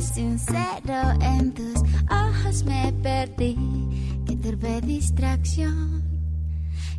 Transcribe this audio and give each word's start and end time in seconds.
Sincero 0.00 1.12
en 1.20 1.52
tus 1.54 1.82
ojos 2.10 2.64
me 2.64 2.92
perdí. 3.02 3.56
Qué 4.26 4.36
torpe 4.36 4.80
distracción 4.80 6.02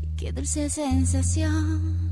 y 0.01 0.07
qué 0.15 0.31
dulce 0.31 0.69
sensación. 0.69 2.11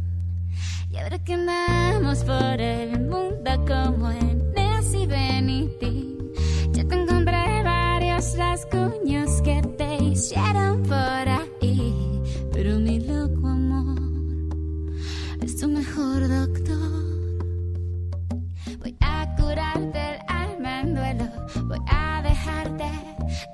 Y 0.89 0.97
ahora 0.97 1.19
que 1.19 1.33
andamos 1.33 2.23
por 2.23 2.61
el 2.61 2.99
mundo 3.01 3.51
como 3.67 4.11
en 4.11 4.45
y 4.93 5.07
Benitín, 5.07 6.31
ya 6.71 6.83
te 6.83 6.95
encontré 6.95 7.63
varios 7.63 8.37
rasguños 8.37 9.41
que 9.41 9.61
te 9.77 10.03
hicieron 10.03 10.83
por 10.83 10.93
ahí. 11.29 11.34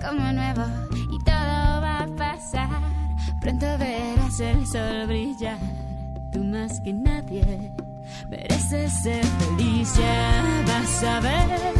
Como 0.01 0.31
nuevo 0.33 0.63
y 1.11 1.17
todo 1.23 1.81
va 1.81 2.03
a 2.03 2.07
pasar. 2.17 2.69
Pronto 3.39 3.65
verás 3.77 4.39
el 4.39 4.65
sol 4.65 5.07
brillar. 5.07 5.57
Tú 6.31 6.43
más 6.43 6.79
que 6.81 6.93
nadie 6.93 7.71
mereces 8.29 8.91
ser 9.03 9.25
feliz. 9.25 9.93
Ya 9.97 10.63
vas 10.67 11.03
a 11.03 11.19
ver 11.19 11.73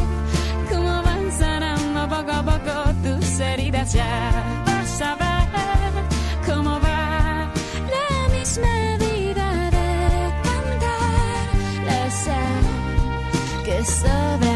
cómo 0.70 1.02
van 1.02 1.32
sanando 1.32 2.08
poco 2.08 2.32
a 2.32 2.42
poco 2.42 2.74
tus 3.02 3.40
heridas. 3.40 3.92
Ya 3.92 4.62
vas 4.66 5.00
a 5.02 5.14
ver 5.16 6.46
cómo 6.46 6.78
va 6.80 7.50
la 7.96 8.38
misma 8.38 8.96
vida 8.98 9.70
de 9.70 10.32
cantar 10.46 11.84
la 11.86 12.10
sal 12.10 13.64
que 13.64 13.84
sobra 13.84 14.51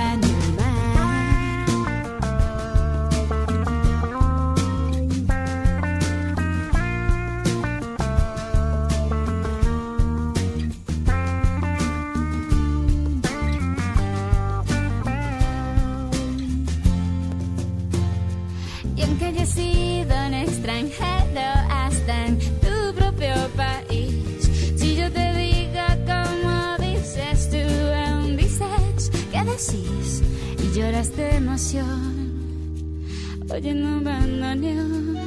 de 30.96 31.36
emoción, 31.36 33.04
oyendo 33.50 33.98
un. 33.98 35.18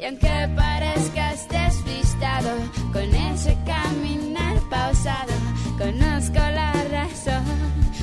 Y 0.00 0.04
aunque 0.04 0.48
parezcas 0.56 1.48
despistado 1.48 2.50
con 2.92 3.04
ese 3.14 3.56
caminar 3.64 4.56
pausado, 4.68 5.32
conozco 5.78 6.40
la 6.40 6.72
razón 6.90 7.44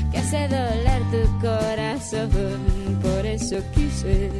que 0.09 0.19
hace 0.19 0.47
doler 0.47 1.01
tu 1.11 1.39
corazón. 1.41 2.31
Por 3.01 3.25
eso 3.25 3.57
quise 3.75 4.31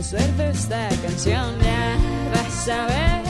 suerte 0.00 0.48
esta 0.48 0.88
canción. 1.02 1.54
Ya 1.60 1.98
vas 2.34 2.68
a 2.70 2.86
ver 2.86 3.22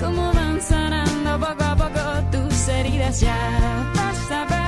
cómo 0.00 0.32
van 0.32 0.62
sanando 0.62 1.40
poco 1.40 1.64
a 1.64 1.76
poco 1.76 2.30
tus 2.30 2.68
heridas. 2.68 3.20
Ya 3.20 3.92
vas 3.96 4.30
a 4.30 4.44
ver 4.44 4.65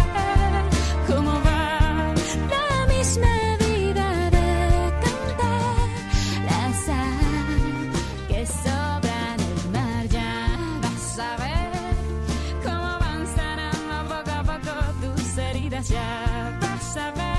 tus 15.79 15.91
heridas. 15.91 16.95
Ya 16.95 17.13
ver 17.15 17.39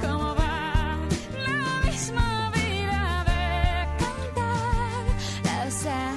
cómo 0.00 0.34
va 0.34 0.98
la 1.46 1.90
misma 1.90 2.50
vida 2.54 3.24
de 3.28 4.04
cantar 4.04 5.02
la 5.44 5.70
sal 5.70 6.16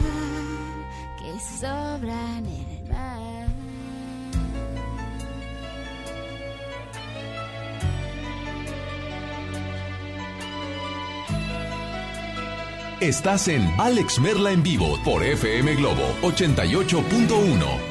que 1.20 1.40
sobra 1.60 2.38
en 2.38 2.46
el 2.46 2.90
mar. 2.90 3.48
Estás 13.00 13.48
en 13.48 13.68
Alex 13.80 14.20
Merla 14.20 14.52
en 14.52 14.62
vivo 14.62 15.00
por 15.04 15.24
FM 15.24 15.76
Globo 15.76 16.16
88.1. 16.22 17.91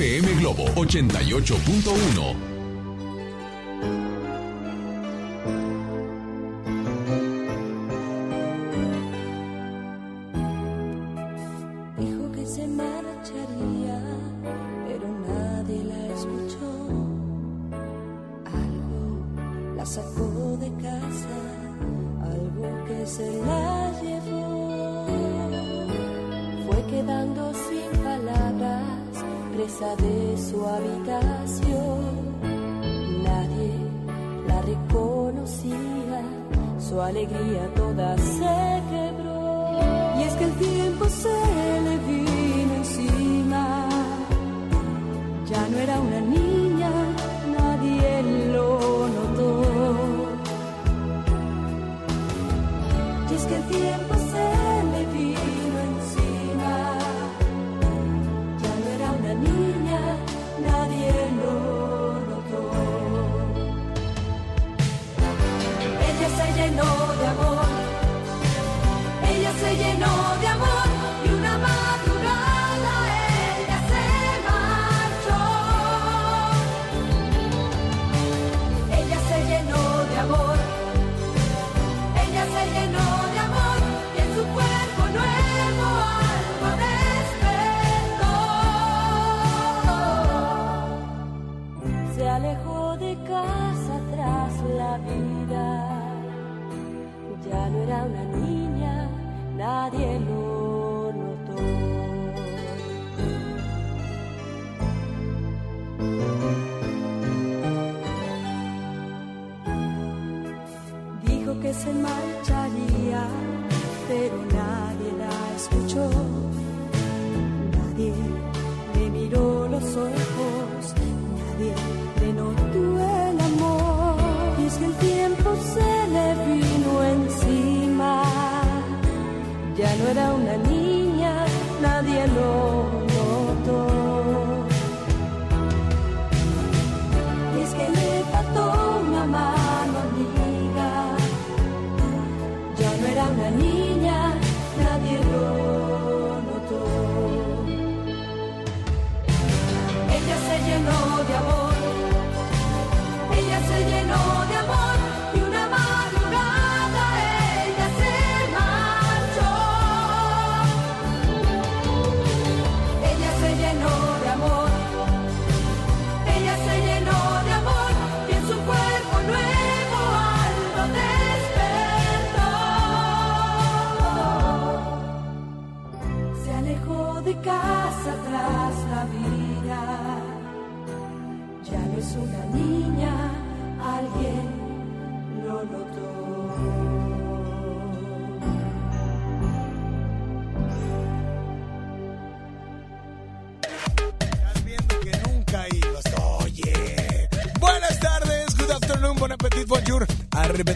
FM 0.00 0.38
Globo 0.40 0.64
88.1. 0.82 2.49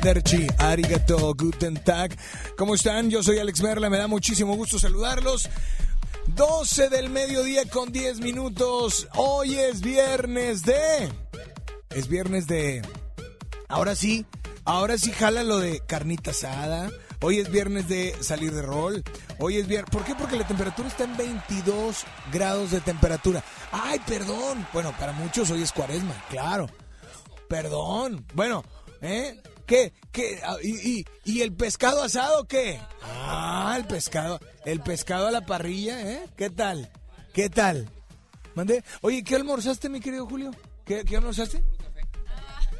Arrivederci, 0.04 0.46
arigato, 0.58 1.34
guten 1.34 1.82
tag. 1.82 2.14
¿Cómo 2.58 2.74
están? 2.74 3.08
Yo 3.08 3.22
soy 3.22 3.38
Alex 3.38 3.62
Merla, 3.62 3.88
me 3.88 3.96
da 3.96 4.06
muchísimo 4.06 4.54
gusto 4.54 4.78
saludarlos. 4.78 5.48
12 6.26 6.90
del 6.90 7.08
mediodía 7.08 7.62
con 7.70 7.90
10 7.90 8.20
minutos. 8.20 9.08
Hoy 9.14 9.54
es 9.54 9.80
viernes 9.80 10.62
de... 10.62 11.10
Es 11.88 12.08
viernes 12.08 12.46
de... 12.46 12.82
Ahora 13.66 13.96
sí, 13.96 14.26
ahora 14.66 14.98
sí 14.98 15.10
jala 15.10 15.42
lo 15.42 15.58
de 15.58 15.80
carnita 15.86 16.32
asada. 16.32 16.90
Hoy 17.22 17.38
es 17.38 17.50
viernes 17.50 17.88
de 17.88 18.14
salir 18.20 18.52
de 18.52 18.60
rol. 18.60 19.02
Hoy 19.38 19.56
es 19.56 19.66
viernes. 19.66 19.90
¿Por 19.90 20.04
qué? 20.04 20.14
Porque 20.14 20.36
la 20.36 20.46
temperatura 20.46 20.86
está 20.86 21.04
en 21.04 21.16
22 21.16 22.04
grados 22.30 22.72
de 22.72 22.82
temperatura. 22.82 23.42
Ay, 23.72 23.98
perdón. 24.06 24.66
Bueno, 24.74 24.94
para 25.00 25.12
muchos 25.12 25.50
hoy 25.50 25.62
es 25.62 25.72
cuaresma, 25.72 26.14
claro. 26.28 26.68
Perdón. 27.48 28.26
Bueno, 28.34 28.64
¿eh? 29.00 29.40
¿Qué? 29.66 29.92
¿Qué? 30.12 30.40
Ah, 30.44 30.56
¿Y, 30.62 31.04
y, 31.24 31.40
el 31.40 31.52
pescado 31.52 32.02
asado 32.02 32.44
qué? 32.44 32.78
Ah, 33.02 33.74
el 33.76 33.86
pescado. 33.86 34.38
El 34.64 34.80
pescado 34.80 35.26
a 35.26 35.30
la 35.30 35.46
parrilla, 35.46 36.00
¿eh? 36.00 36.26
¿Qué 36.36 36.50
tal? 36.50 36.90
¿Qué 37.32 37.48
tal? 37.48 37.88
¿Mandé? 38.54 38.84
Oye, 39.00 39.24
¿qué 39.24 39.36
almorzaste, 39.36 39.88
mi 39.88 40.00
querido 40.00 40.26
Julio? 40.26 40.50
¿Qué, 40.84 41.04
qué 41.04 41.16
almorzaste? 41.16 41.62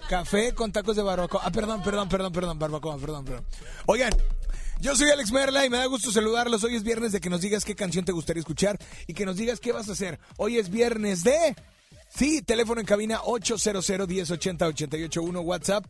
Café 0.09 0.53
con 0.53 0.71
tacos 0.71 0.97
de 0.97 1.03
barbacoa. 1.03 1.41
Ah, 1.43 1.50
perdón, 1.50 1.83
perdón, 1.83 2.09
perdón, 2.09 2.33
perdón, 2.33 2.59
barbacoa, 2.59 2.99
perdón, 2.99 3.25
perdón. 3.25 3.47
Oigan, 3.87 4.12
yo 4.81 4.95
soy 4.95 5.09
Alex 5.09 5.33
Merla 5.33 5.64
y 5.64 5.71
me 5.71 5.79
da 5.79 5.87
gusto 5.87 6.12
saludarlos. 6.12 6.62
Hoy 6.64 6.76
es 6.76 6.83
viernes 6.83 7.12
de 7.12 7.21
que 7.21 7.31
nos 7.31 7.41
digas 7.41 7.64
qué 7.64 7.75
canción 7.75 8.05
te 8.05 8.12
gustaría 8.12 8.41
escuchar 8.41 8.79
y 9.07 9.14
que 9.14 9.25
nos 9.25 9.37
digas 9.37 9.61
qué 9.61 9.73
vas 9.73 9.88
a 9.88 9.93
hacer. 9.93 10.21
Hoy 10.37 10.59
es 10.59 10.69
viernes 10.69 11.25
de... 11.25 11.57
Sí, 12.14 12.43
teléfono 12.43 12.81
en 12.81 12.87
cabina 12.87 13.21
800 13.25 13.88
1080 14.07 14.67
881 14.67 15.41
WhatsApp 15.41 15.87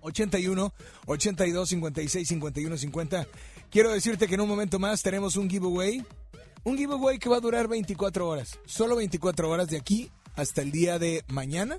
81 0.00 0.72
82 1.06 1.68
56 1.68 2.28
51 2.28 2.76
50. 2.78 3.26
Quiero 3.70 3.92
decirte 3.92 4.26
que 4.28 4.34
en 4.34 4.40
un 4.40 4.48
momento 4.48 4.78
más 4.78 5.02
tenemos 5.02 5.36
un 5.36 5.48
giveaway. 5.50 6.04
Un 6.64 6.76
giveaway 6.76 7.18
que 7.18 7.28
va 7.28 7.36
a 7.36 7.40
durar 7.40 7.68
24 7.68 8.28
horas. 8.28 8.58
Solo 8.66 8.96
24 8.96 9.48
horas 9.50 9.68
de 9.68 9.76
aquí 9.76 10.10
hasta 10.36 10.62
el 10.62 10.70
día 10.72 10.98
de 10.98 11.24
mañana. 11.28 11.78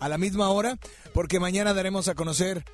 A 0.00 0.08
la 0.08 0.18
misma 0.18 0.50
hora. 0.50 0.78
Porque 1.14 1.40
mañana 1.40 1.72
daremos 1.74 2.08
a 2.08 2.14
conocer. 2.14 2.64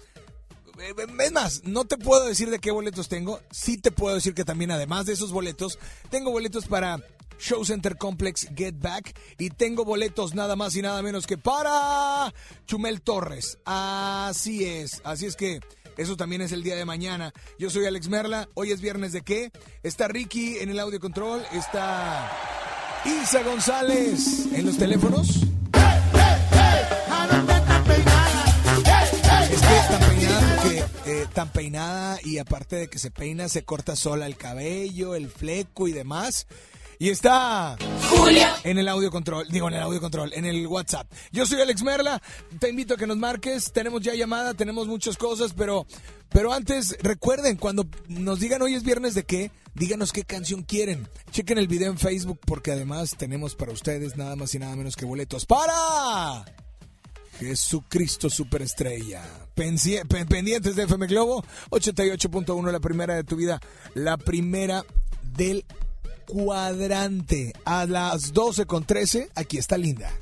eh, 0.78 0.94
Es 1.20 1.32
más, 1.32 1.62
no 1.64 1.84
te 1.84 1.96
puedo 1.98 2.24
decir 2.24 2.50
de 2.50 2.58
qué 2.58 2.70
boletos 2.70 3.08
tengo. 3.08 3.40
Sí 3.50 3.78
te 3.78 3.90
puedo 3.92 4.14
decir 4.14 4.34
que 4.34 4.44
también, 4.44 4.70
además 4.70 5.06
de 5.06 5.12
esos 5.12 5.30
boletos, 5.32 5.78
tengo 6.10 6.30
boletos 6.30 6.66
para 6.66 6.98
Show 7.42 7.64
Center 7.64 7.96
Complex 7.96 8.46
Get 8.54 8.76
Back. 8.78 9.18
Y 9.36 9.50
tengo 9.50 9.84
boletos 9.84 10.32
nada 10.34 10.54
más 10.54 10.76
y 10.76 10.82
nada 10.82 11.02
menos 11.02 11.26
que 11.26 11.36
para 11.36 12.32
Chumel 12.66 13.02
Torres. 13.02 13.58
Así 13.64 14.64
es, 14.64 15.00
así 15.04 15.26
es 15.26 15.36
que... 15.36 15.60
Eso 15.98 16.16
también 16.16 16.40
es 16.40 16.52
el 16.52 16.62
día 16.62 16.74
de 16.74 16.86
mañana. 16.86 17.34
Yo 17.58 17.68
soy 17.68 17.84
Alex 17.84 18.08
Merla. 18.08 18.48
Hoy 18.54 18.70
es 18.70 18.80
viernes 18.80 19.12
de 19.12 19.20
qué? 19.20 19.52
Está 19.82 20.08
Ricky 20.08 20.56
en 20.60 20.70
el 20.70 20.78
audio 20.78 20.98
control. 20.98 21.42
Está 21.52 22.30
Isa 23.04 23.42
González 23.42 24.46
en 24.54 24.64
los 24.64 24.78
teléfonos. 24.78 25.28
Es 29.50 29.60
que 29.60 29.76
es 29.76 29.88
tan 29.90 30.00
peinada 30.08 30.56
porque 30.62 31.26
tan 31.34 31.48
peinada 31.50 32.18
y 32.24 32.38
aparte 32.38 32.76
de 32.76 32.88
que 32.88 32.98
se 32.98 33.10
peina, 33.10 33.48
se 33.48 33.64
corta 33.64 33.96
sola 33.96 34.26
el 34.26 34.36
cabello, 34.36 35.14
el 35.14 35.28
fleco 35.28 35.88
y 35.88 35.92
demás. 35.92 36.46
Y 37.02 37.10
está 37.10 37.76
Julia 38.10 38.54
en 38.62 38.78
el 38.78 38.86
audio 38.86 39.10
control, 39.10 39.48
digo 39.50 39.66
en 39.66 39.74
el 39.74 39.80
audio 39.80 40.00
control, 40.00 40.32
en 40.34 40.44
el 40.44 40.64
WhatsApp. 40.68 41.10
Yo 41.32 41.44
soy 41.46 41.60
Alex 41.60 41.82
Merla, 41.82 42.22
te 42.60 42.68
invito 42.68 42.94
a 42.94 42.96
que 42.96 43.08
nos 43.08 43.16
marques, 43.16 43.72
tenemos 43.72 44.02
ya 44.02 44.14
llamada, 44.14 44.54
tenemos 44.54 44.86
muchas 44.86 45.16
cosas, 45.16 45.52
pero 45.52 45.84
pero 46.28 46.52
antes 46.52 46.96
recuerden 47.02 47.56
cuando 47.56 47.88
nos 48.06 48.38
digan 48.38 48.62
hoy 48.62 48.74
es 48.74 48.84
viernes 48.84 49.14
de 49.14 49.24
qué, 49.24 49.50
díganos 49.74 50.12
qué 50.12 50.22
canción 50.22 50.62
quieren. 50.62 51.08
Chequen 51.32 51.58
el 51.58 51.66
video 51.66 51.90
en 51.90 51.98
Facebook 51.98 52.38
porque 52.46 52.70
además 52.70 53.16
tenemos 53.18 53.56
para 53.56 53.72
ustedes 53.72 54.16
nada 54.16 54.36
más 54.36 54.54
y 54.54 54.60
nada 54.60 54.76
menos 54.76 54.94
que 54.94 55.04
boletos 55.04 55.44
para 55.44 56.44
Jesucristo 57.40 58.30
Superestrella. 58.30 59.24
Pendientes 59.56 60.76
de 60.76 60.84
FM 60.84 61.08
Globo, 61.08 61.44
88.1, 61.70 62.70
la 62.70 62.78
primera 62.78 63.16
de 63.16 63.24
tu 63.24 63.34
vida, 63.34 63.60
la 63.94 64.16
primera 64.18 64.84
del 65.36 65.64
cuadrante. 66.26 67.52
A 67.64 67.86
las 67.86 68.32
12 68.32 68.66
con 68.66 68.84
13, 68.84 69.30
aquí 69.34 69.58
está 69.58 69.76
Linda. 69.76 70.21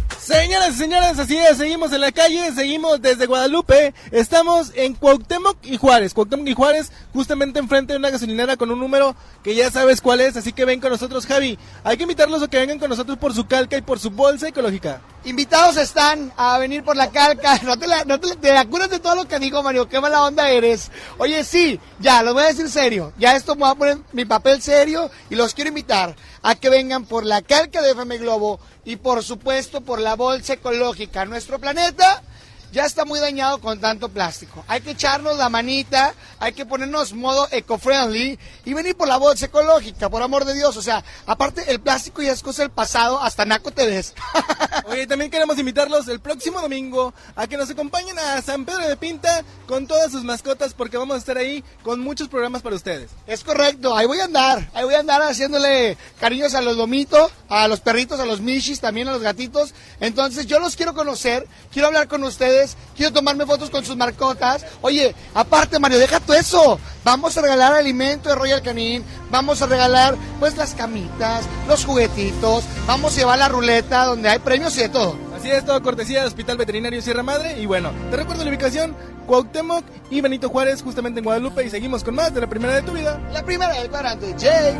Señoras 0.21 0.75
y 0.75 0.77
señores, 0.77 1.17
así 1.17 1.35
es, 1.35 1.57
seguimos 1.57 1.91
en 1.93 2.01
la 2.01 2.11
calle, 2.11 2.51
seguimos 2.53 3.01
desde 3.01 3.25
Guadalupe, 3.25 3.95
estamos 4.11 4.71
en 4.75 4.93
Cuauhtémoc 4.93 5.57
y 5.63 5.77
Juárez, 5.77 6.13
Cuauhtémoc 6.13 6.47
y 6.47 6.53
Juárez, 6.53 6.91
justamente 7.11 7.57
enfrente 7.57 7.93
de 7.93 7.97
una 7.97 8.11
gasolinera 8.11 8.55
con 8.55 8.69
un 8.69 8.79
número 8.79 9.15
que 9.43 9.55
ya 9.55 9.71
sabes 9.71 9.99
cuál 9.99 10.21
es, 10.21 10.37
así 10.37 10.53
que 10.53 10.63
ven 10.63 10.79
con 10.79 10.91
nosotros 10.91 11.25
Javi, 11.25 11.57
hay 11.83 11.97
que 11.97 12.03
invitarlos 12.03 12.43
a 12.43 12.47
que 12.47 12.59
vengan 12.59 12.77
con 12.77 12.91
nosotros 12.91 13.17
por 13.17 13.33
su 13.33 13.47
calca 13.47 13.77
y 13.77 13.81
por 13.81 13.97
su 13.97 14.11
bolsa 14.11 14.47
ecológica. 14.47 15.01
Invitados 15.23 15.77
están 15.77 16.31
a 16.37 16.57
venir 16.57 16.83
por 16.83 16.95
la 16.95 17.09
calca. 17.09 17.59
No 17.71 17.77
te, 17.77 17.87
la, 17.87 18.03
no 18.05 18.19
te, 18.19 18.35
te 18.35 18.57
acuerdas 18.57 18.89
de 18.89 18.99
todo 18.99 19.15
lo 19.15 19.27
que 19.27 19.39
digo, 19.39 19.63
Mario. 19.63 19.87
Qué 19.87 20.01
mala 20.01 20.23
onda 20.23 20.49
eres. 20.49 20.91
Oye, 21.19 21.43
sí, 21.43 21.79
ya, 21.99 22.21
lo 22.21 22.33
voy 22.33 22.43
a 22.43 22.47
decir 22.47 22.67
serio. 22.69 23.13
Ya 23.17 23.35
esto 23.35 23.55
me 23.55 23.61
voy 23.61 23.71
a 23.71 23.75
poner 23.75 23.97
mi 24.11 24.25
papel 24.25 24.61
serio 24.61 25.09
y 25.29 25.35
los 25.35 25.53
quiero 25.53 25.69
invitar 25.69 26.15
a 26.41 26.55
que 26.55 26.69
vengan 26.69 27.05
por 27.05 27.25
la 27.25 27.41
calca 27.41 27.81
de 27.81 27.91
FM 27.91 28.17
Globo 28.17 28.59
y 28.85 28.95
por 28.97 29.23
supuesto 29.23 29.81
por 29.81 29.99
la 29.99 30.15
bolsa 30.15 30.53
ecológica. 30.53 31.25
Nuestro 31.25 31.59
planeta 31.59 32.23
ya 32.71 32.85
está 32.85 33.05
muy 33.05 33.19
dañado 33.19 33.59
con 33.59 33.79
tanto 33.79 34.09
plástico. 34.09 34.63
Hay 34.67 34.81
que 34.81 34.91
echarnos 34.91 35.37
la 35.37 35.49
manita, 35.49 36.13
hay 36.39 36.53
que 36.53 36.65
ponernos 36.65 37.13
modo 37.13 37.47
eco-friendly 37.51 38.39
y 38.65 38.73
venir 38.73 38.95
por 38.95 39.07
la 39.07 39.17
bolsa 39.17 39.47
ecológica, 39.47 40.09
por 40.09 40.21
amor 40.21 40.45
de 40.45 40.53
Dios. 40.53 40.77
O 40.77 40.81
sea, 40.81 41.03
aparte 41.25 41.71
el 41.71 41.81
plástico 41.81 42.21
ya 42.21 42.31
es 42.31 42.41
cosa 42.41 42.63
del 42.63 42.71
pasado, 42.71 43.21
hasta 43.21 43.45
naco 43.45 43.71
te 43.71 43.85
ves. 43.85 44.13
Oye, 44.85 45.07
también 45.07 45.31
queremos 45.31 45.57
invitarlos 45.57 46.07
el 46.07 46.19
próximo 46.19 46.61
domingo 46.61 47.13
a 47.35 47.47
que 47.47 47.57
nos 47.57 47.69
acompañen 47.69 48.17
a 48.17 48.41
San 48.41 48.65
Pedro 48.65 48.87
de 48.87 48.95
Pinta 48.95 49.43
con 49.67 49.87
todas 49.87 50.11
sus 50.11 50.23
mascotas 50.23 50.73
porque 50.73 50.97
vamos 50.97 51.15
a 51.15 51.19
estar 51.19 51.37
ahí 51.37 51.63
con 51.83 51.99
muchos 51.99 52.29
programas 52.29 52.61
para 52.61 52.75
ustedes. 52.75 53.11
Es 53.27 53.43
correcto, 53.43 53.95
ahí 53.95 54.05
voy 54.05 54.19
a 54.19 54.25
andar, 54.25 54.69
ahí 54.73 54.83
voy 54.83 54.95
a 54.95 54.99
andar 54.99 55.21
haciéndole 55.21 55.97
cariños 56.19 56.53
a 56.53 56.61
los 56.61 56.77
lomitos, 56.77 57.31
a 57.49 57.67
los 57.67 57.79
perritos, 57.81 58.19
a 58.19 58.25
los 58.25 58.41
michis, 58.41 58.79
también 58.79 59.07
a 59.07 59.11
los 59.11 59.21
gatitos. 59.21 59.73
Entonces 59.99 60.45
yo 60.45 60.59
los 60.59 60.75
quiero 60.75 60.93
conocer, 60.93 61.47
quiero 61.71 61.87
hablar 61.87 62.07
con 62.07 62.23
ustedes, 62.23 62.60
quiero 62.95 63.13
tomarme 63.13 63.45
fotos 63.45 63.69
con 63.69 63.83
sus 63.85 63.95
marcotas. 63.95 64.65
Oye, 64.81 65.15
aparte 65.33 65.79
Mario, 65.79 65.99
deja 65.99 66.19
tú 66.19 66.33
eso. 66.33 66.79
Vamos 67.03 67.37
a 67.37 67.41
regalar 67.41 67.73
alimento 67.73 68.29
de 68.29 68.35
Royal 68.35 68.61
Canin, 68.61 69.03
vamos 69.29 69.61
a 69.61 69.65
regalar 69.65 70.15
pues 70.39 70.55
las 70.55 70.73
camitas, 70.73 71.45
los 71.67 71.85
juguetitos, 71.85 72.63
vamos 72.85 73.13
a 73.13 73.17
llevar 73.17 73.39
la 73.39 73.49
ruleta 73.49 74.05
donde 74.05 74.29
hay 74.29 74.39
premios 74.39 74.77
y 74.77 74.81
de 74.81 74.89
todo. 74.89 75.15
Así 75.35 75.49
es, 75.49 75.65
todo 75.65 75.81
cortesía 75.81 76.19
del 76.19 76.27
Hospital 76.27 76.57
Veterinario 76.57 77.01
Sierra 77.01 77.23
Madre. 77.23 77.59
Y 77.59 77.65
bueno, 77.65 77.91
te 78.11 78.17
recuerdo 78.17 78.43
la 78.43 78.51
ubicación, 78.51 78.95
Cuauhtémoc 79.25 79.83
y 80.11 80.21
Benito 80.21 80.49
Juárez, 80.49 80.83
justamente 80.83 81.19
en 81.19 81.23
Guadalupe. 81.23 81.65
Y 81.65 81.69
seguimos 81.71 82.03
con 82.03 82.13
más 82.13 82.31
de 82.31 82.41
la 82.41 82.47
primera 82.47 82.75
de 82.75 82.83
tu 82.83 82.91
vida. 82.91 83.19
La 83.33 83.43
primera 83.43 83.73
del 83.73 83.89
cuadrante, 83.89 84.35
Jay. 84.39 84.77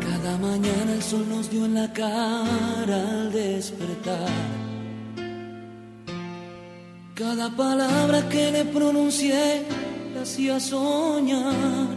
Cada 0.00 0.38
mañana 0.38 0.90
el 0.90 1.02
sol 1.02 1.28
nos 1.28 1.50
dio 1.50 1.66
en 1.66 1.74
la 1.74 1.92
cara 1.92 2.96
al 2.96 3.30
despertar. 3.30 4.65
Cada 7.16 7.48
palabra 7.48 8.28
que 8.28 8.52
le 8.52 8.66
pronuncié 8.66 9.64
la 10.14 10.20
hacía 10.20 10.60
soñar. 10.60 11.96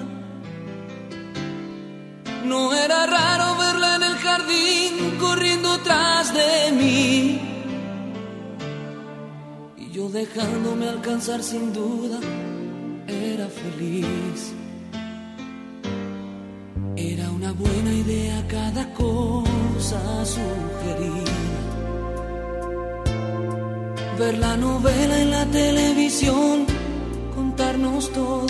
No 2.45 2.73
era 2.73 3.05
raro 3.05 3.57
verla 3.57 3.97
en 3.97 4.03
el 4.03 4.15
jardín 4.15 5.17
corriendo 5.19 5.77
tras 5.79 6.33
de 6.33 6.71
mí. 6.71 7.41
Y 9.75 9.91
yo 9.91 10.07
dejándome 10.07 10.87
alcanzar 10.87 11.43
sin 11.43 11.73
duda, 11.73 12.19
era 13.05 13.49
feliz. 13.49 14.53
Era 16.95 17.29
una 17.29 17.51
buena 17.51 17.91
idea 17.91 18.47
cada 18.47 18.93
cosa 18.93 19.99
sugerir. 20.25 21.68
Ver 24.19 24.37
la 24.37 24.57
novela 24.57 25.21
en 25.21 25.31
la 25.31 25.45
televisión, 25.45 26.65
contarnos 27.33 28.11
todo. 28.11 28.47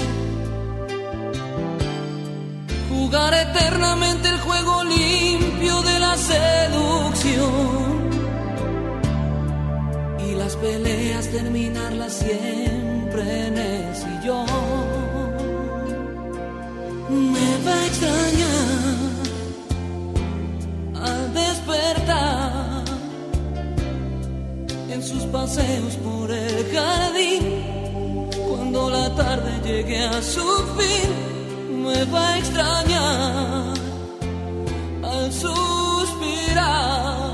Jugar 2.90 3.36
eternamente 3.36 4.30
el 4.30 4.40
juego 4.40 4.84
limpio 4.84 5.80
de 5.84 6.00
la 6.00 6.18
seducción. 6.18 7.70
Y 10.28 10.32
las 10.42 10.56
peleas 10.56 11.28
terminarlas 11.30 12.14
siempre 12.14 13.48
en 13.48 13.58
el 13.60 13.96
sillón 13.96 14.48
me 17.32 17.50
va 17.66 17.74
a 17.74 17.86
extrañar 17.86 18.70
al 20.96 21.34
despertar 21.36 22.39
en 25.00 25.06
sus 25.06 25.24
paseos 25.28 25.96
por 26.04 26.30
el 26.30 26.74
jardín. 26.74 27.64
Cuando 28.50 28.90
la 28.90 29.16
tarde 29.16 29.52
llegue 29.64 30.00
a 30.00 30.22
su 30.22 30.46
fin, 30.78 31.84
me 31.84 32.04
va 32.06 32.34
a 32.34 32.38
extrañar 32.38 33.74
al 35.04 35.32
suspirar. 35.32 37.34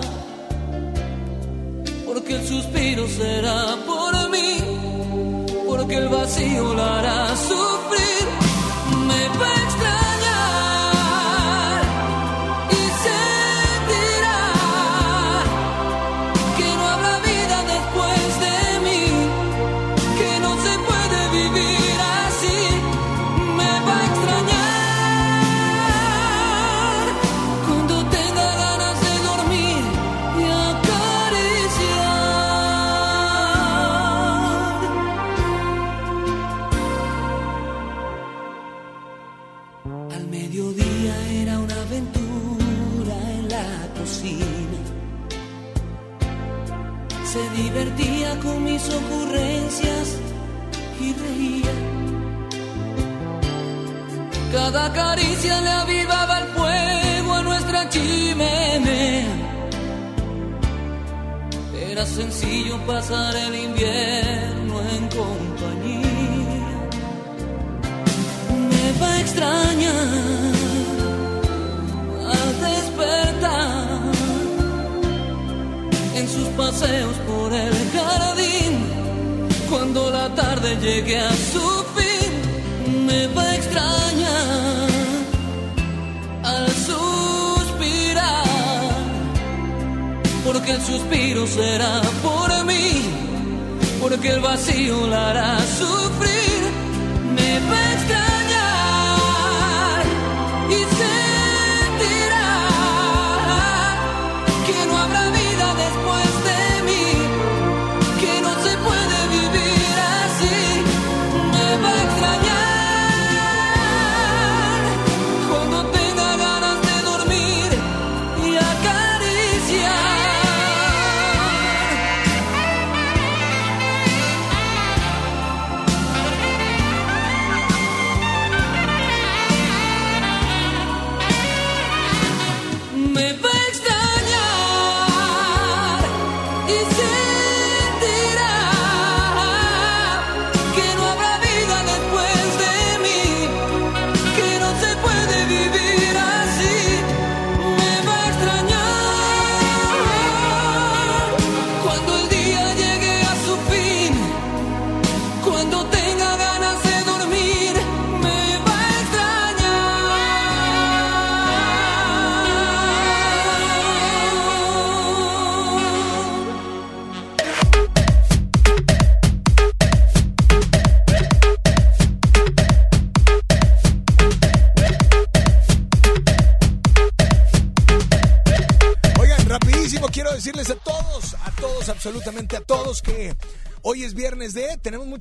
Porque 2.05 2.35
el 2.35 2.47
suspiro 2.47 3.07
será 3.07 3.75
por 3.87 4.29
mí, 4.29 4.59
porque 5.67 5.95
el 5.95 6.09
vacío 6.09 6.75
la 6.75 6.99
hará 6.99 7.35
sufrir 7.35 8.24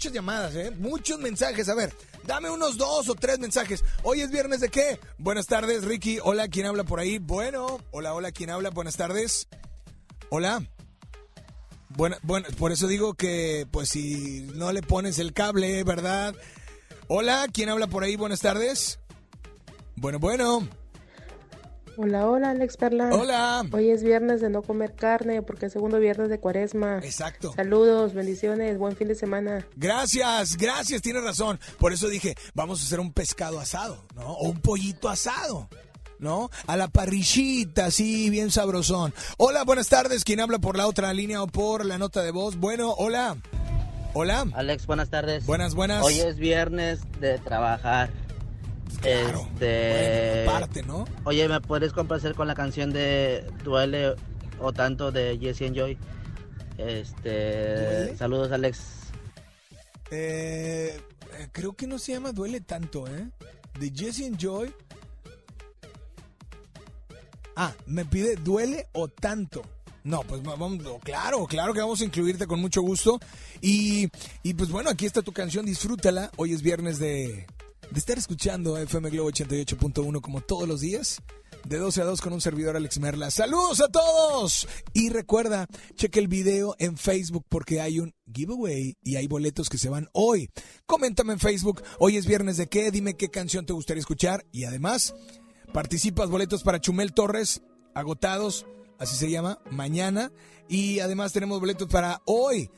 muchas 0.04 0.12
llamadas, 0.12 0.54
¿eh? 0.54 0.70
Muchos 0.70 1.18
mensajes. 1.18 1.66
A 1.70 1.74
ver, 1.74 1.90
dame 2.26 2.50
unos 2.50 2.76
dos 2.76 3.08
o 3.08 3.14
tres 3.14 3.38
mensajes. 3.38 3.82
Hoy 4.02 4.20
es 4.20 4.30
viernes 4.30 4.60
de 4.60 4.68
qué? 4.68 5.00
Buenas 5.16 5.46
tardes, 5.46 5.82
Ricky. 5.82 6.18
Hola, 6.22 6.48
¿quién 6.48 6.66
habla 6.66 6.84
por 6.84 7.00
ahí? 7.00 7.18
Bueno, 7.18 7.80
hola, 7.90 8.12
hola, 8.12 8.30
¿quién 8.30 8.50
habla? 8.50 8.68
Buenas 8.68 8.98
tardes. 8.98 9.48
Hola. 10.28 10.62
Bueno, 11.88 12.16
bueno, 12.22 12.48
por 12.58 12.70
eso 12.70 12.86
digo 12.86 13.14
que, 13.14 13.66
pues 13.70 13.88
si 13.88 14.42
no 14.54 14.72
le 14.72 14.82
pones 14.82 15.18
el 15.18 15.32
cable, 15.32 15.82
¿verdad? 15.84 16.34
Hola, 17.08 17.46
¿quién 17.50 17.70
habla 17.70 17.86
por 17.86 18.04
ahí? 18.04 18.16
Buenas 18.16 18.40
tardes. 18.40 18.98
Bueno, 19.96 20.18
bueno. 20.18 20.68
Hola, 21.96 22.26
hola, 22.26 22.50
Alex 22.50 22.76
Perla. 22.76 23.10
Hola. 23.12 23.64
Hoy 23.70 23.90
es 23.90 24.02
viernes 24.02 24.40
de 24.40 24.50
no 24.50 24.62
comer 24.62 24.94
carne 24.94 25.42
porque 25.42 25.66
es 25.66 25.72
segundo 25.72 26.00
viernes 26.00 26.28
de 26.28 26.40
cuaresma. 26.40 26.98
Exacto. 26.98 27.52
Saludos, 27.54 28.14
bendiciones, 28.14 28.78
buen 28.78 28.96
fin 28.96 29.08
de 29.08 29.14
semana. 29.14 29.66
Gracias, 29.76 30.56
gracias, 30.56 31.02
tienes 31.02 31.22
razón. 31.22 31.60
Por 31.78 31.92
eso 31.92 32.08
dije, 32.08 32.34
vamos 32.54 32.82
a 32.82 32.86
hacer 32.86 32.98
un 32.98 33.12
pescado 33.12 33.60
asado, 33.60 34.04
¿no? 34.16 34.26
O 34.26 34.48
un 34.48 34.60
pollito 34.60 35.08
asado, 35.08 35.68
¿no? 36.18 36.50
A 36.66 36.76
la 36.76 36.88
parrillita, 36.88 37.86
así, 37.86 38.28
bien 38.28 38.50
sabrosón. 38.50 39.14
Hola, 39.36 39.62
buenas 39.62 39.88
tardes. 39.88 40.24
¿Quién 40.24 40.40
habla 40.40 40.58
por 40.58 40.76
la 40.76 40.88
otra 40.88 41.12
línea 41.12 41.42
o 41.42 41.46
por 41.46 41.84
la 41.84 41.98
nota 41.98 42.22
de 42.22 42.32
voz? 42.32 42.56
Bueno, 42.56 42.92
hola. 42.92 43.36
Hola. 44.14 44.46
Alex, 44.54 44.86
buenas 44.86 45.10
tardes. 45.10 45.46
Buenas, 45.46 45.74
buenas. 45.74 46.04
Hoy 46.04 46.18
es 46.18 46.36
viernes 46.36 47.00
de 47.20 47.38
trabajar. 47.38 48.10
Claro. 49.04 49.48
Este, 49.52 50.44
Bueno, 50.44 50.50
aparte, 50.50 50.82
¿no? 50.82 51.04
Oye, 51.24 51.48
¿me 51.48 51.60
puedes 51.60 51.92
complacer 51.92 52.34
con 52.34 52.46
la 52.48 52.54
canción 52.54 52.92
de 52.92 53.44
Duele 53.62 54.14
o 54.60 54.72
tanto 54.72 55.12
de 55.12 55.38
Jesse 55.38 55.62
and 55.62 55.76
Joy? 55.76 55.98
Este, 56.78 57.74
¿Duele? 57.74 58.16
saludos 58.16 58.50
Alex. 58.52 58.78
Eh, 60.10 61.00
eh, 61.38 61.48
creo 61.52 61.74
que 61.74 61.86
no 61.86 61.98
se 61.98 62.12
llama 62.12 62.32
Duele 62.32 62.60
tanto, 62.60 63.06
¿eh? 63.06 63.28
De 63.78 63.90
Jesse 63.94 64.26
and 64.26 64.38
Joy. 64.38 64.74
Ah, 67.56 67.72
me 67.86 68.04
pide 68.04 68.36
Duele 68.36 68.88
o 68.92 69.08
tanto. 69.08 69.62
No, 70.02 70.20
pues 70.22 70.42
va- 70.42 70.56
vamos, 70.56 70.82
claro, 71.02 71.46
claro 71.46 71.72
que 71.72 71.80
vamos 71.80 72.00
a 72.00 72.04
incluirte 72.04 72.46
con 72.46 72.60
mucho 72.60 72.82
gusto. 72.82 73.18
Y, 73.60 74.08
y 74.42 74.54
pues 74.54 74.70
bueno, 74.70 74.90
aquí 74.90 75.06
está 75.06 75.22
tu 75.22 75.32
canción, 75.32 75.64
disfrútala. 75.64 76.30
Hoy 76.36 76.52
es 76.52 76.60
viernes 76.62 76.98
de, 76.98 77.46
de 77.90 77.98
estar 77.98 78.18
escuchando 78.18 78.76
FM 78.76 79.10
Globo 79.10 79.30
88.1 79.30 80.20
como 80.20 80.40
todos 80.40 80.68
los 80.68 80.80
días. 80.80 81.20
De 81.66 81.78
12 81.78 82.02
a 82.02 82.04
2 82.04 82.20
con 82.20 82.32
un 82.34 82.40
servidor 82.40 82.76
Alex 82.76 82.98
Merla. 82.98 83.30
¡Saludos 83.30 83.80
a 83.80 83.88
todos! 83.88 84.68
Y 84.92 85.08
recuerda, 85.08 85.66
cheque 85.94 86.20
el 86.20 86.28
video 86.28 86.74
en 86.78 86.98
Facebook 86.98 87.46
porque 87.48 87.80
hay 87.80 88.00
un 88.00 88.14
giveaway 88.34 88.98
y 89.02 89.16
hay 89.16 89.26
boletos 89.26 89.70
que 89.70 89.78
se 89.78 89.88
van 89.88 90.08
hoy. 90.12 90.50
Coméntame 90.84 91.32
en 91.32 91.38
Facebook, 91.38 91.82
hoy 91.98 92.18
es 92.18 92.26
viernes 92.26 92.58
de 92.58 92.66
qué, 92.66 92.90
dime 92.90 93.14
qué 93.14 93.30
canción 93.30 93.64
te 93.64 93.72
gustaría 93.72 94.00
escuchar 94.00 94.44
y 94.52 94.64
además 94.64 95.14
participas 95.72 96.28
boletos 96.28 96.62
para 96.62 96.80
Chumel 96.80 97.14
Torres, 97.14 97.62
agotados, 97.94 98.66
así 98.98 99.16
se 99.16 99.30
llama, 99.30 99.58
mañana. 99.70 100.32
Y 100.68 101.00
además 101.00 101.32
tenemos 101.32 101.60
boletos 101.60 101.88
para 101.88 102.20
hoy. 102.26 102.70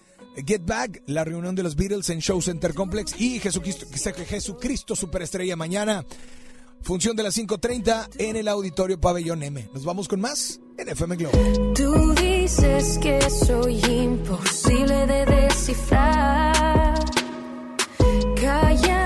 Get 0.44 0.62
Back, 0.64 1.02
la 1.06 1.24
reunión 1.24 1.54
de 1.54 1.62
los 1.62 1.76
Beatles 1.76 2.10
en 2.10 2.20
Show 2.20 2.42
Center 2.42 2.74
Complex 2.74 3.18
y 3.20 3.38
Jesucristo, 3.40 3.86
Jesucristo 4.26 4.96
Superestrella 4.96 5.56
mañana. 5.56 6.04
Función 6.82 7.16
de 7.16 7.22
las 7.24 7.36
5.30 7.36 8.10
en 8.18 8.36
el 8.36 8.46
Auditorio 8.48 9.00
Pabellón 9.00 9.42
M. 9.42 9.68
Nos 9.72 9.84
vamos 9.84 10.06
con 10.06 10.20
más 10.20 10.60
en 10.78 10.88
FM 10.88 11.16
Globo. 11.16 11.72
Tú 11.74 12.14
dices 12.14 12.98
que 12.98 13.20
soy 13.28 13.80
imposible 13.86 15.06
de 15.06 15.24
descifrar. 15.26 16.94
Callada, 18.40 19.05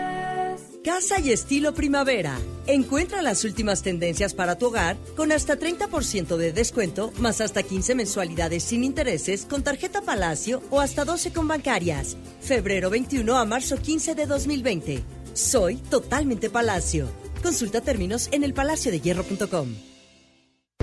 Casa 0.83 1.19
y 1.19 1.31
estilo 1.31 1.75
primavera. 1.75 2.39
Encuentra 2.65 3.21
las 3.21 3.45
últimas 3.45 3.83
tendencias 3.83 4.33
para 4.33 4.57
tu 4.57 4.67
hogar 4.67 4.97
con 5.15 5.31
hasta 5.31 5.59
30% 5.59 6.37
de 6.37 6.53
descuento, 6.53 7.11
más 7.19 7.39
hasta 7.39 7.61
15 7.61 7.93
mensualidades 7.93 8.63
sin 8.63 8.83
intereses 8.83 9.45
con 9.45 9.61
tarjeta 9.61 10.01
Palacio 10.01 10.63
o 10.71 10.79
hasta 10.79 11.05
12 11.05 11.33
con 11.33 11.47
bancarias. 11.47 12.17
Febrero 12.41 12.89
21 12.89 13.37
a 13.37 13.45
marzo 13.45 13.77
15 13.77 14.15
de 14.15 14.25
2020. 14.25 15.03
Soy 15.33 15.75
totalmente 15.75 16.49
Palacio. 16.49 17.09
Consulta 17.43 17.81
términos 17.81 18.27
en 18.31 18.43
elpalaciodehierro.com. 18.43 19.67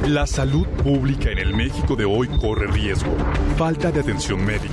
La 0.07 0.27
salud 0.27 0.67
pública 0.85 1.31
en 1.31 1.39
el 1.39 1.55
México 1.55 1.97
de 1.97 2.05
hoy 2.05 2.29
corre 2.41 2.67
riesgo. 2.69 3.15
Falta 3.59 3.91
de 3.91 4.01
atención 4.01 4.43
médica, 4.43 4.73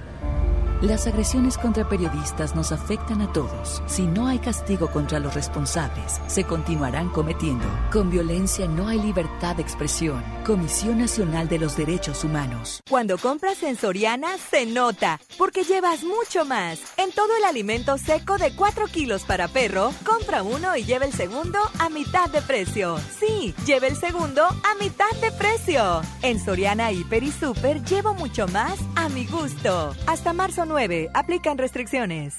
Las 0.81 1.05
agresiones 1.05 1.59
contra 1.59 1.87
periodistas 1.87 2.55
nos 2.55 2.71
afectan 2.71 3.21
a 3.21 3.31
todos. 3.31 3.83
Si 3.85 4.07
no 4.07 4.25
hay 4.25 4.39
castigo 4.39 4.87
contra 4.87 5.19
los 5.19 5.35
responsables, 5.35 6.19
se 6.25 6.43
continuarán 6.43 7.09
cometiendo. 7.09 7.67
Con 7.91 8.09
violencia 8.09 8.67
no 8.67 8.87
hay 8.87 8.99
libertad 8.99 9.57
de 9.57 9.61
expresión. 9.61 10.23
Comisión 10.43 10.97
Nacional 10.97 11.47
de 11.47 11.59
los 11.59 11.77
Derechos 11.77 12.23
Humanos. 12.23 12.81
Cuando 12.89 13.19
compras 13.19 13.61
en 13.61 13.77
Soriana, 13.77 14.29
se 14.39 14.65
nota, 14.65 15.19
porque 15.37 15.63
llevas 15.63 16.03
mucho 16.03 16.45
más. 16.45 16.79
En 16.97 17.11
todo 17.11 17.37
el 17.37 17.43
alimento 17.43 17.99
seco 17.99 18.39
de 18.39 18.55
4 18.55 18.87
kilos 18.87 19.21
para 19.21 19.47
perro, 19.49 19.93
compra 20.03 20.41
uno 20.41 20.75
y 20.75 20.83
lleva 20.83 21.05
el 21.05 21.13
segundo 21.13 21.59
a 21.77 21.89
mitad 21.89 22.27
de 22.31 22.41
precio. 22.41 22.97
Sí, 23.19 23.53
lleva 23.67 23.85
el 23.85 23.95
segundo 23.95 24.43
a 24.45 24.75
mitad 24.79 25.11
de 25.21 25.31
precio. 25.31 26.01
En 26.23 26.43
Soriana 26.43 26.91
Hiper 26.91 27.21
y 27.21 27.31
Super 27.31 27.83
llevo 27.83 28.15
mucho 28.15 28.47
más 28.47 28.79
a 28.95 29.09
mi 29.09 29.27
gusto. 29.27 29.95
Hasta 30.07 30.33
marzo 30.33 30.65
9, 30.65 30.70
aplican 31.13 31.57
restricciones. 31.57 32.35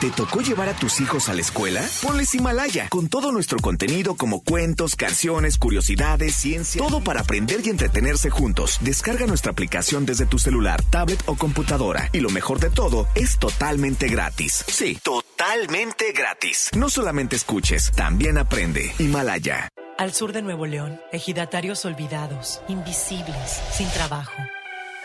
¿Te 0.00 0.10
tocó 0.10 0.40
llevar 0.40 0.68
a 0.68 0.74
tus 0.74 1.00
hijos 1.00 1.28
a 1.28 1.34
la 1.34 1.40
escuela? 1.40 1.82
Ponles 2.02 2.34
Himalaya, 2.34 2.88
con 2.88 3.08
todo 3.08 3.32
nuestro 3.32 3.58
contenido 3.58 4.16
como 4.16 4.42
cuentos, 4.42 4.96
canciones, 4.96 5.56
curiosidades, 5.56 6.34
ciencia, 6.34 6.82
todo 6.82 7.02
para 7.02 7.20
aprender 7.20 7.60
y 7.64 7.70
entretenerse 7.70 8.28
juntos. 8.28 8.78
Descarga 8.80 9.26
nuestra 9.26 9.52
aplicación 9.52 10.04
desde 10.04 10.26
tu 10.26 10.38
celular, 10.38 10.82
tablet 10.82 11.22
o 11.26 11.36
computadora. 11.36 12.10
Y 12.12 12.20
lo 12.20 12.30
mejor 12.30 12.58
de 12.58 12.70
todo, 12.70 13.06
es 13.14 13.38
totalmente 13.38 14.08
gratis. 14.08 14.64
Sí, 14.66 14.98
totalmente 15.02 16.12
gratis. 16.12 16.70
No 16.76 16.90
solamente 16.90 17.36
escuches, 17.36 17.92
también 17.92 18.36
aprende. 18.36 18.92
Himalaya. 18.98 19.68
Al 19.96 20.12
sur 20.12 20.32
de 20.32 20.42
Nuevo 20.42 20.66
León, 20.66 21.00
ejidatarios 21.12 21.84
olvidados, 21.84 22.60
invisibles, 22.68 23.62
sin 23.72 23.88
trabajo. 23.90 24.32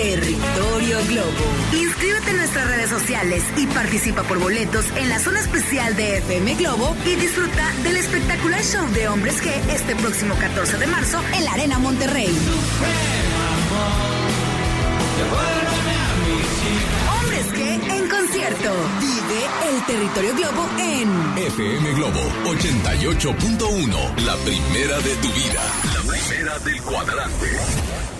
Territorio 0.00 0.96
Globo. 1.08 1.44
Inscríbete 1.74 2.30
en 2.30 2.38
nuestras 2.38 2.66
redes 2.68 2.88
sociales 2.88 3.44
y 3.58 3.66
participa 3.66 4.22
por 4.22 4.38
boletos 4.38 4.86
en 4.96 5.10
la 5.10 5.18
zona 5.18 5.40
especial 5.40 5.94
de 5.94 6.16
FM 6.16 6.54
Globo 6.54 6.96
y 7.04 7.16
disfruta 7.16 7.70
del 7.82 7.98
espectacular 7.98 8.62
show 8.64 8.88
de 8.92 9.08
Hombres 9.08 9.42
G 9.42 9.50
este 9.70 9.94
próximo 9.96 10.34
14 10.36 10.78
de 10.78 10.86
marzo 10.86 11.20
en 11.34 11.44
la 11.44 11.52
Arena 11.52 11.78
Monterrey. 11.78 12.34
Hombres 17.12 17.46
G 17.52 17.92
en 17.92 18.08
concierto. 18.08 18.72
Vive 19.00 19.68
el 19.68 19.84
Territorio 19.84 20.34
Globo 20.34 20.66
en 20.78 21.10
FM 21.36 21.92
Globo 21.92 22.20
88.1, 22.46 24.16
la 24.24 24.36
primera 24.36 24.98
de 25.00 25.14
tu 25.16 25.30
vida. 25.34 25.62
La 25.92 26.00
primera 26.10 26.58
del 26.60 26.82
cuadrante. 26.84 28.19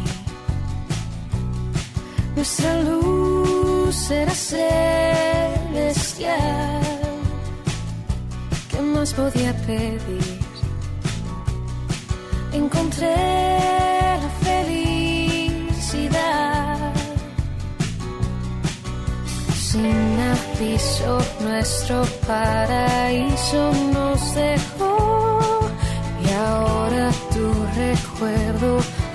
nuestra 2.35 2.81
luz 2.83 4.11
era 4.11 4.33
celestial. 4.33 4.71
¿Qué 8.69 8.81
más 8.81 9.13
podía 9.13 9.53
pedir? 9.67 10.39
Encontré 12.53 13.15
la 14.21 14.29
felicidad. 14.43 15.21
Sin 19.55 20.19
aviso, 20.33 21.19
nuestro 21.41 22.03
paraíso 22.27 23.71
nos 23.93 24.35
dejó. 24.35 25.59
Y 26.23 26.29
ahora 26.33 27.11
tu 27.33 27.45
recuerdo 27.75 28.71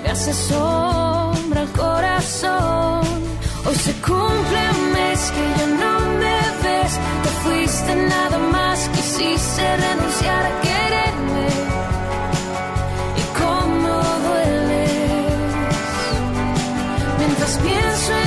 hace 0.09 0.33
sombra 0.33 1.61
al 1.61 1.71
corazón. 1.71 3.01
Hoy 3.65 3.75
se 3.75 3.93
cumple 4.01 4.59
un 4.77 4.91
mes 4.93 5.31
que 5.35 5.43
ya 5.57 5.67
no 5.83 5.99
me 6.21 6.39
ves. 6.63 6.93
Te 7.23 7.29
fuiste 7.43 7.95
nada 7.95 8.37
más, 8.37 8.89
quisiste 8.95 9.63
renunciar 9.85 10.45
a 10.45 10.53
quererme. 10.65 11.47
Y 13.21 13.23
cómo 13.39 13.93
dueles. 14.27 14.91
Mientras 17.19 17.57
pienso 17.57 18.11
en 18.25 18.26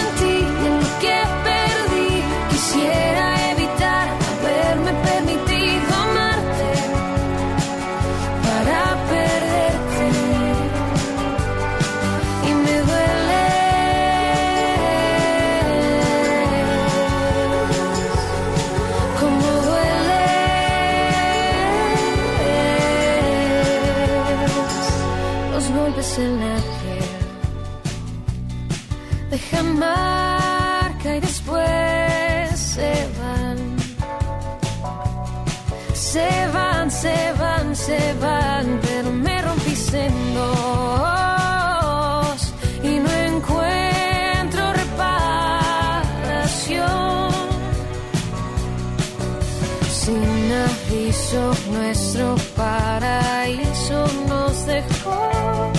aviso, 51.30 51.54
nuestro 51.70 52.36
paraíso 52.56 54.06
nos 54.28 54.66
dejó. 54.66 55.72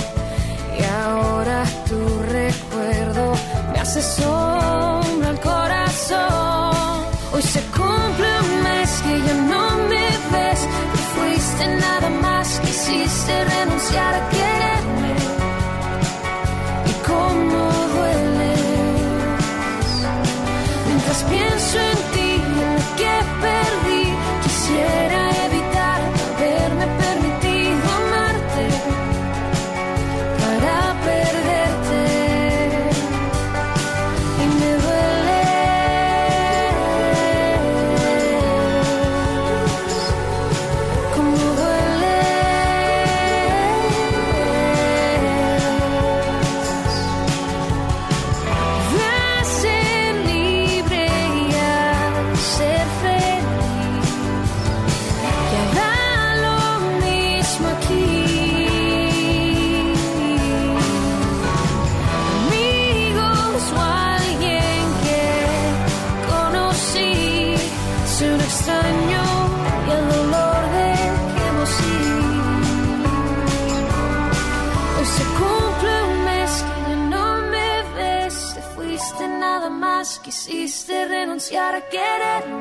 Y 0.78 0.84
ahora 0.84 1.64
tu 1.88 2.00
recuerdo 2.32 3.34
me 3.72 3.80
hace 3.80 4.02
sombra 4.02 5.30
al 5.30 5.40
corazón. 5.40 7.06
Hoy 7.34 7.42
se 7.42 7.62
cumple 7.72 8.40
un 8.42 8.64
mes 8.64 9.02
que 9.04 9.20
ya 9.20 9.34
no 9.34 9.78
me 9.89 10.08
ves. 10.32 10.60
Te 10.91 11.02
fuiste 11.16 11.68
nada 11.80 12.10
más, 12.22 12.60
quisiste 12.60 13.45
renunciar 13.45 14.16
a 14.16 14.30
quererme. 14.30 14.41
Renunciar 82.22 82.61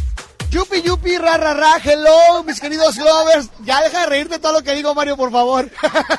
Yupi, 0.51 0.81
yupi, 0.81 1.17
ra, 1.17 1.37
ra, 1.37 1.53
ra, 1.53 1.77
hello, 1.81 2.43
mis 2.43 2.59
queridos 2.59 2.97
lovers. 2.97 3.49
Ya 3.63 3.81
deja 3.81 4.01
de 4.01 4.05
reírte 4.07 4.37
todo 4.37 4.51
lo 4.51 4.61
que 4.61 4.75
digo, 4.75 4.93
Mario, 4.93 5.15
por 5.15 5.31
favor. 5.31 5.71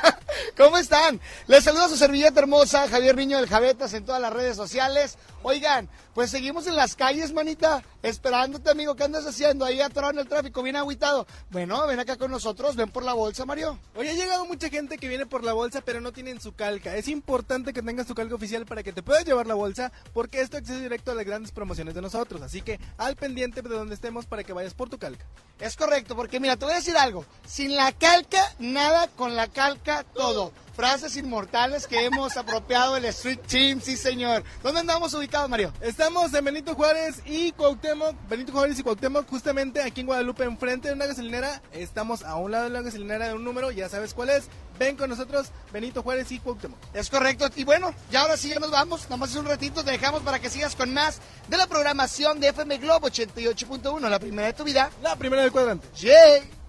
¿Cómo 0.56 0.78
están? 0.78 1.20
Les 1.48 1.62
saluda 1.62 1.90
su 1.90 1.98
servilleta 1.98 2.40
hermosa, 2.40 2.88
Javier 2.88 3.14
Niño 3.14 3.36
del 3.36 3.46
Javetas 3.46 3.92
en 3.92 4.06
todas 4.06 4.22
las 4.22 4.32
redes 4.32 4.56
sociales. 4.56 5.18
Oigan, 5.44 5.88
pues 6.14 6.30
seguimos 6.30 6.66
en 6.68 6.76
las 6.76 6.94
calles, 6.94 7.32
manita, 7.32 7.82
esperándote, 8.02 8.70
amigo. 8.70 8.94
¿Qué 8.94 9.04
andas 9.04 9.26
haciendo? 9.26 9.64
Ahí 9.64 9.80
atorado 9.80 10.12
en 10.12 10.20
el 10.20 10.28
tráfico, 10.28 10.62
bien 10.62 10.76
agüitado. 10.76 11.26
Bueno, 11.50 11.84
ven 11.86 11.98
acá 11.98 12.16
con 12.16 12.30
nosotros, 12.30 12.76
ven 12.76 12.90
por 12.90 13.02
la 13.02 13.12
bolsa, 13.12 13.44
Mario. 13.44 13.78
Hoy 13.96 14.06
ha 14.08 14.12
llegado 14.12 14.46
mucha 14.46 14.68
gente 14.68 14.98
que 14.98 15.08
viene 15.08 15.26
por 15.26 15.42
la 15.42 15.52
bolsa, 15.52 15.80
pero 15.80 16.00
no 16.00 16.12
tienen 16.12 16.40
su 16.40 16.54
calca. 16.54 16.94
Es 16.94 17.08
importante 17.08 17.72
que 17.72 17.82
tengas 17.82 18.06
tu 18.06 18.14
calca 18.14 18.36
oficial 18.36 18.66
para 18.66 18.84
que 18.84 18.92
te 18.92 19.02
puedas 19.02 19.24
llevar 19.24 19.46
la 19.46 19.54
bolsa, 19.54 19.90
porque 20.12 20.40
esto 20.40 20.58
accede 20.58 20.80
directo 20.80 21.10
a 21.10 21.14
las 21.14 21.24
grandes 21.24 21.50
promociones 21.50 21.94
de 21.94 22.02
nosotros. 22.02 22.40
Así 22.42 22.62
que 22.62 22.78
al 22.98 23.16
pendiente 23.16 23.62
de 23.62 23.68
donde 23.68 23.94
estemos 23.94 24.26
para 24.26 24.44
que 24.44 24.52
vayas 24.52 24.74
por 24.74 24.90
tu 24.90 24.98
calca. 24.98 25.24
Es 25.58 25.76
correcto, 25.76 26.14
porque 26.14 26.40
mira, 26.40 26.56
te 26.56 26.64
voy 26.64 26.74
a 26.74 26.78
decir 26.78 26.96
algo. 26.96 27.24
Sin 27.46 27.74
la 27.74 27.92
calca, 27.92 28.42
nada, 28.58 29.08
con 29.08 29.34
la 29.34 29.48
calca, 29.48 30.04
todo. 30.14 30.52
Frases 30.74 31.16
inmortales 31.16 31.86
que 31.86 32.04
hemos 32.06 32.36
apropiado 32.38 32.94
del 32.94 33.04
Street 33.06 33.40
Team, 33.46 33.80
sí 33.82 33.94
señor. 33.96 34.42
¿Dónde 34.62 34.80
andamos 34.80 35.12
ubicados, 35.12 35.50
Mario? 35.50 35.70
Estamos 35.82 36.32
en 36.32 36.44
Benito 36.44 36.74
Juárez 36.74 37.20
y 37.26 37.52
Cuauhtémoc, 37.52 38.16
Benito 38.26 38.52
Juárez 38.52 38.78
y 38.78 38.82
Cuauhtémoc, 38.82 39.28
justamente 39.28 39.82
aquí 39.82 40.00
en 40.00 40.06
Guadalupe, 40.06 40.44
enfrente 40.44 40.88
de 40.88 40.94
una 40.94 41.06
gasolinera. 41.06 41.60
Estamos 41.72 42.22
a 42.22 42.36
un 42.36 42.52
lado 42.52 42.64
de 42.64 42.70
la 42.70 42.80
gasolinera 42.80 43.28
de 43.28 43.34
un 43.34 43.44
número, 43.44 43.70
ya 43.70 43.90
sabes 43.90 44.14
cuál 44.14 44.30
es. 44.30 44.48
Ven 44.78 44.96
con 44.96 45.10
nosotros, 45.10 45.48
Benito 45.72 46.02
Juárez 46.02 46.32
y 46.32 46.38
Cuauhtémoc. 46.38 46.78
Es 46.94 47.10
correcto. 47.10 47.50
Y 47.54 47.64
bueno, 47.64 47.94
ya 48.10 48.22
ahora 48.22 48.38
sí 48.38 48.48
ya 48.48 48.58
nos 48.58 48.70
vamos. 48.70 49.02
Nada 49.04 49.18
más 49.18 49.36
un 49.36 49.44
ratito 49.44 49.84
te 49.84 49.90
dejamos 49.90 50.22
para 50.22 50.38
que 50.38 50.48
sigas 50.48 50.74
con 50.74 50.94
más 50.94 51.20
de 51.48 51.56
la 51.58 51.66
programación 51.66 52.40
de 52.40 52.48
FM 52.48 52.78
Globo 52.78 53.08
88.1, 53.08 54.08
la 54.08 54.18
primera 54.18 54.46
de 54.46 54.54
tu 54.54 54.64
vida. 54.64 54.90
La 55.02 55.16
primera 55.16 55.42
del 55.42 55.52
cuadrante. 55.52 55.86
Yeah. 55.98 56.61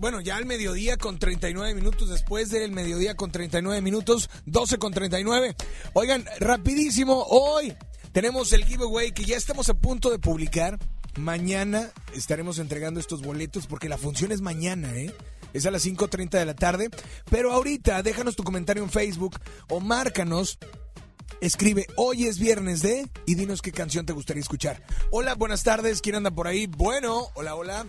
Bueno, 0.00 0.20
ya 0.20 0.36
al 0.36 0.46
mediodía 0.46 0.96
con 0.96 1.18
39 1.18 1.74
minutos, 1.74 2.08
después 2.08 2.50
del 2.50 2.72
mediodía 2.72 3.14
con 3.14 3.30
39 3.30 3.80
minutos, 3.82 4.30
12 4.46 4.78
con 4.78 4.92
39. 4.92 5.54
Oigan, 5.92 6.24
rapidísimo, 6.40 7.22
hoy 7.28 7.74
tenemos 8.12 8.52
el 8.52 8.64
giveaway 8.64 9.12
que 9.12 9.24
ya 9.24 9.36
estamos 9.36 9.68
a 9.68 9.74
punto 9.74 10.10
de 10.10 10.18
publicar. 10.18 10.78
Mañana 11.16 11.90
estaremos 12.14 12.58
entregando 12.58 13.00
estos 13.00 13.22
boletos 13.22 13.66
porque 13.66 13.88
la 13.88 13.98
función 13.98 14.32
es 14.32 14.40
mañana, 14.40 14.96
¿eh? 14.96 15.14
Es 15.52 15.66
a 15.66 15.70
las 15.70 15.84
5.30 15.84 16.30
de 16.30 16.46
la 16.46 16.54
tarde. 16.54 16.88
Pero 17.30 17.52
ahorita 17.52 18.02
déjanos 18.02 18.34
tu 18.34 18.42
comentario 18.42 18.82
en 18.82 18.90
Facebook 18.90 19.38
o 19.68 19.80
márcanos 19.80 20.58
Escribe, 21.40 21.86
hoy 21.96 22.26
es 22.26 22.38
viernes 22.38 22.82
de 22.82 23.08
y 23.26 23.34
dinos 23.34 23.62
qué 23.62 23.72
canción 23.72 24.06
te 24.06 24.12
gustaría 24.12 24.40
escuchar. 24.40 24.80
Hola, 25.10 25.34
buenas 25.34 25.64
tardes, 25.64 26.00
¿quién 26.00 26.14
anda 26.14 26.30
por 26.30 26.46
ahí? 26.46 26.66
Bueno, 26.66 27.28
hola, 27.34 27.56
hola. 27.56 27.86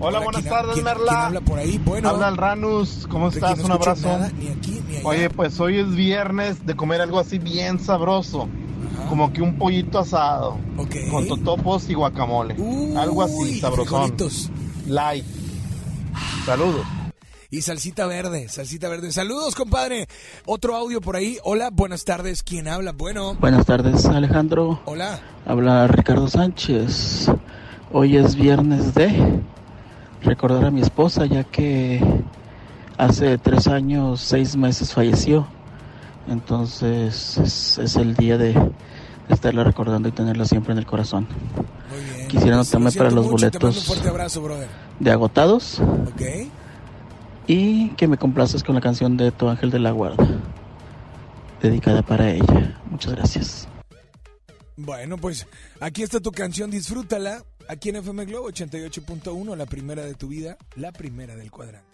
Hola, 0.00 0.18
buenas 0.20 0.42
¿quién- 0.42 0.52
tardes, 0.54 0.72
quién- 0.74 0.84
Merla. 0.84 1.04
quién 1.08 1.20
habla 1.20 1.40
por 1.42 1.58
ahí? 1.58 1.78
Bueno. 1.78 2.08
Habla 2.08 2.28
el 2.28 2.36
Ranus, 2.36 3.06
¿cómo 3.08 3.28
estás? 3.28 3.58
no 3.58 3.66
Un 3.66 3.72
abrazo. 3.72 4.08
nada, 4.08 4.30
ni 4.38 4.48
aquí 4.48 4.82
ni 4.88 4.96
allá. 4.96 5.08
Oye, 5.08 5.30
pues 5.30 5.60
hoy 5.60 5.78
es 5.78 5.94
viernes 5.94 6.66
de 6.66 6.74
comer 6.74 7.00
algo 7.00 7.20
así 7.20 7.38
bien 7.38 7.78
sabroso. 7.78 8.48
Como 9.08 9.32
que 9.32 9.42
un 9.42 9.58
pollito 9.58 9.98
asado. 10.00 10.56
Con 11.10 11.28
totopos 11.28 11.88
y 11.88 11.94
guacamole. 11.94 12.56
algo 12.96 13.22
así, 13.22 13.60
sabrosón. 13.60 13.86
frijolitos. 13.86 14.50
Light. 14.86 15.24
Saludos. 16.46 16.84
Y 17.50 17.60
salsita 17.60 18.06
verde, 18.06 18.48
salsita 18.48 18.88
verde. 18.88 19.12
Saludos, 19.12 19.54
compadre. 19.54 20.08
Otro 20.46 20.74
audio 20.74 21.00
por 21.02 21.16
ahí. 21.16 21.36
Hola, 21.44 21.68
buenas 21.70 22.04
tardes. 22.04 22.42
¿Quién 22.42 22.66
habla? 22.66 22.92
Bueno. 22.92 23.34
Buenas 23.34 23.66
tardes, 23.66 24.06
Alejandro. 24.06 24.80
Hola. 24.86 25.20
Habla 25.46 25.86
Ricardo 25.86 26.28
Sánchez. 26.28 27.30
Hoy 27.92 28.16
es 28.16 28.34
viernes 28.36 28.94
de 28.94 29.40
recordar 30.24 30.64
a 30.64 30.70
mi 30.70 30.80
esposa, 30.80 31.26
ya 31.26 31.44
que 31.44 32.00
hace 32.98 33.38
tres 33.38 33.66
años, 33.68 34.20
seis 34.20 34.56
meses 34.56 34.92
falleció. 34.92 35.46
Entonces 36.28 37.36
es, 37.38 37.78
es 37.78 37.96
el 37.96 38.14
día 38.14 38.38
de, 38.38 38.52
de 38.52 38.70
estarla 39.28 39.64
recordando 39.64 40.08
y 40.08 40.12
tenerla 40.12 40.44
siempre 40.44 40.72
en 40.72 40.78
el 40.78 40.86
corazón. 40.86 41.26
Quisiera 42.28 42.56
Pues, 42.58 42.72
anotarme 42.74 42.92
para 42.92 43.10
los 43.10 43.26
mucho, 43.26 43.32
boletos 43.32 44.06
abrazo, 44.06 44.48
de 45.00 45.10
agotados 45.10 45.80
Ok. 45.80 46.22
y 47.46 47.88
que 47.90 48.08
me 48.08 48.16
complaces 48.16 48.62
con 48.62 48.74
la 48.74 48.80
canción 48.80 49.16
de 49.16 49.32
Tu 49.32 49.48
Ángel 49.48 49.70
de 49.70 49.80
la 49.80 49.90
Guarda, 49.90 50.26
dedicada 51.60 52.02
para 52.02 52.30
ella. 52.30 52.80
Muchas 52.90 53.12
gracias. 53.14 53.68
Bueno, 54.76 55.18
pues 55.18 55.46
aquí 55.80 56.02
está 56.02 56.20
tu 56.20 56.30
canción, 56.30 56.70
disfrútala. 56.70 57.42
Aquí 57.68 57.88
en 57.88 57.96
FM 57.96 58.24
Globo 58.26 58.50
88.1, 58.50 59.56
la 59.56 59.66
primera 59.66 60.04
de 60.04 60.14
tu 60.14 60.28
vida, 60.28 60.56
la 60.76 60.92
primera 60.92 61.36
del 61.36 61.50
cuadrante. 61.50 61.92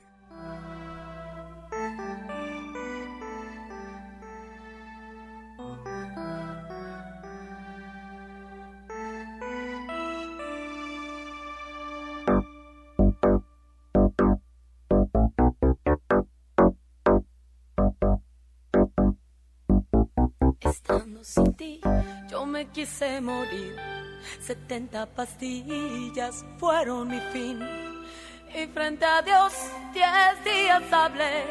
Estando 20.61 21.25
sin 21.25 21.55
ti, 21.55 21.81
me 22.59 22.67
quise 22.73 23.21
morir. 23.21 23.77
70 24.41 25.07
pastillas 25.15 26.45
fueron 26.59 27.07
mi 27.09 27.21
fin. 27.33 27.61
Y 28.53 28.67
frente 28.67 29.05
a 29.05 29.23
Dios, 29.23 29.53
10 29.95 30.45
días 30.45 30.83
hablé, 30.93 31.45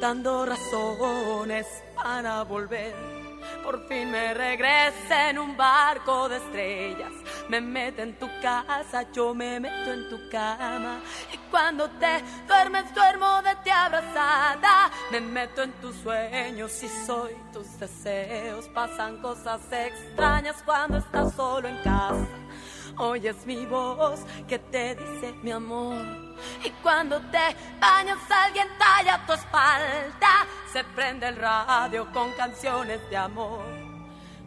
dando 0.00 0.44
razones 0.44 1.66
para 1.94 2.42
volver. 2.42 3.15
Por 3.66 3.84
fin 3.88 4.12
me 4.12 4.32
regresé 4.32 5.30
en 5.30 5.40
un 5.40 5.56
barco 5.56 6.28
de 6.28 6.36
estrellas. 6.36 7.10
Me 7.48 7.60
meto 7.60 8.00
en 8.00 8.16
tu 8.16 8.28
casa, 8.40 9.10
yo 9.10 9.34
me 9.34 9.58
meto 9.58 9.92
en 9.92 10.08
tu 10.08 10.28
cama. 10.30 11.00
Y 11.32 11.36
cuando 11.50 11.90
te 11.90 12.22
duermes, 12.46 12.94
duermo 12.94 13.42
de 13.42 13.56
ti 13.64 13.70
abrazada. 13.70 14.88
Me 15.10 15.20
meto 15.20 15.64
en 15.64 15.72
tus 15.80 15.96
sueños 15.96 16.80
y 16.80 16.88
soy 16.88 17.36
tus 17.52 17.76
deseos. 17.80 18.68
Pasan 18.68 19.20
cosas 19.20 19.60
extrañas 19.72 20.62
cuando 20.64 20.98
estás 20.98 21.34
solo 21.34 21.66
en 21.66 21.78
casa. 21.78 22.24
Oyes 22.98 23.44
mi 23.46 23.66
voz 23.66 24.20
que 24.48 24.58
te 24.58 24.94
dice 24.94 25.34
mi 25.42 25.50
amor. 25.52 26.02
Y 26.64 26.70
cuando 26.82 27.20
te 27.30 27.54
bañas 27.78 28.18
alguien 28.30 28.68
talla 28.78 29.20
tu 29.26 29.34
espalda. 29.34 30.46
Se 30.72 30.82
prende 30.84 31.28
el 31.28 31.36
radio 31.36 32.10
con 32.12 32.32
canciones 32.32 33.00
de 33.10 33.16
amor. 33.16 33.64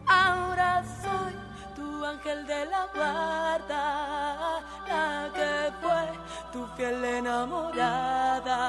Ahora 0.07 0.83
soy 1.03 1.35
tu 1.75 2.03
ángel 2.03 2.47
de 2.47 2.65
la 2.65 2.87
guarda, 2.93 4.61
la 4.87 5.29
que 5.33 5.71
fue 5.81 6.09
tu 6.51 6.65
fiel 6.75 7.05
enamorada. 7.05 8.59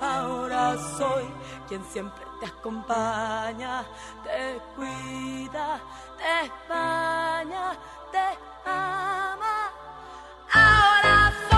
Ahora 0.00 0.76
soy 0.96 1.24
quien 1.68 1.84
siempre 1.86 2.24
te 2.40 2.46
acompaña, 2.46 3.84
te 4.22 4.60
cuida, 4.76 5.80
te 6.16 6.50
baña, 6.68 7.72
te 8.12 8.38
ama. 8.64 9.72
Ahora 10.52 11.32
soy 11.50 11.55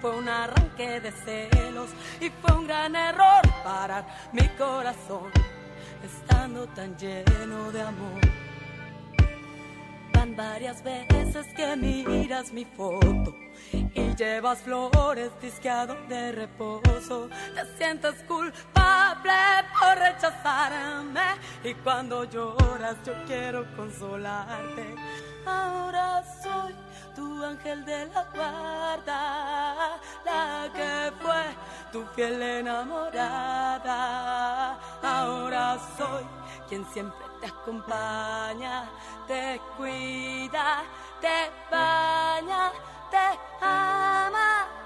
fue 0.00 0.16
un 0.16 0.28
arranque 0.28 1.00
de 1.00 1.12
celos 1.12 1.90
y 2.20 2.30
fue 2.30 2.56
un 2.56 2.66
gran 2.66 2.94
error 2.94 3.42
parar 3.64 4.06
mi 4.32 4.46
corazón 4.50 5.30
estando 6.04 6.66
tan 6.68 6.96
lleno 6.96 7.70
de 7.72 7.82
amor. 7.82 8.20
Van 10.12 10.36
varias 10.36 10.82
veces 10.82 11.46
que 11.54 11.76
miras 11.76 12.52
mi 12.52 12.64
foto 12.64 13.34
y 13.72 14.14
llevas 14.16 14.60
flores 14.60 15.30
disqueado 15.40 15.94
de 16.08 16.32
reposo. 16.32 17.28
Te 17.54 17.76
sientes 17.76 18.14
culpable 18.26 19.32
por 19.78 19.98
rechazarme 19.98 21.36
y 21.64 21.74
cuando 21.74 22.24
lloras 22.24 22.96
yo 23.04 23.12
quiero 23.26 23.64
consolarte 23.76 24.94
Ahora 25.46 26.22
soy 26.42 26.74
tu 27.14 27.44
ángel 27.44 27.84
de 27.84 28.06
la 28.06 28.24
guarda, 28.34 29.98
la 30.24 30.68
que 30.72 31.12
fue 31.20 31.42
tu 31.92 32.04
fiel 32.14 32.42
enamorada. 32.42 33.98
Ahora 35.02 35.78
soy 35.96 36.24
quien 36.68 36.84
siempre 36.92 37.26
te 37.40 37.46
acompaña, 37.46 38.88
te 39.26 39.60
cuida, 39.76 40.82
te 41.20 41.50
baña, 41.70 42.72
te 43.10 43.38
ama. 43.60 44.77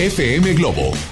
FM 0.00 0.54
Globo. 0.56 1.09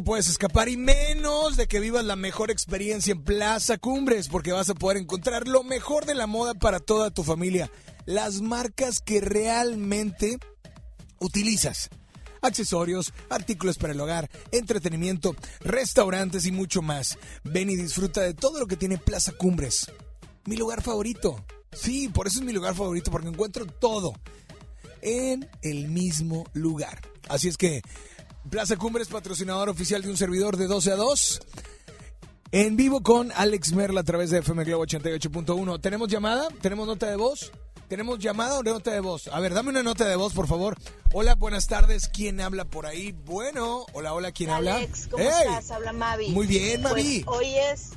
Puedes 0.00 0.28
escapar 0.28 0.68
y 0.68 0.76
menos 0.76 1.56
de 1.56 1.66
que 1.66 1.80
vivas 1.80 2.04
la 2.04 2.16
mejor 2.16 2.50
experiencia 2.50 3.12
en 3.12 3.22
Plaza 3.22 3.78
Cumbres 3.78 4.28
porque 4.28 4.52
vas 4.52 4.68
a 4.68 4.74
poder 4.74 4.96
encontrar 4.96 5.46
lo 5.46 5.62
mejor 5.62 6.06
de 6.06 6.14
la 6.14 6.26
moda 6.26 6.54
para 6.54 6.80
toda 6.80 7.10
tu 7.10 7.22
familia. 7.22 7.70
Las 8.04 8.40
marcas 8.40 9.00
que 9.00 9.20
realmente 9.20 10.38
utilizas. 11.20 11.88
Accesorios, 12.42 13.12
artículos 13.30 13.78
para 13.78 13.92
el 13.92 14.00
hogar, 14.00 14.30
entretenimiento, 14.52 15.34
restaurantes 15.60 16.46
y 16.46 16.52
mucho 16.52 16.82
más. 16.82 17.18
Ven 17.44 17.70
y 17.70 17.76
disfruta 17.76 18.20
de 18.22 18.34
todo 18.34 18.60
lo 18.60 18.66
que 18.66 18.76
tiene 18.76 18.98
Plaza 18.98 19.32
Cumbres. 19.32 19.90
Mi 20.44 20.56
lugar 20.56 20.82
favorito. 20.82 21.44
Sí, 21.72 22.08
por 22.08 22.26
eso 22.26 22.40
es 22.40 22.44
mi 22.44 22.52
lugar 22.52 22.74
favorito 22.74 23.10
porque 23.10 23.28
encuentro 23.28 23.66
todo 23.66 24.14
en 25.02 25.48
el 25.62 25.88
mismo 25.88 26.44
lugar. 26.52 27.00
Así 27.28 27.48
es 27.48 27.56
que 27.56 27.82
Plaza 28.50 28.76
Cumbres, 28.76 29.08
patrocinador 29.08 29.68
oficial 29.68 30.02
de 30.02 30.10
un 30.10 30.16
servidor 30.16 30.56
de 30.56 30.66
12 30.66 30.92
a 30.92 30.96
2. 30.96 31.40
En 32.52 32.76
vivo 32.76 33.02
con 33.02 33.32
Alex 33.32 33.72
Merla 33.72 34.00
a 34.00 34.04
través 34.04 34.30
de 34.30 34.38
FM 34.38 34.64
Globo 34.64 34.84
88.1. 34.86 35.80
¿Tenemos 35.80 36.08
llamada? 36.08 36.48
¿Tenemos 36.62 36.86
nota 36.86 37.06
de 37.10 37.16
voz? 37.16 37.52
¿Tenemos 37.88 38.18
llamada 38.18 38.58
o 38.58 38.62
nota 38.62 38.92
de 38.92 39.00
voz? 39.00 39.28
A 39.28 39.40
ver, 39.40 39.52
dame 39.52 39.70
una 39.70 39.82
nota 39.82 40.06
de 40.08 40.16
voz, 40.16 40.32
por 40.32 40.46
favor. 40.46 40.76
Hola, 41.12 41.34
buenas 41.34 41.66
tardes. 41.66 42.08
¿Quién 42.08 42.40
habla 42.40 42.64
por 42.64 42.86
ahí? 42.86 43.12
Bueno, 43.12 43.84
hola, 43.92 44.14
hola, 44.14 44.32
¿quién 44.32 44.50
habla? 44.50 44.76
Alex, 44.76 45.08
¿cómo 45.10 45.22
estás? 45.24 45.70
Habla 45.70 45.92
Mavi. 45.92 46.28
Muy 46.30 46.46
bien, 46.46 46.82
Mavi. 46.82 47.22
Pues 47.24 47.38
hoy 47.38 47.54
es 47.56 47.90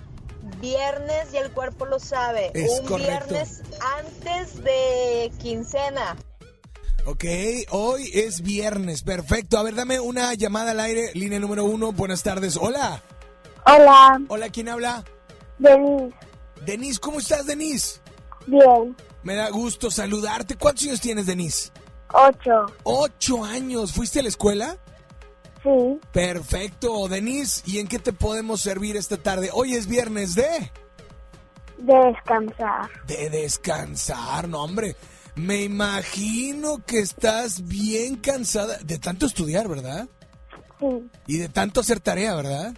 viernes 0.59 1.27
y 1.33 1.37
el 1.37 1.51
cuerpo 1.51 1.85
lo 1.85 1.99
sabe. 1.99 2.51
Es 2.53 2.69
Un 2.81 2.85
correcto. 2.87 3.27
viernes 3.29 3.61
antes 3.97 4.63
de 4.63 5.31
quincena. 5.39 6.17
Ok, 7.11 7.25
hoy 7.71 8.11
es 8.13 8.41
viernes, 8.41 9.01
perfecto. 9.01 9.57
A 9.57 9.63
ver, 9.63 9.73
dame 9.73 9.99
una 9.99 10.35
llamada 10.35 10.71
al 10.71 10.79
aire, 10.79 11.09
línea 11.15 11.39
número 11.39 11.65
uno. 11.65 11.91
Buenas 11.91 12.21
tardes. 12.21 12.55
Hola. 12.55 13.01
Hola, 13.65 14.21
Hola, 14.27 14.49
¿quién 14.49 14.69
habla? 14.69 15.03
Denis. 15.57 16.13
Denise, 16.67 16.99
¿cómo 16.99 17.17
estás, 17.17 17.47
Denise? 17.47 17.99
Bien, 18.45 18.95
Me 19.23 19.33
da 19.33 19.49
gusto 19.49 19.89
saludarte. 19.89 20.55
¿Cuántos 20.55 20.85
años 20.85 21.01
tienes, 21.01 21.25
Denise? 21.25 21.71
ocho. 22.13 22.67
Ocho 22.83 23.43
años. 23.43 23.91
¿Fuiste 23.91 24.19
a 24.19 24.23
la 24.23 24.29
escuela? 24.29 24.77
Sí, 25.63 25.99
Perfecto, 26.13 27.07
Denise. 27.07 27.63
¿Y 27.65 27.79
en 27.79 27.87
qué 27.87 27.97
te 27.97 28.13
podemos 28.13 28.61
servir 28.61 28.95
esta 28.95 29.17
tarde? 29.17 29.49
Hoy 29.51 29.73
es 29.73 29.87
viernes 29.87 30.35
de... 30.35 30.71
de 31.79 31.95
descansar. 32.05 32.87
De 33.07 33.31
descansar, 33.31 34.47
no, 34.47 34.63
hombre. 34.63 34.95
Me 35.35 35.63
imagino 35.63 36.83
que 36.85 36.99
estás 36.99 37.67
bien 37.67 38.15
cansada 38.17 38.77
de 38.79 38.97
tanto 38.99 39.25
estudiar, 39.25 39.67
¿verdad? 39.67 40.07
Sí, 40.79 41.09
Y 41.27 41.37
de 41.37 41.49
tanto 41.49 41.79
hacer 41.81 41.99
tarea, 41.99 42.35
¿verdad? 42.35 42.73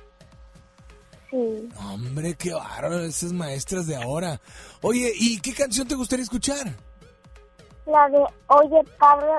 sí. 1.29 1.69
Hombre, 1.79 2.35
qué 2.35 2.53
bárbaro 2.53 2.99
esas 3.03 3.31
maestras 3.31 3.87
de 3.87 3.95
ahora. 3.95 4.41
Oye, 4.81 5.13
¿y 5.15 5.39
qué 5.39 5.53
canción 5.53 5.87
te 5.87 5.95
gustaría 5.95 6.23
escuchar? 6.23 6.75
La 7.85 8.09
de 8.09 8.19
Oye 8.47 8.81
Pablo 8.99 9.33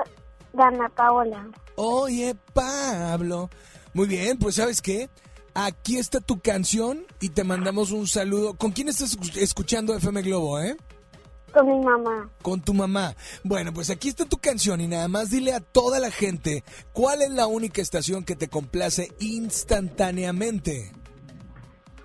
de 0.53 0.63
Ana 0.63 0.89
Paola. 0.89 1.47
Oye, 1.75 2.35
Pablo. 2.53 3.49
Muy 3.93 4.07
bien, 4.07 4.37
pues 4.39 4.55
¿sabes 4.55 4.81
qué? 4.81 5.09
Aquí 5.53 5.97
está 5.97 6.19
tu 6.19 6.39
canción 6.39 7.05
y 7.21 7.29
te 7.29 7.43
mandamos 7.43 7.91
un 7.91 8.07
saludo. 8.07 8.55
¿Con 8.55 8.71
quién 8.71 8.89
estás 8.89 9.15
escu- 9.17 9.37
escuchando 9.37 9.95
FM 9.95 10.21
Globo, 10.23 10.59
eh? 10.59 10.75
Con 11.53 11.67
mi 11.67 11.79
mamá. 11.85 12.29
Con 12.41 12.61
tu 12.61 12.73
mamá. 12.73 13.15
Bueno, 13.43 13.71
pues 13.73 13.89
aquí 13.89 14.09
está 14.09 14.25
tu 14.25 14.37
canción 14.37 14.81
y 14.81 14.87
nada 14.87 15.07
más 15.07 15.29
dile 15.29 15.53
a 15.53 15.59
toda 15.59 15.99
la 15.99 16.09
gente 16.09 16.63
cuál 16.93 17.21
es 17.21 17.29
la 17.29 17.47
única 17.47 17.81
estación 17.81 18.23
que 18.25 18.35
te 18.35 18.47
complace 18.47 19.11
instantáneamente. 19.19 20.91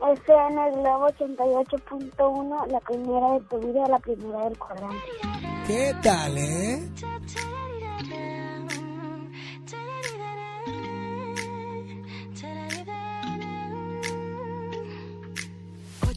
FM 0.00 0.70
Globo 0.72 1.08
88.1, 1.08 2.66
la 2.68 2.80
primera 2.80 3.32
de 3.32 3.40
tu 3.40 3.58
vida, 3.58 3.84
la 3.88 3.98
primera 3.98 4.44
del 4.44 4.58
cuadrante. 4.58 4.96
¿Qué 5.66 5.94
tal, 6.02 6.38
eh? 6.38 6.88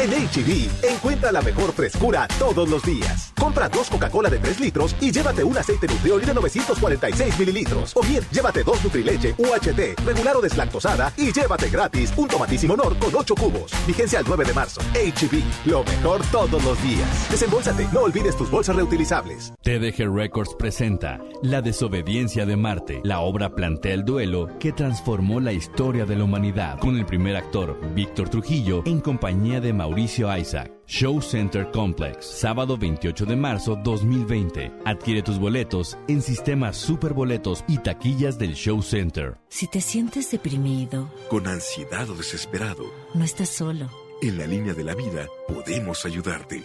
En 0.00 0.10
HB, 0.10 0.84
encuentra 0.84 1.32
la 1.32 1.42
mejor 1.42 1.72
frescura 1.72 2.28
todos 2.38 2.68
los 2.68 2.84
días. 2.84 3.32
Compra 3.36 3.68
dos 3.68 3.90
Coca-Cola 3.90 4.30
de 4.30 4.38
3 4.38 4.60
litros 4.60 4.94
y 5.00 5.10
llévate 5.10 5.42
un 5.42 5.58
aceite 5.58 5.88
Nutrioli 5.88 6.24
de 6.24 6.34
946 6.34 7.36
mililitros. 7.36 7.96
O 7.96 8.02
bien, 8.02 8.22
llévate 8.30 8.62
dos 8.62 8.82
Nutrileche 8.84 9.34
UHT, 9.36 9.98
regular 10.06 10.36
o 10.36 10.40
deslactosada 10.40 11.12
y 11.16 11.32
llévate 11.32 11.68
gratis 11.68 12.12
un 12.16 12.28
tomatísimo 12.28 12.74
honor 12.74 12.96
con 12.96 13.12
8 13.12 13.34
cubos. 13.34 13.72
Vigencia 13.88 14.20
al 14.20 14.24
9 14.28 14.44
de 14.44 14.54
marzo. 14.54 14.80
HB, 14.94 15.68
lo 15.68 15.82
mejor 15.82 16.22
todos 16.30 16.62
los 16.62 16.80
días. 16.84 17.30
Desembolsate, 17.32 17.88
no 17.92 18.02
olvides 18.02 18.36
tus 18.36 18.48
bolsas 18.48 18.76
reutilizables. 18.76 19.52
TDG 19.62 20.14
Records 20.14 20.54
presenta 20.56 21.18
La 21.42 21.60
desobediencia 21.60 22.46
de 22.46 22.56
Marte. 22.56 23.00
La 23.02 23.18
obra 23.18 23.52
plantea 23.52 23.94
el 23.94 24.04
duelo 24.04 24.48
que 24.60 24.70
transformó 24.70 25.40
la 25.40 25.52
historia 25.52 26.04
de 26.04 26.14
la 26.14 26.22
humanidad, 26.22 26.78
con 26.78 26.96
el 26.96 27.04
primer 27.04 27.34
actor, 27.34 27.76
Víctor 27.96 28.28
Trujillo, 28.28 28.84
en 28.86 29.00
compañía 29.00 29.60
de 29.60 29.72
Mauricio 29.72 29.87
Isaac. 29.96 30.72
Show 30.86 31.20
Center 31.20 31.70
Complex, 31.70 32.24
sábado 32.24 32.76
28 32.78 33.26
de 33.26 33.36
marzo 33.36 33.76
2020. 33.84 34.72
Adquiere 34.84 35.22
tus 35.22 35.38
boletos 35.38 35.98
en 36.08 36.22
sistemas 36.22 36.76
superboletos 36.76 37.62
y 37.68 37.78
taquillas 37.78 38.38
del 38.38 38.54
Show 38.54 38.82
Center. 38.82 39.36
Si 39.48 39.66
te 39.66 39.80
sientes 39.80 40.30
deprimido, 40.30 41.10
Con 41.28 41.46
ansiedad 41.46 42.08
o 42.10 42.14
desesperado, 42.14 42.84
no 43.14 43.24
estás 43.24 43.50
solo. 43.50 43.88
en 44.22 44.36
la 44.38 44.46
línea 44.46 44.74
de 44.74 44.82
la 44.84 44.94
vida 44.94 45.26
podemos 45.46 46.04
ayudarte. 46.06 46.64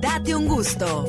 Date 0.00 0.34
un 0.34 0.46
gusto. 0.46 1.04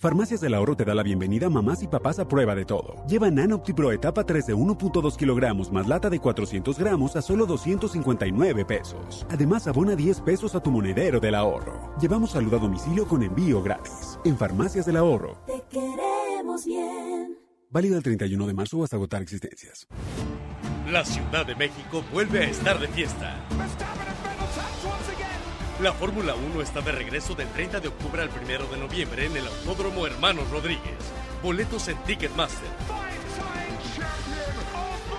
Farmacias 0.00 0.40
del 0.40 0.54
Ahorro 0.54 0.76
te 0.76 0.84
da 0.84 0.94
la 0.94 1.02
bienvenida 1.02 1.46
a 1.46 1.50
mamás 1.50 1.82
y 1.82 1.88
papás 1.88 2.20
a 2.20 2.28
prueba 2.28 2.54
de 2.54 2.64
todo. 2.64 3.04
Lleva 3.08 3.32
Nanoptipro 3.32 3.90
etapa 3.90 4.24
3 4.24 4.46
de 4.46 4.54
1.2 4.54 5.16
kilogramos 5.16 5.72
más 5.72 5.88
lata 5.88 6.08
de 6.08 6.20
400 6.20 6.78
gramos 6.78 7.16
a 7.16 7.22
solo 7.22 7.46
259 7.46 8.64
pesos. 8.64 9.26
Además, 9.28 9.66
abona 9.66 9.96
10 9.96 10.20
pesos 10.20 10.54
a 10.54 10.62
tu 10.62 10.70
monedero 10.70 11.18
del 11.18 11.34
ahorro. 11.34 11.94
Llevamos 12.00 12.30
salud 12.30 12.54
a 12.54 12.58
domicilio 12.58 13.08
con 13.08 13.24
envío 13.24 13.60
gratis. 13.60 14.20
En 14.24 14.36
Farmacias 14.36 14.86
del 14.86 14.98
Ahorro. 14.98 15.36
Te 15.46 15.64
queremos 15.68 16.64
bien. 16.64 17.47
Válido 17.70 17.98
el 17.98 18.02
31 18.02 18.46
de 18.46 18.54
marzo 18.54 18.78
o 18.78 18.84
hasta 18.84 18.96
agotar 18.96 19.20
existencias. 19.20 19.86
La 20.90 21.04
Ciudad 21.04 21.44
de 21.44 21.54
México 21.54 22.02
vuelve 22.12 22.40
a 22.40 22.48
estar 22.48 22.78
de 22.80 22.88
fiesta. 22.88 23.36
La 25.82 25.92
Fórmula 25.92 26.34
1 26.34 26.62
está 26.62 26.80
de 26.80 26.92
regreso 26.92 27.34
del 27.34 27.46
30 27.48 27.80
de 27.80 27.88
octubre 27.88 28.22
al 28.22 28.30
1 28.30 28.66
de 28.70 28.78
noviembre 28.78 29.26
en 29.26 29.36
el 29.36 29.46
Autódromo 29.46 30.06
Hermanos 30.06 30.50
Rodríguez. 30.50 30.96
Boletos 31.42 31.88
en 31.88 31.98
Ticketmaster. 32.04 32.68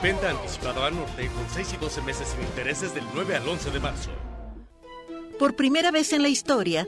Venta 0.01 0.31
anticipada 0.31 0.87
a 0.87 0.91
norte 0.91 1.27
con 1.27 1.47
6 1.53 1.73
y 1.73 1.77
12 1.77 2.01
meses 2.01 2.27
sin 2.29 2.41
intereses 2.41 2.95
del 2.95 3.03
9 3.13 3.35
al 3.35 3.47
11 3.47 3.69
de 3.69 3.79
marzo. 3.79 4.11
Por 5.37 5.55
primera 5.55 5.91
vez 5.91 6.11
en 6.13 6.23
la 6.23 6.29
historia, 6.29 6.87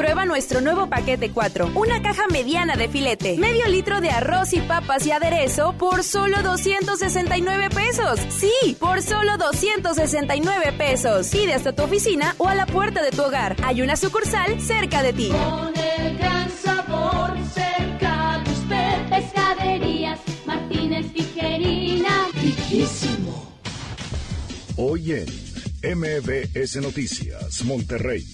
Prueba 0.00 0.24
nuestro 0.24 0.62
nuevo 0.62 0.88
paquete 0.88 1.30
4. 1.30 1.72
Una 1.74 2.00
caja 2.00 2.26
mediana 2.28 2.74
de 2.74 2.88
filete, 2.88 3.36
medio 3.36 3.66
litro 3.66 4.00
de 4.00 4.08
arroz 4.08 4.54
y 4.54 4.60
papas 4.60 5.04
y 5.06 5.10
aderezo 5.10 5.74
por 5.74 6.02
solo 6.04 6.42
269 6.42 7.68
pesos. 7.68 8.18
Sí, 8.30 8.78
por 8.78 9.02
solo 9.02 9.36
269 9.36 10.72
pesos. 10.78 11.28
Pide 11.28 11.52
hasta 11.52 11.74
tu 11.74 11.82
oficina 11.82 12.34
o 12.38 12.48
a 12.48 12.54
la 12.54 12.64
puerta 12.64 13.02
de 13.02 13.10
tu 13.10 13.20
hogar. 13.20 13.56
Hay 13.62 13.82
una 13.82 13.94
sucursal 13.94 14.58
cerca 14.58 15.02
de 15.02 15.12
ti. 15.12 15.28
Con 15.28 15.68
el 15.76 16.16
gran 16.16 16.50
sabor 16.50 17.36
cerca 17.52 18.42
de 18.42 18.52
usted. 18.52 19.08
Pescaderías 19.10 20.18
Martínez 20.46 21.12
Tijerina. 21.12 22.26
Riquísimo. 22.42 23.52
Hoy 24.76 25.12
en 25.12 25.98
MBS 25.98 26.76
Noticias, 26.76 27.64
Monterrey. 27.66 28.24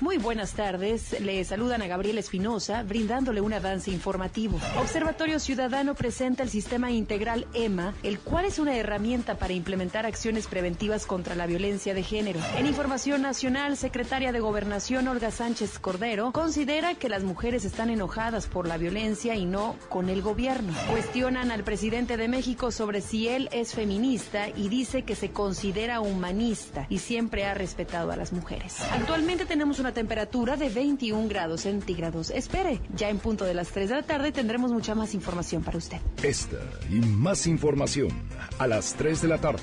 Muy 0.00 0.16
buenas 0.16 0.52
tardes. 0.52 1.20
Le 1.20 1.44
saludan 1.44 1.82
a 1.82 1.88
Gabriel 1.88 2.18
Espinosa, 2.18 2.84
brindándole 2.84 3.40
un 3.40 3.52
avance 3.52 3.90
informativo. 3.90 4.60
Observatorio 4.78 5.40
Ciudadano 5.40 5.96
presenta 5.96 6.44
el 6.44 6.50
sistema 6.50 6.92
integral 6.92 7.48
EMA, 7.52 7.94
el 8.04 8.20
cual 8.20 8.44
es 8.44 8.60
una 8.60 8.76
herramienta 8.76 9.38
para 9.38 9.54
implementar 9.54 10.06
acciones 10.06 10.46
preventivas 10.46 11.04
contra 11.04 11.34
la 11.34 11.46
violencia 11.46 11.94
de 11.94 12.04
género. 12.04 12.38
En 12.56 12.66
información 12.66 13.22
nacional, 13.22 13.76
secretaria 13.76 14.30
de 14.30 14.38
Gobernación 14.38 15.08
Olga 15.08 15.32
Sánchez 15.32 15.80
Cordero 15.80 16.30
considera 16.30 16.94
que 16.94 17.08
las 17.08 17.24
mujeres 17.24 17.64
están 17.64 17.90
enojadas 17.90 18.46
por 18.46 18.68
la 18.68 18.76
violencia 18.76 19.34
y 19.34 19.46
no 19.46 19.74
con 19.88 20.10
el 20.10 20.22
gobierno. 20.22 20.74
Cuestionan 20.88 21.50
al 21.50 21.64
presidente 21.64 22.16
de 22.16 22.28
México 22.28 22.70
sobre 22.70 23.00
si 23.00 23.26
él 23.26 23.48
es 23.50 23.74
feminista 23.74 24.48
y 24.48 24.68
dice 24.68 25.02
que 25.02 25.16
se 25.16 25.32
considera 25.32 26.00
humanista 26.00 26.86
y 26.88 26.98
siempre 26.98 27.46
ha 27.46 27.54
respetado 27.54 28.12
a 28.12 28.16
las 28.16 28.32
mujeres. 28.32 28.76
Actualmente 28.92 29.44
tenemos 29.44 29.80
una 29.80 29.87
temperatura 29.92 30.56
de 30.56 30.68
21 30.68 31.28
grados 31.28 31.62
centígrados. 31.62 32.30
Espere, 32.30 32.80
ya 32.94 33.08
en 33.08 33.18
punto 33.18 33.44
de 33.44 33.54
las 33.54 33.68
3 33.68 33.88
de 33.88 33.94
la 33.96 34.02
tarde 34.02 34.32
tendremos 34.32 34.72
mucha 34.72 34.94
más 34.94 35.14
información 35.14 35.62
para 35.62 35.78
usted. 35.78 35.98
Esta 36.22 36.58
y 36.90 37.00
más 37.00 37.46
información 37.46 38.10
a 38.58 38.66
las 38.66 38.94
3 38.94 39.22
de 39.22 39.28
la 39.28 39.38
tarde 39.38 39.62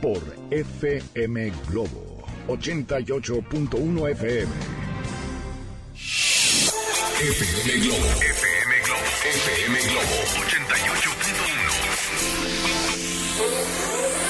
por 0.00 0.18
FM 0.50 1.52
Globo 1.68 2.24
88.1 2.48 4.10
FM. 4.10 4.52
FM 7.20 7.80
Globo. 7.80 8.06
FM 8.06 8.72
Globo. 8.84 9.04
FM 9.28 9.76
Globo 9.80 10.16
88.1. 10.40 11.90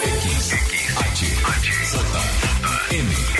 X, 0.02 0.52
X, 0.52 0.74
H, 0.98 1.20
H, 1.46 1.70
J, 1.92 2.02
M, 2.90 2.98
M. 2.98 3.39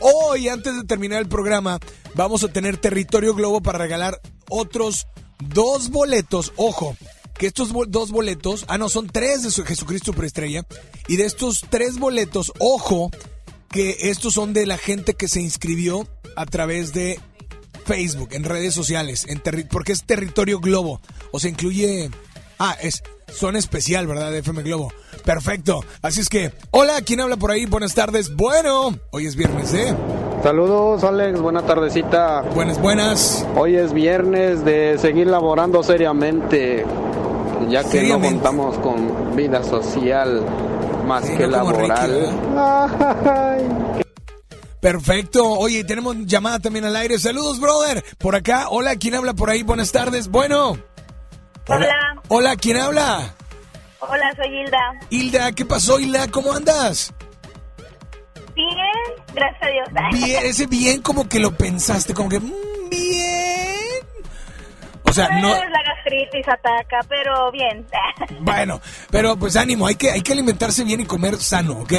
Hoy, 0.01 0.49
antes 0.49 0.75
de 0.75 0.83
terminar 0.83 1.21
el 1.21 1.29
programa, 1.29 1.79
vamos 2.15 2.43
a 2.43 2.49
tener 2.49 2.77
Territorio 2.77 3.33
Globo 3.33 3.61
para 3.61 3.79
regalar 3.79 4.19
otros 4.49 5.07
dos 5.39 5.89
boletos. 5.89 6.51
Ojo, 6.57 6.97
que 7.37 7.47
estos 7.47 7.71
dos 7.87 8.11
boletos, 8.11 8.65
ah, 8.67 8.77
no, 8.77 8.89
son 8.89 9.07
tres 9.07 9.43
de 9.43 9.51
su 9.51 9.63
Jesucristo 9.63 10.11
Superestrella. 10.11 10.65
Y 11.07 11.15
de 11.15 11.25
estos 11.25 11.65
tres 11.69 11.97
boletos, 11.97 12.51
ojo, 12.59 13.11
que 13.69 13.95
estos 14.01 14.33
son 14.33 14.53
de 14.53 14.65
la 14.65 14.77
gente 14.77 15.13
que 15.13 15.27
se 15.27 15.41
inscribió 15.41 16.07
a 16.35 16.45
través 16.45 16.93
de 16.93 17.19
Facebook, 17.85 18.29
en 18.31 18.43
redes 18.43 18.73
sociales, 18.73 19.25
porque 19.69 19.93
es 19.93 20.03
Territorio 20.05 20.59
Globo. 20.59 21.01
O 21.31 21.39
sea, 21.39 21.49
incluye... 21.49 22.09
Ah, 22.57 22.77
es 22.81 23.03
zona 23.31 23.59
especial, 23.59 24.07
¿verdad? 24.07 24.31
De 24.31 24.39
FM 24.39 24.63
Globo. 24.63 24.91
Perfecto. 25.23 25.81
Así 26.01 26.21
es 26.21 26.29
que, 26.29 26.51
hola, 26.71 27.01
¿quién 27.01 27.19
habla 27.21 27.37
por 27.37 27.51
ahí? 27.51 27.65
Buenas 27.65 27.93
tardes. 27.95 28.35
Bueno, 28.35 28.97
hoy 29.11 29.25
es 29.27 29.35
viernes, 29.35 29.73
¿eh? 29.73 29.95
Saludos 30.43 31.03
Alex, 31.03 31.39
buena 31.39 31.63
tardecita. 31.63 32.41
Buenas, 32.53 32.79
buenas. 32.79 33.45
Hoy 33.55 33.75
es 33.75 33.93
viernes 33.93 34.63
de 34.63 34.97
seguir 34.99 35.27
laborando 35.27 35.81
seriamente, 35.81 36.85
ya 37.69 37.83
que 37.83 37.89
Seriamente. 37.89 38.29
no 38.29 38.33
contamos 38.43 38.77
con 38.79 39.35
vida 39.35 39.63
social 39.63 40.43
más 41.07 41.25
Sí, 41.25 41.35
que 41.35 41.43
no 41.47 41.51
laboral. 41.51 42.29
Perfecto. 44.79 45.43
Oye, 45.49 45.83
tenemos 45.83 46.15
llamada 46.27 46.59
también 46.59 46.85
al 46.85 46.95
aire. 46.95 47.17
Saludos, 47.17 47.59
brother. 47.59 48.03
Por 48.19 48.35
acá. 48.35 48.67
Hola, 48.69 48.95
¿quién 48.97 49.15
habla 49.15 49.33
por 49.33 49.49
ahí? 49.49 49.63
Buenas 49.63 49.91
tardes. 49.91 50.27
Bueno. 50.27 50.77
Hola. 51.67 52.21
Hola, 52.27 52.55
¿quién 52.55 52.77
habla? 52.77 53.33
Hola, 53.99 54.33
soy 54.35 54.59
Hilda. 54.59 54.99
Hilda, 55.09 55.51
¿qué 55.51 55.65
pasó, 55.65 55.99
Hilda? 55.99 56.27
¿Cómo 56.29 56.53
andas? 56.53 57.11
Bien, 58.53 58.67
gracias 59.33 59.63
a 59.63 59.67
Dios. 59.67 59.87
Bien, 60.13 60.45
ese 60.45 60.67
bien 60.67 61.01
como 61.01 61.27
que 61.27 61.39
lo 61.39 61.51
pensaste, 61.55 62.13
como 62.13 62.29
que 62.29 62.39
mm, 62.39 62.89
bien. 62.89 63.75
O 65.03 65.11
sea, 65.11 65.29
no, 65.39 65.49
Pues, 65.49 65.69
La 65.71 65.83
gastritis 65.83 66.47
ataca, 66.47 66.99
pero 67.09 67.51
bien. 67.51 67.85
bueno, 68.41 68.81
pero 69.11 69.35
pues 69.37 69.55
ánimo, 69.55 69.87
hay 69.87 69.95
que, 69.95 70.11
hay 70.11 70.21
que 70.21 70.33
alimentarse 70.33 70.83
bien 70.83 71.01
y 71.01 71.05
comer 71.05 71.37
sano, 71.37 71.79
¿ok? 71.79 71.93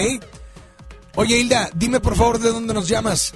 Oye, 1.16 1.38
Hilda, 1.38 1.70
dime 1.74 2.00
por 2.00 2.14
favor 2.16 2.38
de 2.38 2.50
dónde 2.50 2.72
nos 2.74 2.88
llamas. 2.88 3.34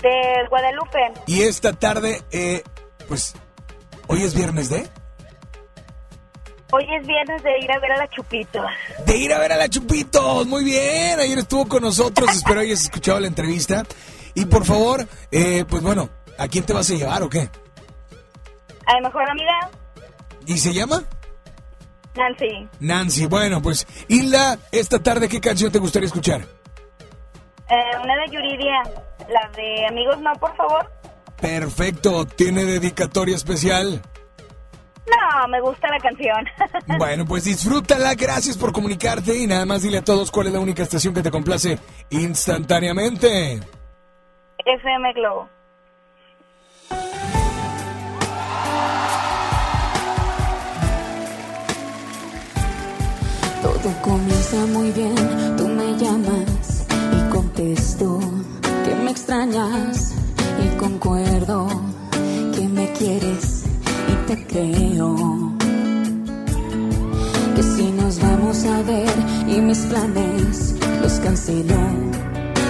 De 0.00 0.46
Guadalupe. 0.48 1.12
Y 1.26 1.42
esta 1.42 1.72
tarde, 1.72 2.22
eh, 2.30 2.62
pues, 3.08 3.34
hoy 4.06 4.22
es 4.22 4.34
viernes 4.34 4.68
de... 4.70 4.88
Hoy 6.72 6.84
es 6.98 7.06
viernes 7.06 7.42
de 7.44 7.58
ir 7.60 7.70
a 7.70 7.78
ver 7.78 7.92
a 7.92 7.96
la 7.96 8.08
Chupitos. 8.08 8.66
De 9.06 9.16
ir 9.16 9.32
a 9.32 9.38
ver 9.38 9.52
a 9.52 9.56
la 9.56 9.68
Chupitos, 9.68 10.46
muy 10.46 10.64
bien, 10.64 11.20
ayer 11.20 11.38
estuvo 11.38 11.66
con 11.68 11.82
nosotros, 11.82 12.28
espero 12.34 12.60
hayas 12.60 12.82
escuchado 12.82 13.20
la 13.20 13.28
entrevista. 13.28 13.84
Y 14.34 14.46
por 14.46 14.64
favor, 14.64 15.06
eh, 15.30 15.64
pues 15.68 15.82
bueno, 15.82 16.10
¿a 16.38 16.48
quién 16.48 16.64
te 16.64 16.72
vas 16.72 16.90
a 16.90 16.94
llevar 16.94 17.22
o 17.22 17.30
qué? 17.30 17.48
A 18.86 18.94
mi 18.96 19.02
mejor 19.02 19.30
amiga, 19.30 19.70
¿Y 20.46 20.58
se 20.58 20.72
llama? 20.72 21.02
Nancy. 22.14 22.68
Nancy. 22.80 23.26
Bueno, 23.26 23.60
pues, 23.60 23.86
Hilda, 24.08 24.58
esta 24.70 25.02
tarde, 25.02 25.28
¿qué 25.28 25.40
canción 25.40 25.72
te 25.72 25.78
gustaría 25.78 26.06
escuchar? 26.06 26.40
Eh, 26.40 27.98
una 28.02 28.16
de 28.16 28.28
Yuridia, 28.30 28.82
la 29.28 29.50
de 29.56 29.86
Amigos 29.88 30.20
No, 30.20 30.32
por 30.34 30.54
favor. 30.56 30.88
Perfecto, 31.40 32.24
¿tiene 32.26 32.64
dedicatoria 32.64 33.36
especial? 33.36 34.02
No, 35.06 35.48
me 35.48 35.60
gusta 35.60 35.88
la 35.88 35.98
canción. 35.98 36.44
Bueno, 36.98 37.24
pues 37.26 37.44
disfrútala, 37.44 38.14
gracias 38.14 38.56
por 38.56 38.72
comunicarte 38.72 39.36
y 39.36 39.46
nada 39.46 39.66
más 39.66 39.82
dile 39.82 39.98
a 39.98 40.04
todos 40.04 40.30
cuál 40.30 40.46
es 40.46 40.52
la 40.52 40.60
única 40.60 40.82
estación 40.82 41.12
que 41.12 41.22
te 41.22 41.30
complace 41.30 41.78
instantáneamente. 42.10 43.60
FM 44.64 45.12
Globo. 45.14 45.48
Todo 53.62 54.02
comienza 54.02 54.66
muy 54.66 54.90
bien, 54.92 55.56
tú 55.56 55.68
me 55.68 55.96
llamas 55.98 56.86
y 57.12 57.30
contesto 57.30 58.20
que 58.84 58.94
me 58.94 59.10
extrañas 59.10 60.15
concuerdo 60.76 61.66
que 62.54 62.68
me 62.68 62.92
quieres 62.92 63.64
y 64.08 64.12
te 64.26 64.46
creo. 64.46 65.16
Que 67.54 67.62
si 67.62 67.90
nos 67.92 68.20
vamos 68.20 68.64
a 68.64 68.82
ver 68.82 69.08
y 69.46 69.60
mis 69.60 69.78
planes 69.86 70.74
los 71.02 71.12
cancelo, 71.20 71.76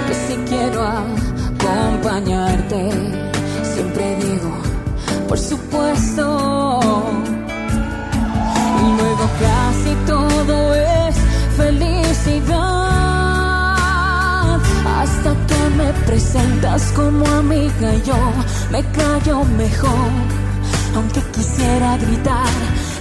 que 0.06 0.14
si 0.14 0.36
quiero 0.48 0.86
acompañarte, 0.86 2.90
siempre 3.74 4.16
digo, 4.16 4.52
por 5.28 5.38
supuesto. 5.38 6.80
Y 8.84 8.86
luego 9.00 9.24
casi 9.40 9.94
todo 10.06 10.74
es 10.74 11.16
felicidad. 11.56 12.76
Hasta 14.98 15.45
me 15.76 15.92
presentas 16.06 16.92
como 16.92 17.26
amiga 17.26 17.94
yo 18.04 18.16
me 18.70 18.82
callo 18.92 19.44
mejor. 19.44 20.10
Aunque 20.94 21.20
quisiera 21.34 21.96
gritar 21.98 22.54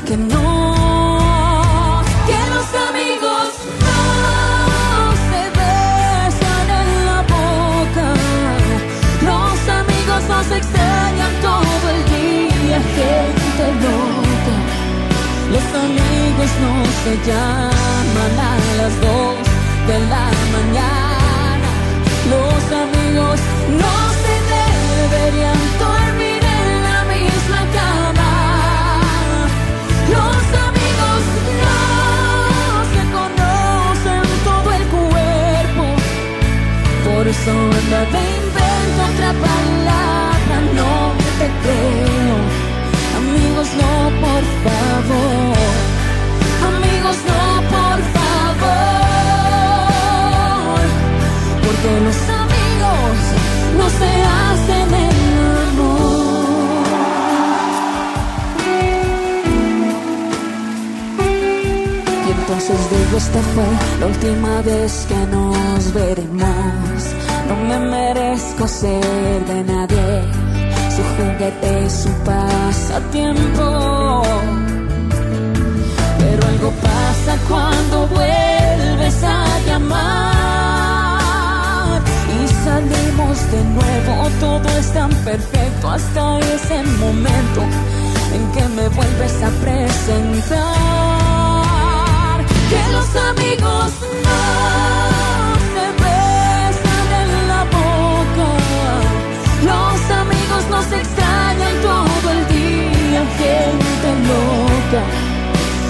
que 0.05 0.17
no. 0.17 2.03
Que 2.27 2.39
los 2.53 2.69
amigos 2.89 3.47
no 3.87 5.13
se 5.29 5.41
besan 5.59 6.67
en 6.81 6.89
la 7.09 7.19
boca. 7.35 8.07
Los 9.29 9.57
amigos 9.81 10.21
nos 10.33 10.47
extrañan 10.59 11.33
todo 11.41 11.85
el 11.95 12.01
día, 12.15 12.77
gente 12.97 13.65
loca. 13.85 14.55
Los 15.53 15.67
amigos 15.85 16.49
no 16.63 16.73
se 17.03 17.13
llaman 17.27 18.33
a 18.49 18.53
las 18.77 18.93
dos 19.01 19.35
de 19.87 19.99
la 20.09 20.25
mañana. 20.53 21.04
Los 22.29 22.63
amigos 22.83 23.39
no 23.81 23.95
se 24.23 24.35
deberían 24.55 25.59
dormir 25.79 26.41
en 26.59 26.67
la 26.87 26.99
misma 27.13 27.61
cama. 27.77 28.31
Los 30.15 30.43
amigos 30.67 31.21
no 31.63 31.77
se 32.93 33.01
conocen 33.17 34.27
todo 34.43 34.69
el 34.73 34.83
cuerpo. 34.97 35.83
Por 37.05 37.27
eso 37.27 37.51
anda 37.51 37.99
invento 38.09 39.01
otra 39.11 39.31
palabra, 39.47 40.55
no 40.73 40.93
te 41.39 41.47
creo. 41.63 42.37
Amigos, 43.19 43.67
no, 43.81 43.91
por 44.25 44.43
favor. 44.65 45.57
Amigos, 46.69 47.17
no, 47.27 47.39
por 47.61 47.69
favor. 47.69 47.74
Porque 51.85 52.01
los 52.01 52.17
amigos 52.29 53.17
no 53.77 53.85
se 53.89 54.23
hacen 54.23 54.93
el 54.93 55.09
amor. 55.69 56.85
Y 62.27 62.29
entonces 62.31 62.79
digo, 62.89 63.17
esta 63.17 63.39
fue 63.53 63.69
la 63.99 64.05
última 64.07 64.61
vez 64.63 65.05
que 65.07 65.27
nos 65.27 65.93
veremos. 65.93 67.13
No 67.47 67.55
me 67.55 67.77
merezco 67.79 68.67
ser 68.67 69.45
de 69.45 69.63
nadie 69.63 70.23
su 70.95 71.03
juguete 71.17 71.83
y 71.85 71.89
su 71.89 72.09
pasatiempo. 72.23 74.23
Pero 76.17 76.47
algo 76.47 76.71
pasa 76.81 77.37
cuando 77.47 78.07
vuelves 78.07 79.23
a 79.23 79.45
llamar 79.67 81.04
salimos 82.65 83.37
de 83.51 83.61
nuevo. 83.77 84.13
Todo 84.39 84.67
es 84.79 84.87
tan 84.91 85.11
perfecto 85.29 85.89
hasta 85.89 86.39
ese 86.39 86.77
momento. 87.03 87.61
en 88.35 88.43
que 88.53 88.65
me 88.77 88.87
vuelves 88.97 89.35
a 89.47 89.49
presentar. 89.63 90.65
Que 92.71 92.81
los 92.95 93.09
amigos 93.31 93.89
no 94.27 94.43
se 95.73 95.85
besan 96.03 97.07
en 97.21 97.29
la 97.51 97.61
boca. 97.77 98.49
Los 99.71 99.99
amigos 100.21 100.63
nos 100.73 100.87
extrañan 101.01 101.75
todo 101.89 102.25
el 102.35 102.41
día, 102.55 103.21
gente 103.41 104.09
loca. 104.31 105.01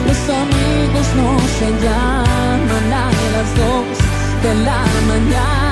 Los 0.08 0.22
amigos 0.44 1.08
no 1.20 1.30
se 1.58 1.68
llaman 1.84 2.88
a 3.04 3.06
las 3.36 3.50
dos 3.62 3.96
de 4.44 4.52
la 4.68 4.82
mañana. 5.10 5.65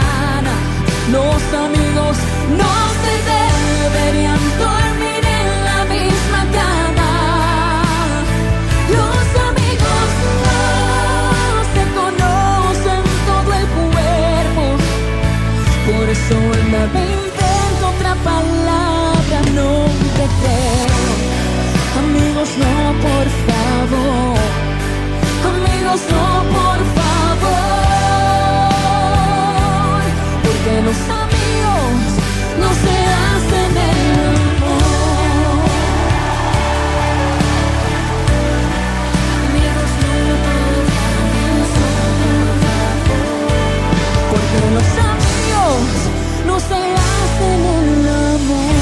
Los 1.12 1.44
amigos 1.54 2.18
no 2.58 2.74
se 3.04 3.16
deberían 3.34 4.40
dormir 4.58 5.24
en 5.42 5.50
la 5.68 5.80
misma 5.94 6.42
cama. 6.58 7.84
Los 8.90 9.26
amigos 9.50 10.10
no 10.44 11.64
se 11.74 11.84
conocen 12.00 13.04
todo 13.28 13.54
el 13.60 13.66
cuerpo. 13.78 14.64
Por 15.88 16.10
eso 16.10 16.36
me 16.72 16.82
invento 16.86 17.86
otra 17.94 18.16
palabra, 18.24 19.38
no 19.54 19.72
te 20.18 20.26
creo. 20.40 21.04
Amigos, 22.00 22.50
no, 22.64 22.74
por 23.08 23.26
favor. 23.48 24.40
Amigos, 25.52 26.02
no, 26.10 26.44
por 26.54 26.78
favor. 26.78 27.03
Los 44.74 44.84
amigos 44.84 45.84
no 46.48 46.60
se 46.60 46.74
hacen 46.74 47.66
el 47.66 48.08
amor. 48.08 48.74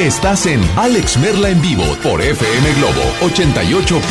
Estás 0.00 0.46
en 0.46 0.60
Alex 0.76 1.16
Merla 1.18 1.50
en 1.50 1.62
vivo 1.62 1.84
por 2.02 2.20
FM 2.20 2.74
Globo 2.74 3.02
88.1. 3.20 4.04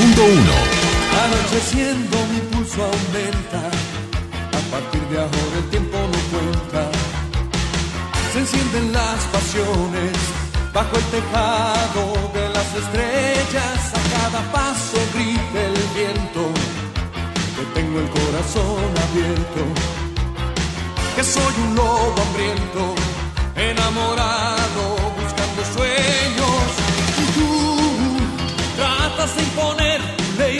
Anocheciendo 1.25 2.17
mi 2.31 2.39
pulso 2.51 2.83
aumenta, 2.83 3.69
a 4.57 4.71
partir 4.71 5.01
de 5.09 5.17
ahora 5.17 5.57
el 5.57 5.69
tiempo 5.69 5.97
no 5.97 6.19
cuenta. 6.31 6.89
Se 8.31 8.39
encienden 8.39 8.93
las 8.93 9.19
pasiones 9.25 10.42
bajo 10.73 10.97
el 10.97 11.03
tejado 11.05 12.31
de 12.33 12.49
las 12.49 12.75
estrellas, 12.75 13.93
a 13.93 14.01
cada 14.15 14.41
paso 14.51 14.97
grita 15.13 15.59
el 15.69 15.77
viento, 15.93 16.43
que 17.55 17.63
tengo 17.79 17.99
el 17.99 18.09
corazón 18.09 18.83
abierto, 19.05 19.61
que 21.15 21.23
soy 21.23 21.53
un 21.67 21.75
lobo 21.75 22.15
hambriento, 22.23 22.95
enamorado, 23.55 24.83
buscando 25.21 25.61
sueños, 25.77 26.65
y 27.21 27.25
tú 27.37 27.51
tratas 28.75 29.35
de 29.35 29.43
imponer 29.43 30.01
tu 30.17 30.23
ley. 30.39 30.59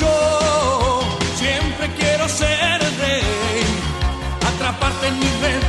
Yo 0.00 1.00
siempre 1.36 1.88
quiero 1.98 2.28
ser 2.28 2.78
rey, 3.00 3.64
atraparte 4.46 5.08
en 5.08 5.18
mi 5.18 5.30
red 5.42 5.62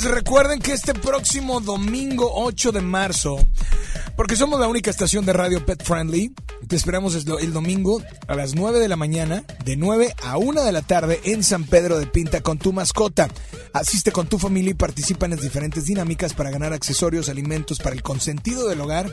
Recuerden 0.00 0.58
que 0.58 0.72
este 0.72 0.94
próximo 0.94 1.60
domingo 1.60 2.32
8 2.34 2.72
de 2.72 2.80
marzo, 2.80 3.36
porque 4.16 4.36
somos 4.36 4.58
la 4.58 4.66
única 4.66 4.90
estación 4.90 5.26
de 5.26 5.34
radio 5.34 5.66
pet 5.66 5.84
friendly, 5.84 6.32
te 6.66 6.76
esperamos 6.76 7.14
el, 7.14 7.30
el 7.40 7.52
domingo 7.52 8.02
a 8.26 8.34
las 8.34 8.54
9 8.54 8.78
de 8.78 8.88
la 8.88 8.96
mañana, 8.96 9.44
de 9.66 9.76
9 9.76 10.14
a 10.24 10.38
1 10.38 10.64
de 10.64 10.72
la 10.72 10.80
tarde 10.80 11.20
en 11.24 11.44
San 11.44 11.64
Pedro 11.64 11.98
de 11.98 12.06
Pinta 12.06 12.40
con 12.40 12.56
tu 12.56 12.72
mascota. 12.72 13.28
Asiste 13.74 14.12
con 14.12 14.28
tu 14.28 14.38
familia 14.38 14.70
y 14.70 14.74
participa 14.74 15.26
en 15.26 15.32
las 15.32 15.42
diferentes 15.42 15.84
dinámicas 15.84 16.32
para 16.32 16.50
ganar 16.50 16.72
accesorios, 16.72 17.28
alimentos 17.28 17.78
para 17.78 17.94
el 17.94 18.02
consentido 18.02 18.68
del 18.68 18.80
hogar 18.80 19.10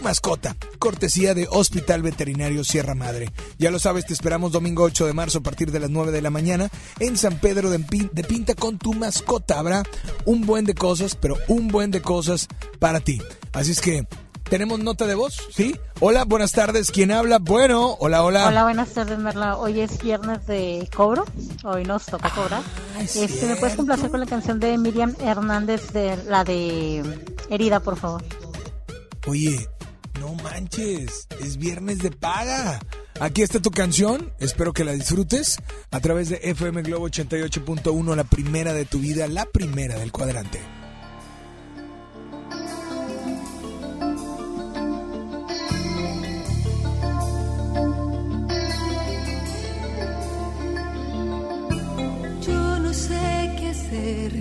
tu 0.00 0.04
mascota, 0.04 0.56
cortesía 0.78 1.34
de 1.34 1.46
Hospital 1.50 2.02
Veterinario 2.02 2.64
Sierra 2.64 2.94
Madre. 2.94 3.30
Ya 3.58 3.70
lo 3.70 3.78
sabes, 3.78 4.06
te 4.06 4.14
esperamos 4.14 4.50
domingo 4.52 4.82
8 4.84 5.06
de 5.06 5.12
marzo 5.12 5.38
a 5.38 5.42
partir 5.42 5.70
de 5.70 5.78
las 5.80 5.90
9 5.90 6.10
de 6.10 6.22
la 6.22 6.30
mañana 6.30 6.70
en 7.00 7.18
San 7.18 7.38
Pedro 7.38 7.68
de, 7.70 7.78
Pin- 7.80 8.10
de 8.12 8.24
Pinta 8.24 8.54
con 8.54 8.78
tu 8.78 8.94
mascota. 8.94 9.58
Habrá 9.58 9.82
un 10.24 10.46
buen 10.46 10.64
de 10.64 10.74
cosas, 10.74 11.16
pero 11.16 11.36
un 11.48 11.68
buen 11.68 11.90
de 11.90 12.00
cosas 12.00 12.48
para 12.78 13.00
ti. 13.00 13.20
Así 13.52 13.72
es 13.72 13.80
que 13.82 14.06
tenemos 14.48 14.78
nota 14.80 15.06
de 15.06 15.14
voz, 15.14 15.36
¿sí? 15.54 15.76
Hola, 16.00 16.24
buenas 16.24 16.52
tardes. 16.52 16.90
¿Quién 16.90 17.10
habla? 17.10 17.38
Bueno, 17.38 17.96
hola, 18.00 18.24
hola. 18.24 18.48
Hola, 18.48 18.62
buenas 18.64 18.88
tardes, 18.94 19.18
Merla. 19.18 19.58
Hoy 19.58 19.80
es 19.80 20.02
viernes 20.02 20.46
de 20.46 20.88
cobro. 20.96 21.26
Hoy 21.64 21.84
nos 21.84 22.06
toca 22.06 22.30
cobrar. 22.30 22.62
Este, 22.98 23.46
¿Me 23.46 23.56
puedes 23.56 23.76
complacer 23.76 24.10
con 24.10 24.20
la 24.20 24.26
canción 24.26 24.60
de 24.60 24.78
Miriam 24.78 25.14
Hernández, 25.20 25.92
de 25.92 26.16
la 26.26 26.42
de 26.44 27.02
Herida, 27.50 27.80
por 27.80 27.96
favor? 27.98 28.24
Oye, 29.26 29.68
no 30.20 30.34
manches, 30.34 31.26
es 31.42 31.56
viernes 31.56 31.98
de 32.00 32.10
paga. 32.10 32.78
Aquí 33.20 33.40
está 33.40 33.58
tu 33.60 33.70
canción, 33.70 34.32
espero 34.38 34.74
que 34.74 34.84
la 34.84 34.92
disfrutes 34.92 35.58
a 35.90 36.00
través 36.00 36.28
de 36.28 36.40
FM 36.42 36.82
Globo 36.82 37.08
88.1, 37.08 38.14
la 38.14 38.24
primera 38.24 38.74
de 38.74 38.84
tu 38.84 38.98
vida, 38.98 39.26
la 39.28 39.46
primera 39.46 39.98
del 39.98 40.12
cuadrante. 40.12 40.60
Yo 52.46 52.78
no 52.78 52.92
sé 52.92 53.54
qué 53.58 53.68
hacer. 53.70 54.32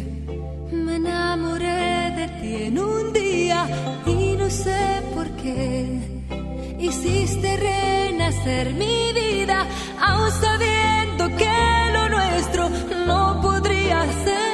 Me 0.73 0.97
enamoré 0.97 2.11
de 2.17 2.27
ti 2.41 2.63
en 2.65 2.79
un 2.79 3.13
día 3.13 4.01
y 4.05 4.18
no 4.49 4.55
sé 4.55 5.03
por 5.13 5.27
qué. 5.41 5.85
Hiciste 6.79 7.55
renacer 7.55 8.73
mi 8.73 9.13
vida, 9.13 9.63
aún 10.01 10.31
sabiendo 10.31 11.27
que 11.37 11.91
lo 11.93 12.09
nuestro 12.09 12.69
no 13.05 13.41
podría 13.43 14.01
ser. 14.23 14.48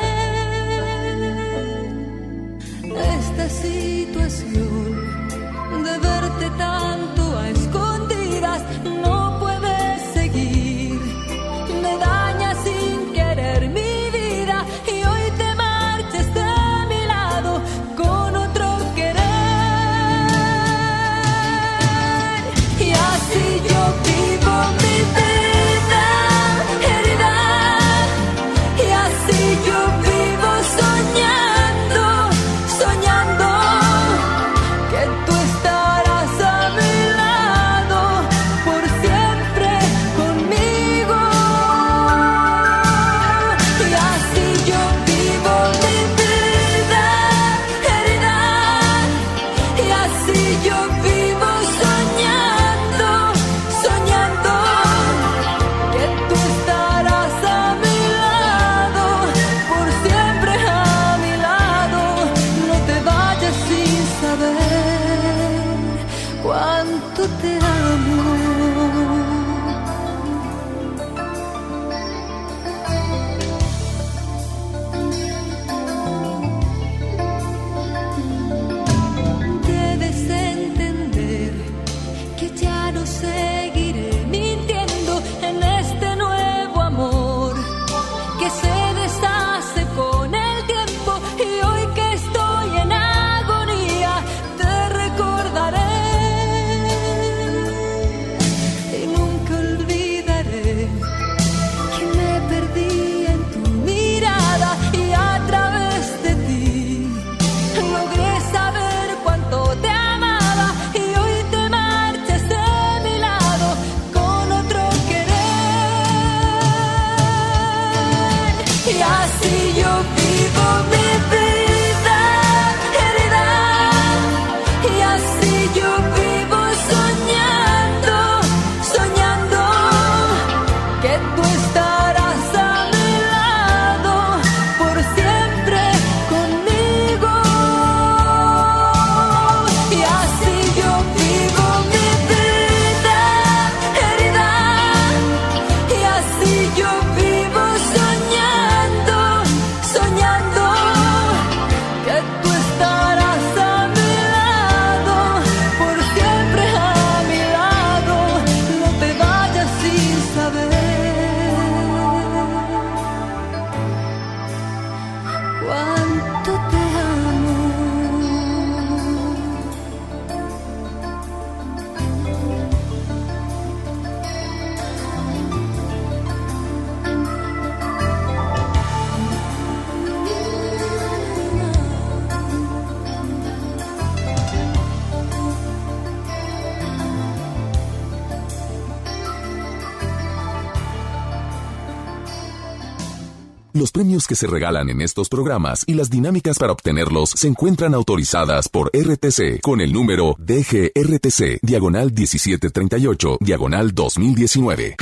Que 194.27 194.35
se 194.35 194.47
regalan 194.47 194.89
en 194.89 195.01
estos 195.01 195.29
programas 195.29 195.83
y 195.87 195.93
las 195.93 196.09
dinámicas 196.09 196.57
para 196.57 196.71
obtenerlos 196.71 197.31
se 197.31 197.47
encuentran 197.47 197.93
autorizadas 197.93 198.69
por 198.69 198.91
RTC 198.93 199.61
con 199.61 199.81
el 199.81 199.93
número 199.93 200.35
DGRTC, 200.39 201.59
diagonal 201.61 202.11
1738, 202.13 203.37
diagonal 203.39 203.93
2019. 203.93 204.95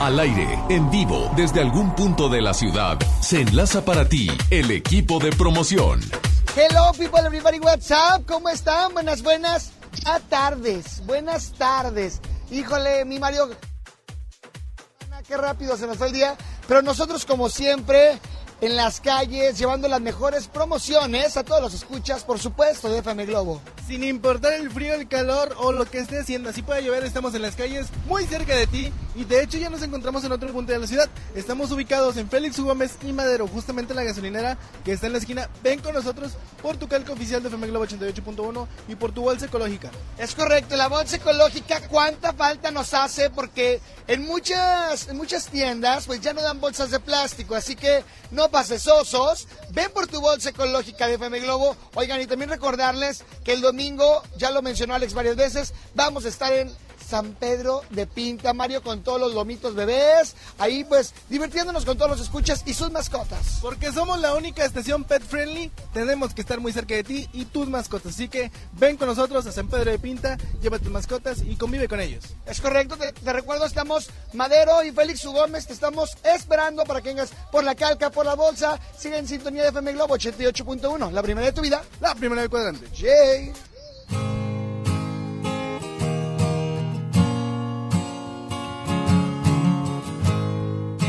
Al 0.00 0.20
aire, 0.20 0.58
en 0.68 0.90
vivo, 0.90 1.30
desde 1.36 1.60
algún 1.60 1.94
punto 1.94 2.28
de 2.28 2.40
la 2.40 2.54
ciudad, 2.54 2.98
se 3.20 3.40
enlaza 3.40 3.84
para 3.84 4.08
ti 4.08 4.28
el 4.50 4.70
equipo 4.70 5.18
de 5.18 5.30
promoción. 5.30 6.00
Hello 6.56 6.92
people, 6.96 7.20
everybody, 7.26 7.58
what's 7.58 7.90
up? 7.90 8.24
¿Cómo 8.26 8.48
están? 8.48 8.92
Buenas, 8.94 9.22
buenas 9.22 9.72
a 10.04 10.20
tardes. 10.20 11.02
Buenas 11.06 11.52
tardes. 11.52 12.20
Híjole, 12.50 13.04
mi 13.04 13.18
Mario. 13.18 13.48
Qué 15.26 15.36
rápido 15.36 15.76
se 15.76 15.86
nos 15.86 15.98
fue 15.98 16.06
el 16.06 16.12
día. 16.14 16.36
Pero 16.68 16.82
nosotros, 16.82 17.24
como 17.24 17.48
siempre, 17.48 18.18
en 18.60 18.76
las 18.76 19.00
calles, 19.00 19.58
llevando 19.58 19.88
las 19.88 20.00
mejores 20.00 20.48
promociones 20.48 21.36
a 21.36 21.44
todos 21.44 21.62
los 21.62 21.74
escuchas, 21.74 22.24
por 22.24 22.38
supuesto, 22.38 22.90
de 22.90 22.98
FM 22.98 23.26
Globo. 23.26 23.60
Sin 23.86 24.04
importar 24.04 24.54
el 24.54 24.70
frío, 24.70 24.94
el 24.94 25.08
calor 25.08 25.54
o 25.58 25.72
lo 25.72 25.86
que 25.86 25.98
esté 25.98 26.20
haciendo, 26.20 26.50
así 26.50 26.62
puede 26.62 26.84
llover, 26.84 27.04
estamos 27.04 27.34
en 27.34 27.42
las 27.42 27.54
calles 27.54 27.86
muy 28.06 28.24
cerca 28.24 28.54
de 28.54 28.66
ti 28.66 28.92
Y 29.14 29.24
de 29.24 29.42
hecho 29.42 29.58
ya 29.58 29.70
nos 29.70 29.82
encontramos 29.82 30.24
en 30.24 30.32
otro 30.32 30.52
punto 30.52 30.72
de 30.72 30.78
la 30.78 30.86
ciudad. 30.86 31.08
Estamos 31.34 31.70
ubicados 31.70 32.16
en 32.16 32.28
Félix. 32.28 32.58
Gómez 32.58 32.96
y 33.02 33.12
Madero, 33.12 33.46
justamente 33.46 33.92
en 33.92 33.96
la 33.96 34.04
gasolinera 34.04 34.58
que 34.84 34.92
está 34.92 35.06
en 35.06 35.12
la 35.12 35.18
esquina. 35.18 35.48
Ven 35.62 35.80
con 35.80 35.94
nosotros 35.94 36.32
por 36.62 36.76
tu 36.76 36.88
calco 36.88 37.12
oficial 37.12 37.42
de 37.42 37.48
FM 37.48 37.68
Globo 37.68 37.86
88.1 37.86 38.66
y 38.88 38.94
por 38.94 39.12
tu 39.12 39.22
bolsa 39.22 39.46
ecológica. 39.46 39.90
Es 40.18 40.34
correcto, 40.34 40.76
la 40.76 40.88
bolsa 40.88 41.16
ecológica, 41.16 41.80
¿cuánta 41.88 42.32
falta 42.32 42.70
nos 42.70 42.94
hace? 42.94 43.30
Porque 43.30 43.80
en 44.06 44.26
muchas, 44.26 45.08
en 45.08 45.16
muchas 45.16 45.46
tiendas 45.46 46.06
pues 46.06 46.20
ya 46.20 46.32
no 46.32 46.42
dan 46.42 46.60
bolsas 46.60 46.90
de 46.90 47.00
plástico, 47.00 47.54
así 47.54 47.76
que 47.76 48.02
no 48.30 48.47
pases 48.50 48.86
osos. 48.86 49.48
Ven 49.70 49.90
por 49.92 50.06
tu 50.06 50.20
bolsa 50.20 50.50
ecológica 50.50 51.06
de 51.06 51.14
FM 51.14 51.40
Globo. 51.40 51.76
Oigan, 51.94 52.20
y 52.20 52.26
también 52.26 52.50
recordarles 52.50 53.24
que 53.44 53.52
el 53.52 53.60
domingo, 53.60 54.22
ya 54.36 54.50
lo 54.50 54.62
mencionó 54.62 54.94
Alex 54.94 55.14
varias 55.14 55.36
veces, 55.36 55.74
vamos 55.94 56.24
a 56.24 56.28
estar 56.28 56.52
en 56.52 56.70
San 57.08 57.32
Pedro 57.34 57.82
de 57.90 58.06
Pinta, 58.06 58.52
Mario, 58.52 58.82
con 58.82 59.02
todos 59.02 59.20
los 59.20 59.34
lomitos 59.34 59.74
bebés. 59.74 60.34
Ahí 60.58 60.84
pues 60.84 61.14
divirtiéndonos 61.28 61.84
con 61.84 61.96
todos 61.96 62.10
los 62.10 62.20
escuchas 62.20 62.62
y 62.66 62.74
sus 62.74 62.90
mascotas. 62.90 63.58
Porque 63.62 63.92
somos 63.92 64.20
la 64.20 64.34
única 64.34 64.64
estación 64.64 65.04
pet 65.04 65.22
friendly, 65.22 65.70
tenemos 65.94 66.34
que 66.34 66.42
estar 66.42 66.60
muy 66.60 66.72
cerca 66.72 66.94
de 66.94 67.04
ti 67.04 67.28
y 67.32 67.46
tus 67.46 67.68
mascotas. 67.68 68.14
Así 68.14 68.28
que 68.28 68.50
ven 68.72 68.96
con 68.96 69.08
nosotros 69.08 69.46
a 69.46 69.52
San 69.52 69.68
Pedro 69.68 69.90
de 69.90 69.98
Pinta, 69.98 70.36
lleva 70.60 70.78
tus 70.78 70.90
mascotas 70.90 71.42
y 71.42 71.56
convive 71.56 71.88
con 71.88 72.00
ellos. 72.00 72.24
Es 72.46 72.60
correcto, 72.60 72.96
te, 72.96 73.12
te 73.12 73.32
recuerdo, 73.32 73.64
estamos 73.64 74.10
Madero 74.34 74.84
y 74.84 74.92
Félix 74.92 75.24
U. 75.24 75.32
Gómez, 75.32 75.66
te 75.66 75.72
estamos 75.72 76.16
esperando 76.24 76.84
para 76.84 77.00
que 77.00 77.08
vengas 77.08 77.30
por 77.50 77.64
la 77.64 77.74
calca, 77.74 78.10
por 78.10 78.26
la 78.26 78.34
bolsa. 78.34 78.78
Sigue 78.96 79.16
en 79.16 79.26
sintonía 79.26 79.62
de 79.62 79.68
FM 79.68 79.92
Globo 79.92 80.16
88.1, 80.16 81.10
la 81.10 81.22
primera 81.22 81.46
de 81.46 81.52
tu 81.52 81.62
vida, 81.62 81.82
la 82.00 82.14
primera 82.14 82.42
del 82.42 82.50
cuadrante. 82.50 82.86
Jay. 82.94 83.52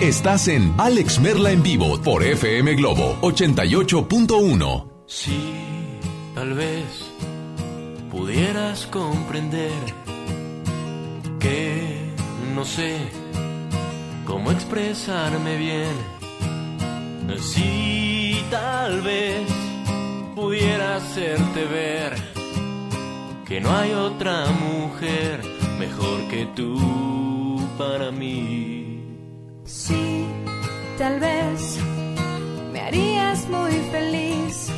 Estás 0.02 0.48
en 0.48 0.74
Alex 0.78 1.20
Merla 1.20 1.52
en 1.52 1.62
vivo 1.62 2.02
por 2.02 2.24
FM 2.24 2.76
Globo 2.76 3.18
88.1. 3.20 4.86
Sí, 5.08 5.52
tal 6.34 6.54
vez 6.54 6.86
pudieras 8.10 8.88
comprender 8.88 9.74
que 11.38 12.14
no 12.56 12.64
sé 12.64 12.98
cómo 14.26 14.52
expresarme 14.52 15.58
bien. 15.58 15.92
Sí, 17.42 18.42
tal 18.50 19.02
vez 19.02 19.50
pudiera 20.34 20.96
hacerte 20.96 21.66
ver 21.66 22.16
que 23.46 23.60
no 23.60 23.76
hay 23.76 23.92
otra 23.92 24.46
mujer 24.46 25.42
mejor 25.78 26.26
que 26.30 26.46
tú 26.56 27.68
para 27.78 28.12
mí. 28.12 28.89
Sí, 29.90 30.28
tal 31.00 31.20
vez 31.20 31.80
me 32.72 32.80
harías 32.80 33.50
muy 33.50 33.72
feliz. 33.92 34.72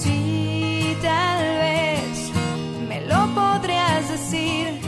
Sí, 0.00 0.96
tal 1.02 1.42
vez 1.64 2.32
me 2.88 2.98
lo 3.02 3.20
podrías 3.34 4.08
decir. 4.08 4.80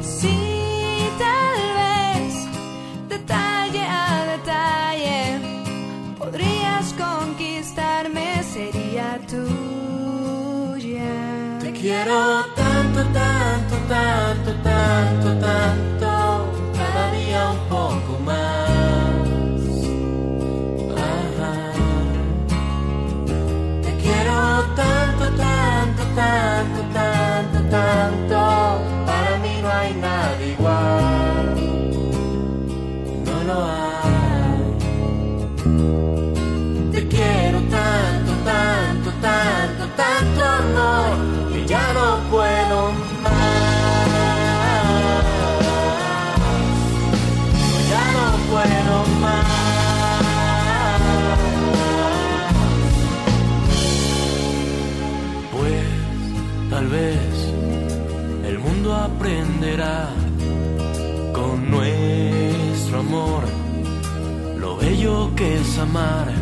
Sí, 0.00 0.38
tal 1.24 1.58
vez 1.80 2.32
detalle 3.08 3.82
a 3.82 4.24
detalle 4.36 5.20
podrías 6.18 6.94
conquistarme, 7.04 8.44
sería 8.44 9.18
tuya. 9.32 11.14
Te 11.64 11.72
quiero 11.72 12.44
tanto, 12.54 13.00
tanto, 13.18 13.76
tanto, 13.88 14.50
tanto, 14.62 15.28
tanto, 15.46 15.97
tanto, 27.70 28.38
para 29.06 29.38
mí 29.42 29.60
no 29.62 29.68
hay 29.68 29.94
nada 29.94 30.44
igual. 30.44 31.54
No 33.24 33.44
lo 33.44 33.64
hay. 33.64 33.77
Con 61.32 61.70
nuestro 61.70 62.98
amor 62.98 63.44
lo 64.58 64.76
bello 64.76 65.30
que 65.36 65.54
es 65.54 65.78
amar. 65.78 66.32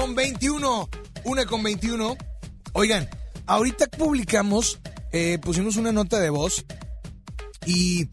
Con 0.00 0.14
21. 0.14 0.88
Una 1.24 1.44
con 1.44 1.62
21. 1.62 2.16
Oigan, 2.72 3.08
ahorita 3.46 3.86
publicamos, 3.88 4.80
eh, 5.12 5.38
pusimos 5.42 5.76
una 5.76 5.92
nota 5.92 6.18
de 6.18 6.30
voz 6.30 6.64
y 7.66 8.08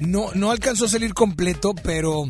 no, 0.00 0.32
no 0.34 0.50
alcanzó 0.50 0.86
a 0.86 0.88
salir 0.88 1.14
completo, 1.14 1.76
pero 1.76 2.24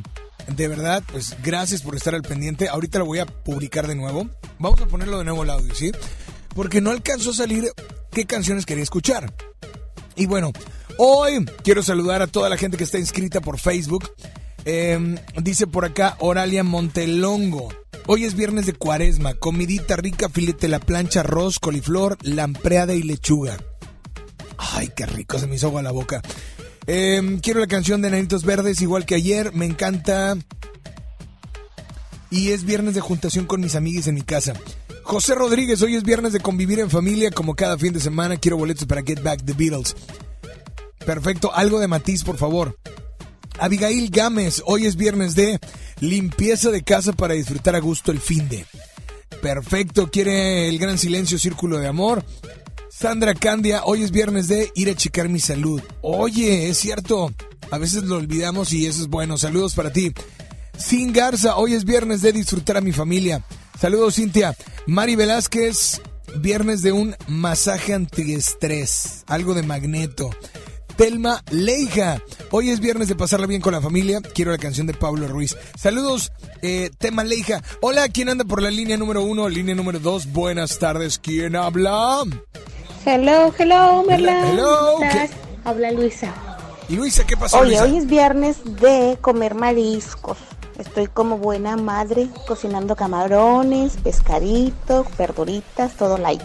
de 0.47 0.69
verdad, 0.69 1.03
pues 1.11 1.37
gracias 1.43 1.81
por 1.81 1.97
estar 1.97 2.15
al 2.15 2.21
pendiente. 2.21 2.69
Ahorita 2.69 2.99
lo 2.99 3.07
voy 3.07 3.21
a 3.21 3.25
publicar 3.25 3.87
de 3.87 3.95
nuevo. 3.95 4.29
Vamos 4.59 4.81
a 4.83 4.87
ponerlo 4.87 5.17
de 5.17 5.25
nuevo 5.25 5.43
el 5.43 5.51
audio, 5.51 5.75
¿sí? 5.75 5.91
Porque 6.55 6.83
no 6.83 6.91
alcanzó 6.91 7.31
a 7.31 7.35
salir 7.35 7.73
qué 8.11 8.27
canciones 8.27 8.67
quería 8.67 8.83
escuchar. 8.83 9.33
Y 10.17 10.27
bueno, 10.27 10.53
hoy 10.99 11.47
quiero 11.65 11.83
saludar 11.83 12.21
a 12.21 12.27
toda 12.27 12.51
la 12.51 12.59
gente 12.59 12.77
que 12.77 12.85
está 12.85 12.99
inscrita 12.99 13.41
por 13.41 13.59
Facebook. 13.59 14.11
Eh, 14.67 15.17
dice 15.41 15.67
por 15.67 15.87
acá 15.87 16.17
Oralia 16.19 16.63
Montelongo. 16.63 17.71
Hoy 18.11 18.25
es 18.25 18.35
viernes 18.35 18.65
de 18.65 18.73
cuaresma, 18.73 19.35
comidita 19.35 19.95
rica, 19.97 20.31
filete 20.31 20.67
la 20.67 20.81
plancha, 20.81 21.21
arroz, 21.21 21.59
coliflor, 21.59 22.17
lampreada 22.23 22.95
y 22.95 23.03
lechuga. 23.03 23.59
Ay, 24.57 24.89
qué 24.97 25.05
rico, 25.05 25.39
se 25.39 25.47
me 25.47 25.57
hizo 25.57 25.67
agua 25.67 25.83
la 25.83 25.91
boca. 25.91 26.23
Eh, 26.87 27.39
quiero 27.43 27.61
la 27.61 27.67
canción 27.67 28.01
de 28.01 28.09
Nanitos 28.09 28.45
Verdes, 28.45 28.81
igual 28.81 29.05
que 29.05 29.15
ayer, 29.15 29.53
me 29.53 29.67
encanta. 29.67 30.39
Y 32.31 32.53
es 32.53 32.65
viernes 32.65 32.95
de 32.95 33.03
juntación 33.03 33.45
con 33.45 33.61
mis 33.61 33.75
amiguis 33.75 34.07
en 34.07 34.15
mi 34.15 34.23
casa. 34.23 34.55
José 35.03 35.35
Rodríguez, 35.35 35.83
hoy 35.83 35.95
es 35.95 36.03
viernes 36.03 36.33
de 36.33 36.41
convivir 36.41 36.81
en 36.81 36.89
familia, 36.89 37.31
como 37.31 37.57
cada 37.57 37.77
fin 37.77 37.93
de 37.93 38.01
semana. 38.01 38.39
Quiero 38.39 38.57
boletos 38.57 38.87
para 38.87 39.03
Get 39.03 39.23
Back 39.23 39.45
the 39.45 39.53
Beatles. 39.53 39.95
Perfecto, 41.05 41.55
algo 41.55 41.79
de 41.79 41.89
matiz, 41.89 42.25
por 42.25 42.39
favor. 42.39 42.75
Abigail 43.59 44.11
Gámez, 44.11 44.63
hoy 44.67 44.87
es 44.87 44.97
viernes 44.97 45.35
de 45.35 45.59
limpieza 46.01 46.71
de 46.71 46.83
casa 46.83 47.13
para 47.13 47.35
disfrutar 47.35 47.75
a 47.75 47.81
gusto 47.81 48.13
el 48.13 48.21
fin 48.21 48.49
de. 48.49 48.65
Perfecto, 49.43 50.11
quiere 50.11 50.69
el 50.69 50.79
gran 50.79 50.99
silencio, 50.99 51.39
círculo 51.39 51.79
de 51.79 51.87
amor. 51.87 52.25
Sandra 52.91 53.35
Candia, 53.35 53.83
hoy 53.85 54.03
es 54.03 54.11
viernes 54.11 54.49
de 54.49 54.71
ir 54.75 54.91
a 54.91 54.95
checar 54.95 55.29
mi 55.29 55.41
salud. 55.41 55.81
Oye, 56.01 56.69
es 56.69 56.79
cierto, 56.79 57.33
a 57.71 57.79
veces 57.79 58.05
lo 58.05 58.17
olvidamos 58.17 58.73
y 58.73 58.87
eso 58.87 59.03
es 59.03 59.09
bueno. 59.09 59.37
Saludos 59.39 59.75
para 59.75 59.93
ti. 59.93 60.13
Sin 60.77 61.13
Garza, 61.13 61.57
hoy 61.57 61.75
es 61.75 61.85
viernes 61.85 62.23
de 62.23 62.33
disfrutar 62.33 62.77
a 62.77 62.81
mi 62.81 62.93
familia. 62.93 63.45
Saludos, 63.81 64.17
Cintia. 64.17 64.57
Mari 64.87 65.17
Velázquez, 65.17 66.01
viernes 66.37 66.83
de 66.83 66.93
un 66.93 67.15
masaje 67.27 67.95
antiestrés, 67.95 69.25
algo 69.27 69.55
de 69.55 69.63
magneto. 69.63 70.31
Telma 70.99 71.45
Leija. 71.53 72.21
Hoy 72.51 72.71
es 72.71 72.81
viernes 72.81 73.07
de 73.07 73.15
pasarla 73.15 73.47
bien 73.47 73.61
con 73.61 73.73
la 73.73 73.81
familia. 73.81 74.21
Quiero 74.35 74.51
la 74.51 74.59
canción 74.59 74.89
de 74.89 74.95
Pablo 74.95 75.29
Ruiz. 75.29 75.57
Saludos, 75.79 76.33
eh, 76.61 76.91
Telma 76.99 77.23
Leija. 77.23 77.63
Hola, 77.81 78.09
¿quién 78.09 78.29
anda 78.29 78.45
por 78.45 78.61
la 78.61 78.69
línea 78.71 78.97
número 78.97 79.23
uno? 79.23 79.49
Línea 79.49 79.77
número 79.77 80.01
dos. 80.01 80.27
Buenas 80.33 80.81
tardes. 80.81 81.21
¿Quién 81.21 81.55
habla? 81.55 82.23
Hello, 83.07 83.55
hello, 83.57 84.03
Merla. 84.09 84.51
Hello, 84.51 84.77
¿Cómo 84.97 84.99
¿qué- 84.99 85.07
estás? 85.23 85.31
Habla 85.65 85.93
Luisa. 85.93 86.35
Y 86.89 86.97
Luisa, 86.97 87.25
¿qué 87.25 87.37
pasó, 87.37 87.59
Oye, 87.61 87.69
Luisa? 87.71 87.85
hoy 87.85 87.97
es 87.99 88.07
viernes 88.09 88.57
de 88.81 89.19
comer 89.21 89.55
mariscos. 89.55 90.37
Estoy 90.81 91.07
como 91.07 91.39
buena 91.39 91.77
madre 91.77 92.27
cocinando 92.49 92.97
camarones, 92.97 93.93
pescadito, 94.03 95.07
verduritas, 95.17 95.93
todo 95.95 96.19
light. 96.19 96.43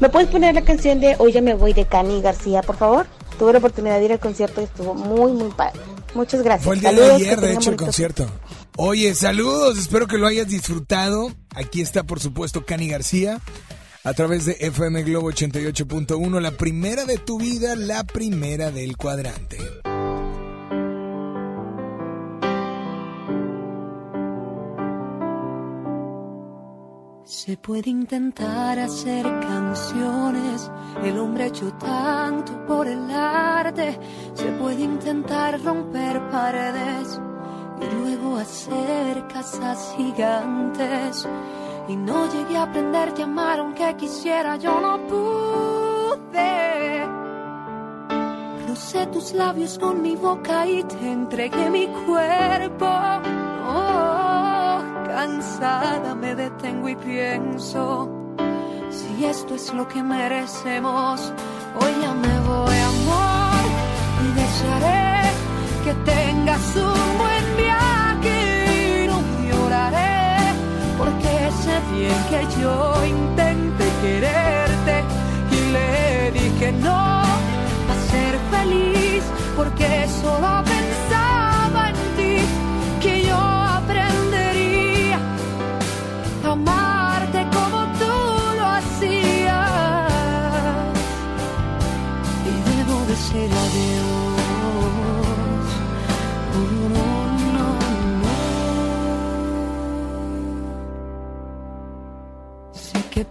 ¿Me 0.00 0.08
puedes 0.08 0.28
poner 0.30 0.54
la 0.54 0.62
canción 0.62 1.00
de 1.00 1.16
Hoy 1.18 1.32
ya 1.32 1.42
me 1.42 1.52
voy 1.54 1.74
de 1.74 1.84
Cani 1.84 2.22
García, 2.22 2.62
por 2.62 2.76
favor? 2.78 3.06
Tuve 3.38 3.52
la 3.52 3.58
oportunidad 3.58 3.98
de 3.98 4.04
ir 4.04 4.12
al 4.12 4.20
concierto 4.20 4.60
y 4.60 4.64
estuvo 4.64 4.94
muy, 4.94 5.32
muy 5.32 5.50
padre. 5.50 5.80
Muchas 6.14 6.42
gracias. 6.42 6.64
Fue 6.64 6.74
el 6.74 6.80
día 6.80 6.90
Saludos, 6.90 7.08
de 7.08 7.14
ayer, 7.14 7.40
de 7.40 7.52
hecho, 7.54 7.70
el 7.70 7.76
concierto. 7.76 8.26
Oye, 8.76 9.14
saludos, 9.14 9.78
espero 9.78 10.06
que 10.06 10.18
lo 10.18 10.26
hayas 10.26 10.48
disfrutado. 10.48 11.32
Aquí 11.54 11.80
está, 11.82 12.04
por 12.04 12.20
supuesto, 12.20 12.64
Cani 12.64 12.88
García, 12.88 13.40
a 14.04 14.12
través 14.14 14.46
de 14.46 14.56
FM 14.60 15.02
Globo 15.02 15.30
88.1, 15.30 16.40
la 16.40 16.52
primera 16.52 17.04
de 17.04 17.18
tu 17.18 17.38
vida, 17.38 17.76
la 17.76 18.04
primera 18.04 18.70
del 18.70 18.96
cuadrante. 18.96 19.58
Se 27.32 27.56
puede 27.56 27.88
intentar 27.88 28.78
hacer 28.78 29.24
canciones, 29.24 30.70
el 31.02 31.18
hombre 31.18 31.44
ha 31.44 31.46
hecho 31.46 31.72
tanto 31.72 32.52
por 32.66 32.86
el 32.86 33.10
arte. 33.10 33.98
Se 34.34 34.44
puede 34.60 34.82
intentar 34.82 35.58
romper 35.64 36.20
paredes 36.28 37.18
y 37.80 37.94
luego 37.96 38.36
hacer 38.36 39.26
casas 39.28 39.94
gigantes. 39.96 41.26
Y 41.88 41.96
no 41.96 42.30
llegué 42.30 42.58
a 42.58 42.64
aprenderte 42.64 43.22
a 43.22 43.24
amar 43.24 43.60
aunque 43.60 43.96
quisiera, 43.96 44.58
yo 44.58 44.78
no 44.78 44.98
pude. 45.06 47.06
Crucé 48.66 49.06
tus 49.06 49.32
labios 49.32 49.78
con 49.78 50.02
mi 50.02 50.16
boca 50.16 50.66
y 50.66 50.84
te 50.84 51.10
entregué 51.10 51.70
mi 51.70 51.86
cuerpo. 52.04 52.90
Oh, 53.66 54.31
cansada 55.12 56.14
me 56.14 56.34
detengo 56.34 56.88
y 56.88 56.96
pienso 56.96 58.08
si 58.88 59.26
esto 59.26 59.54
es 59.54 59.72
lo 59.74 59.86
que 59.86 60.02
merecemos. 60.02 61.32
Hoy 61.78 61.92
ya 62.00 62.14
me 62.14 62.40
voy, 62.40 62.76
amor, 62.78 62.91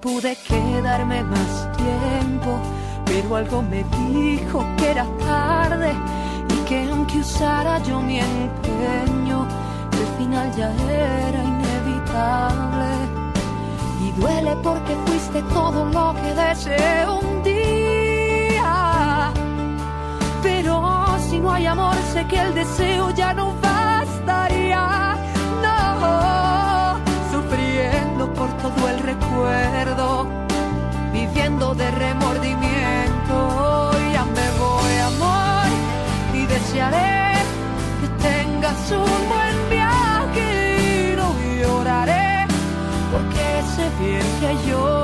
pude 0.02 0.36
quedarme 0.48 1.24
más 1.24 1.70
tiempo, 1.78 2.60
pero 3.06 3.36
algo 3.36 3.62
me 3.62 3.84
dijo 3.84 4.66
que 4.78 4.92
era 4.92 5.06
tarde 5.20 5.94
y 6.50 6.56
que 6.68 6.90
aunque 6.90 7.20
usara 7.20 7.78
yo 7.84 8.02
mi 8.02 8.20
empeño, 8.20 9.48
el 9.92 10.08
final 10.18 10.52
ya 10.58 10.72
era 10.90 11.44
inevitable. 11.44 12.90
Y 14.04 14.12
duele 14.20 14.56
porque 14.64 14.96
fuiste 15.06 15.42
todo 15.54 15.86
lo 15.86 16.16
que 16.20 16.34
deseé 16.34 17.08
un 17.08 17.44
día. 17.44 19.32
Pero 20.42 20.84
si 21.30 21.40
no 21.40 21.52
hay 21.52 21.68
amor, 21.68 21.96
sé 22.12 22.26
que 22.26 22.40
el 22.40 22.56
deseo 22.56 23.12
ya 23.12 23.34
no 23.34 23.61
por 28.42 28.50
todo 28.58 28.90
el 28.90 29.00
recuerdo, 29.00 30.28
viviendo 31.14 31.76
de 31.76 31.92
remordimiento. 31.92 33.92
Ya 34.14 34.26
me 34.26 34.48
voy, 34.64 34.96
amor, 35.12 35.68
y 36.34 36.48
desearé 36.48 37.36
que 38.00 38.08
tengas 38.30 38.92
un 38.92 39.30
buen 39.34 39.58
viaje 39.70 41.12
y 41.12 41.16
no 41.16 41.28
lloraré, 41.62 42.48
porque 43.12 43.46
sé 43.76 43.86
bien 44.00 44.26
que 44.40 44.52
yo 44.68 45.01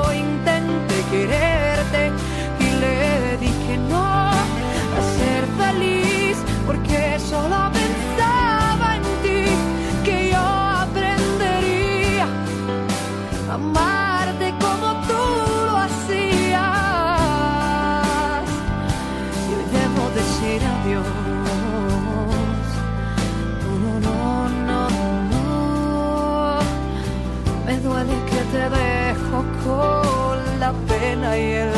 dejo 28.70 29.44
con 29.64 30.60
la 30.60 30.72
pena 30.88 31.38
y 31.38 31.52
el 31.52 31.77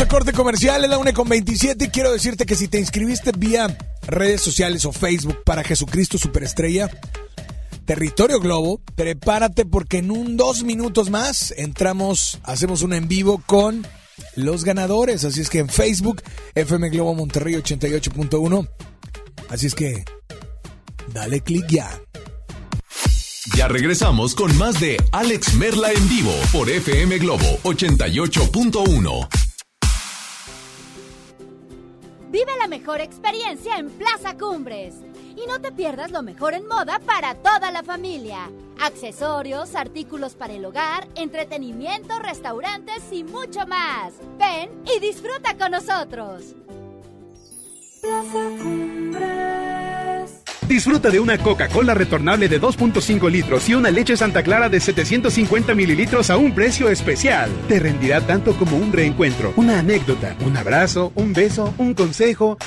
a 0.00 0.08
corte 0.08 0.32
comercial, 0.32 0.82
es 0.82 0.90
la 0.90 0.98
1 0.98 1.12
con 1.12 1.28
27 1.28 1.84
y 1.84 1.88
quiero 1.88 2.10
decirte 2.10 2.46
que 2.46 2.56
si 2.56 2.68
te 2.68 2.78
inscribiste 2.78 3.32
vía 3.36 3.76
redes 4.06 4.40
sociales 4.40 4.84
o 4.86 4.92
Facebook 4.92 5.44
para 5.44 5.62
Jesucristo 5.62 6.18
Superestrella, 6.18 6.90
Territorio 7.84 8.40
Globo, 8.40 8.80
prepárate 8.96 9.64
porque 9.64 9.98
en 9.98 10.10
un 10.10 10.36
dos 10.36 10.64
minutos 10.64 11.10
más 11.10 11.52
entramos, 11.56 12.40
hacemos 12.44 12.82
un 12.82 12.94
en 12.94 13.08
vivo 13.08 13.42
con 13.46 13.86
los 14.36 14.64
ganadores. 14.64 15.24
Así 15.24 15.40
es 15.40 15.50
que 15.50 15.58
en 15.58 15.68
Facebook, 15.68 16.22
FM 16.54 16.88
Globo 16.90 17.14
Monterrey 17.14 17.54
88.1. 17.54 18.68
Así 19.48 19.66
es 19.66 19.74
que 19.74 20.04
dale 21.12 21.40
clic 21.40 21.66
ya. 21.68 22.00
Ya 23.56 23.68
regresamos 23.68 24.34
con 24.34 24.56
más 24.56 24.80
de 24.80 24.96
Alex 25.12 25.54
Merla 25.54 25.92
en 25.92 26.08
vivo 26.08 26.32
por 26.52 26.68
FM 26.70 27.18
Globo 27.18 27.58
88.1. 27.62 29.43
Vive 32.34 32.50
la 32.58 32.66
mejor 32.66 33.00
experiencia 33.00 33.76
en 33.76 33.88
Plaza 33.90 34.36
Cumbres. 34.36 34.96
Y 35.36 35.46
no 35.46 35.60
te 35.60 35.70
pierdas 35.70 36.10
lo 36.10 36.24
mejor 36.24 36.54
en 36.54 36.66
moda 36.66 36.98
para 36.98 37.36
toda 37.36 37.70
la 37.70 37.84
familia. 37.84 38.50
Accesorios, 38.80 39.76
artículos 39.76 40.34
para 40.34 40.52
el 40.52 40.64
hogar, 40.64 41.06
entretenimiento, 41.14 42.18
restaurantes 42.18 43.04
y 43.12 43.22
mucho 43.22 43.68
más. 43.68 44.14
Ven 44.36 44.68
y 44.84 44.98
disfruta 44.98 45.56
con 45.56 45.70
nosotros. 45.70 46.56
Plaza 48.02 48.48
Cumbres. 48.60 49.63
Disfruta 50.68 51.10
de 51.10 51.20
una 51.20 51.36
Coca-Cola 51.36 51.92
retornable 51.92 52.48
de 52.48 52.58
2.5 52.58 53.30
litros 53.30 53.68
y 53.68 53.74
una 53.74 53.90
leche 53.90 54.16
Santa 54.16 54.42
Clara 54.42 54.70
de 54.70 54.80
750 54.80 55.74
mililitros 55.74 56.30
a 56.30 56.38
un 56.38 56.54
precio 56.54 56.88
especial. 56.88 57.50
Te 57.68 57.78
rendirá 57.78 58.22
tanto 58.22 58.54
como 58.54 58.78
un 58.78 58.90
reencuentro, 58.90 59.52
una 59.56 59.80
anécdota, 59.80 60.34
un 60.44 60.56
abrazo, 60.56 61.12
un 61.16 61.34
beso, 61.34 61.74
un 61.78 61.94
consejo. 61.94 62.56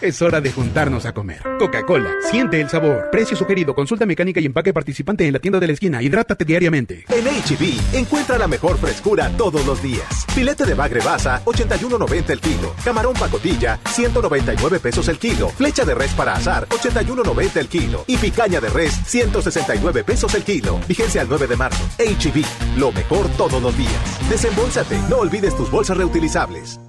Es 0.00 0.22
hora 0.22 0.40
de 0.40 0.50
juntarnos 0.50 1.04
a 1.04 1.12
comer. 1.12 1.42
Coca-Cola, 1.58 2.08
siente 2.30 2.58
el 2.58 2.70
sabor. 2.70 3.10
Precio 3.12 3.36
sugerido, 3.36 3.74
consulta 3.74 4.06
mecánica 4.06 4.40
y 4.40 4.46
empaque 4.46 4.72
participante 4.72 5.26
en 5.26 5.34
la 5.34 5.38
tienda 5.40 5.60
de 5.60 5.66
la 5.66 5.74
esquina. 5.74 6.02
Hidrátate 6.02 6.46
diariamente. 6.46 7.04
En 7.10 7.26
HB, 7.26 7.98
encuentra 7.98 8.38
la 8.38 8.48
mejor 8.48 8.78
frescura 8.78 9.30
todos 9.36 9.66
los 9.66 9.82
días. 9.82 10.24
Filete 10.28 10.64
de 10.64 10.72
bagre 10.72 11.00
basa, 11.00 11.42
81.90 11.44 12.30
el 12.30 12.40
kilo. 12.40 12.74
Camarón 12.82 13.12
pacotilla, 13.12 13.78
199 13.90 14.80
pesos 14.80 15.06
el 15.08 15.18
kilo. 15.18 15.50
Flecha 15.50 15.84
de 15.84 15.94
res 15.94 16.12
para 16.14 16.32
azar, 16.32 16.66
81.90 16.68 17.29
el 17.54 17.68
kilo. 17.68 18.04
Y 18.06 18.16
picaña 18.16 18.60
de 18.60 18.68
res, 18.68 18.92
169 19.06 20.04
pesos 20.04 20.34
el 20.34 20.42
kilo. 20.42 20.78
Vigencia 20.88 21.22
al 21.22 21.28
9 21.28 21.46
de 21.46 21.56
marzo. 21.56 21.82
HB, 21.98 22.78
lo 22.78 22.92
mejor 22.92 23.28
todos 23.36 23.62
los 23.62 23.76
días. 23.76 24.28
Desembolsate, 24.28 24.98
no 25.08 25.18
olvides 25.18 25.56
tus 25.56 25.70
bolsas 25.70 25.96
reutilizables. 25.96 26.80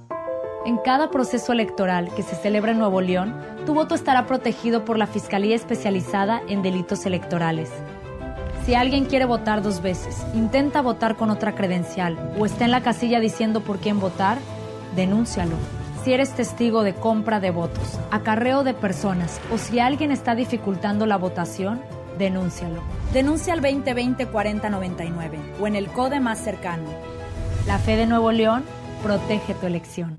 En 0.64 0.78
cada 0.78 1.10
proceso 1.10 1.52
electoral 1.52 2.14
que 2.14 2.22
se 2.22 2.36
celebra 2.36 2.70
en 2.70 2.78
Nuevo 2.78 3.00
León, 3.00 3.34
tu 3.66 3.74
voto 3.74 3.94
estará 3.94 4.26
protegido 4.26 4.84
por 4.84 4.96
la 4.96 5.08
Fiscalía 5.08 5.56
Especializada 5.56 6.40
en 6.46 6.62
Delitos 6.62 7.04
Electorales. 7.04 7.70
Si 8.64 8.74
alguien 8.74 9.06
quiere 9.06 9.24
votar 9.24 9.60
dos 9.60 9.82
veces, 9.82 10.24
intenta 10.34 10.80
votar 10.80 11.16
con 11.16 11.30
otra 11.30 11.56
credencial 11.56 12.16
o 12.38 12.46
está 12.46 12.64
en 12.64 12.70
la 12.70 12.82
casilla 12.82 13.18
diciendo 13.18 13.60
por 13.60 13.78
quién 13.78 13.98
votar, 13.98 14.38
denúncialo. 14.94 15.56
Si 16.04 16.12
eres 16.12 16.34
testigo 16.34 16.82
de 16.82 16.94
compra 16.94 17.38
de 17.38 17.52
votos, 17.52 17.96
acarreo 18.10 18.64
de 18.64 18.74
personas 18.74 19.40
o 19.52 19.58
si 19.58 19.78
alguien 19.78 20.10
está 20.10 20.34
dificultando 20.34 21.06
la 21.06 21.16
votación, 21.16 21.80
denúncialo. 22.18 22.82
Denuncia 23.12 23.52
al 23.52 23.60
2020-4099 23.60 25.60
o 25.60 25.66
en 25.68 25.76
el 25.76 25.86
CODE 25.86 26.18
más 26.18 26.40
cercano. 26.40 26.88
La 27.68 27.78
fe 27.78 27.96
de 27.96 28.06
Nuevo 28.06 28.32
León 28.32 28.64
protege 29.04 29.54
tu 29.54 29.66
elección. 29.66 30.18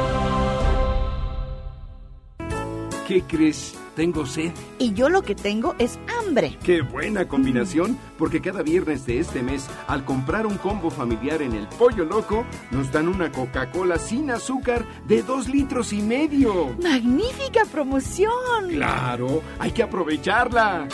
¿Qué 3.11 3.23
crees? 3.23 3.73
Tengo 3.93 4.25
sed. 4.25 4.53
Y 4.79 4.93
yo 4.93 5.09
lo 5.09 5.21
que 5.21 5.35
tengo 5.35 5.75
es 5.79 5.99
hambre. 6.17 6.57
Qué 6.63 6.81
buena 6.81 7.27
combinación, 7.27 7.99
porque 8.17 8.39
cada 8.39 8.63
viernes 8.63 9.05
de 9.05 9.19
este 9.19 9.43
mes, 9.43 9.67
al 9.87 10.05
comprar 10.05 10.47
un 10.47 10.57
combo 10.57 10.89
familiar 10.89 11.41
en 11.41 11.51
el 11.51 11.67
Pollo 11.67 12.05
Loco, 12.05 12.45
nos 12.71 12.89
dan 12.89 13.09
una 13.09 13.29
Coca-Cola 13.29 13.99
sin 13.99 14.31
azúcar 14.31 14.87
de 15.09 15.23
dos 15.23 15.49
litros 15.49 15.91
y 15.91 16.01
medio. 16.01 16.73
¡Magnífica 16.81 17.65
promoción! 17.69 18.69
Claro, 18.69 19.43
hay 19.59 19.71
que 19.71 19.83
aprovecharla. 19.83 20.87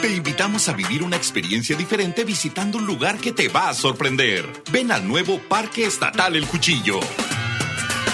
Te 0.00 0.16
invitamos 0.16 0.70
a 0.70 0.72
vivir 0.72 1.02
una 1.02 1.16
experiencia 1.16 1.76
diferente 1.76 2.24
visitando 2.24 2.78
un 2.78 2.86
lugar 2.86 3.18
que 3.18 3.32
te 3.32 3.48
va 3.48 3.68
a 3.68 3.74
sorprender. 3.74 4.50
Ven 4.72 4.90
al 4.90 5.06
nuevo 5.06 5.38
Parque 5.38 5.84
Estatal 5.84 6.34
El 6.34 6.46
Cuchillo. 6.46 6.98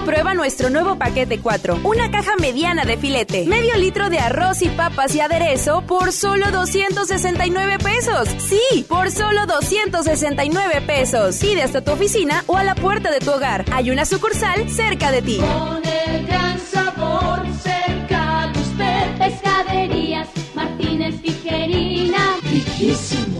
Y 0.00 0.06
prueba 0.06 0.34
nuestro 0.34 0.70
nuevo 0.70 0.96
paquete 0.96 1.40
4. 1.40 1.80
Una 1.84 2.10
caja 2.10 2.36
mediana 2.36 2.84
de 2.84 2.96
filete. 2.96 3.46
Medio 3.46 3.76
litro 3.76 4.10
de 4.10 4.18
arroz 4.18 4.62
y 4.62 4.68
papas 4.68 5.14
y 5.14 5.20
aderezo 5.20 5.82
por 5.86 6.12
solo 6.12 6.50
269 6.50 7.78
pesos. 7.78 8.28
Sí, 8.38 8.84
por 8.88 9.10
solo 9.10 9.46
269 9.46 10.82
pesos. 10.86 11.36
Pide 11.36 11.62
hasta 11.62 11.82
tu 11.82 11.92
oficina 11.92 12.44
o 12.46 12.56
a 12.56 12.64
la 12.64 12.74
puerta 12.74 13.10
de 13.10 13.20
tu 13.20 13.30
hogar. 13.30 13.64
Hay 13.72 13.90
una 13.90 14.04
sucursal 14.04 14.68
cerca 14.70 15.10
de 15.10 15.22
ti. 15.22 15.38
Con 15.38 15.82
el 15.84 16.26
gran 16.26 16.58
sabor 16.58 17.42
cerca 17.62 18.50
de 18.52 18.60
usted. 18.60 19.18
Pescaderías 19.18 20.28
Martínez 20.54 21.20
Tijerina. 21.22 22.36
Riquísimo. 22.42 23.39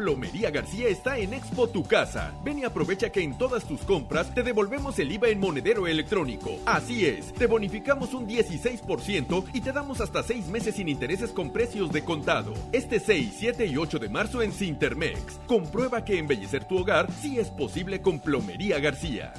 Plomería 0.00 0.50
García 0.50 0.88
está 0.88 1.18
en 1.18 1.34
Expo 1.34 1.68
Tu 1.68 1.84
Casa. 1.84 2.32
Ven 2.42 2.60
y 2.60 2.64
aprovecha 2.64 3.10
que 3.10 3.22
en 3.22 3.36
todas 3.36 3.64
tus 3.64 3.82
compras 3.82 4.34
te 4.34 4.42
devolvemos 4.42 4.98
el 4.98 5.12
IVA 5.12 5.28
en 5.28 5.38
monedero 5.38 5.86
electrónico. 5.86 6.58
Así 6.64 7.04
es, 7.04 7.34
te 7.34 7.46
bonificamos 7.46 8.14
un 8.14 8.26
16% 8.26 9.44
y 9.52 9.60
te 9.60 9.72
damos 9.72 10.00
hasta 10.00 10.22
6 10.22 10.48
meses 10.48 10.76
sin 10.76 10.88
intereses 10.88 11.32
con 11.32 11.52
precios 11.52 11.92
de 11.92 12.02
contado. 12.02 12.54
Este 12.72 12.98
6, 12.98 13.34
7 13.40 13.66
y 13.66 13.76
8 13.76 13.98
de 13.98 14.08
marzo 14.08 14.40
en 14.40 14.52
Cintermex. 14.52 15.38
Comprueba 15.46 16.02
que 16.02 16.18
embellecer 16.18 16.64
tu 16.64 16.78
hogar 16.78 17.12
sí 17.20 17.38
es 17.38 17.50
posible 17.50 18.00
con 18.00 18.20
Plomería 18.20 18.78
García. 18.78 19.34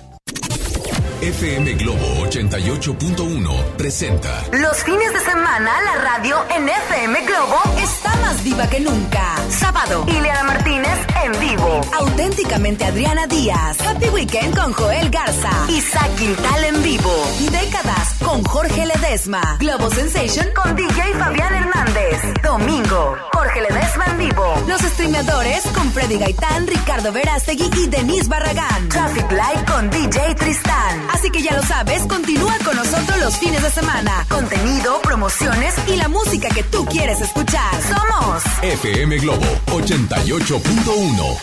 FM 1.22 1.74
Globo 1.76 2.26
88.1 2.26 3.64
presenta 3.78 4.44
Los 4.54 4.84
fines 4.84 5.14
de 5.14 5.20
semana 5.20 5.72
la 5.86 6.02
radio 6.02 6.36
en 6.50 6.68
FM 6.68 7.26
Globo 7.28 7.60
está 7.78 8.16
más 8.18 8.44
viva 8.44 8.68
que 8.68 8.80
nunca. 8.80 9.36
Sábado, 9.50 10.04
Ileana 10.08 10.44
Martínez 10.44 10.98
en 11.24 11.40
vivo. 11.40 11.82
Auténticamente 11.94 12.86
Adriana 12.86 13.28
Díaz. 13.28 13.80
Happy 13.82 14.10
Weekend 14.10 14.58
con 14.58 14.74
Joel 14.74 15.12
Garza. 15.12 15.52
Isaac 15.70 16.16
Quintal 16.16 16.64
en 16.64 16.82
vivo. 16.82 17.14
Décadas 17.52 18.16
con 18.26 18.44
Jorge 18.44 18.86
Ledesma. 18.88 19.58
Globo 19.60 19.92
Sensation 19.92 20.48
con 20.56 20.76
DJ 20.76 21.14
Fabián 21.20 21.54
Hernández. 21.54 22.22
Domingo, 22.42 23.16
Jorge 23.34 23.62
Ledesma 23.62 24.06
en 24.08 24.18
vivo. 24.18 24.56
Los 24.68 24.82
streameadores 24.82 25.62
con 25.76 25.92
Freddy 25.92 26.18
Gaitán, 26.18 26.66
Ricardo 26.66 27.12
Verástegui 27.12 27.70
y 27.78 27.88
Denise 27.88 28.28
Barragán. 28.28 28.90
Traffic 28.90 29.32
Light 29.32 29.70
con 29.70 29.90
DJ 29.92 30.34
Tristán. 30.36 31.11
Así 31.14 31.30
que 31.30 31.42
ya 31.42 31.56
lo 31.56 31.64
sabes, 31.64 32.04
continúa 32.08 32.56
con 32.64 32.76
nosotros 32.76 33.18
los 33.20 33.38
fines 33.38 33.62
de 33.62 33.70
semana. 33.70 34.26
Contenido, 34.30 35.02
promociones 35.02 35.74
y 35.88 35.96
la 35.96 36.08
música 36.08 36.50
que 36.50 36.64
tú 36.64 36.86
quieres 36.86 37.22
escuchar. 37.22 37.72
Somos 37.84 38.44
FM 38.62 39.18
Globo 39.20 39.46
88.1. 39.68 41.38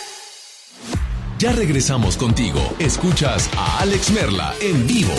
Ya 1.38 1.52
regresamos 1.52 2.16
contigo. 2.16 2.60
Escuchas 2.78 3.48
a 3.56 3.78
Alex 3.80 4.10
Merla 4.10 4.54
en 4.60 4.86
vivo. 4.86 5.14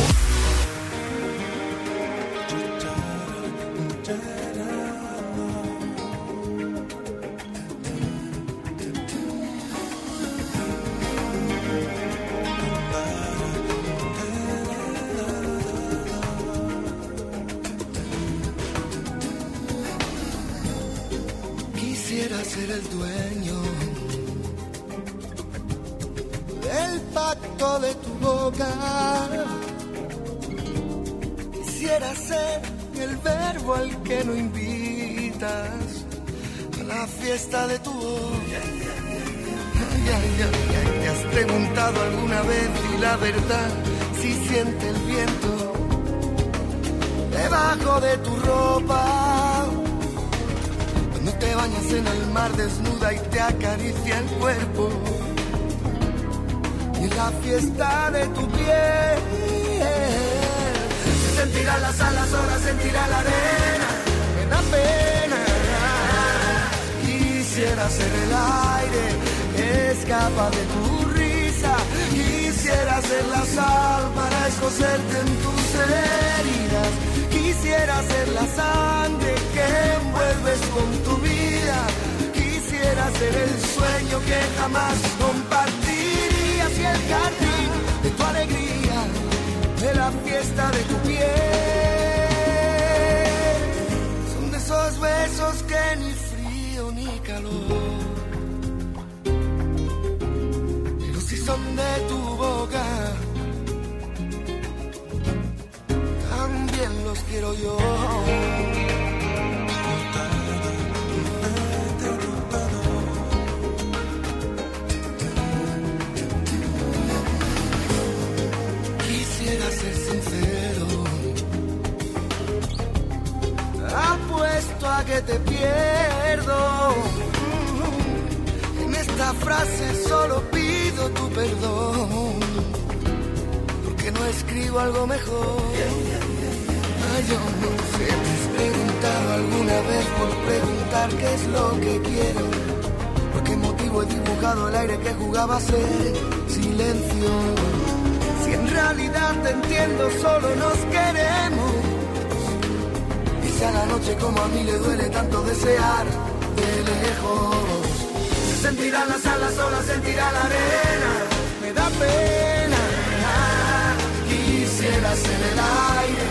Quisiera 165.10 165.28
ser 165.28 165.52
el 165.54 165.60
aire 166.06 166.26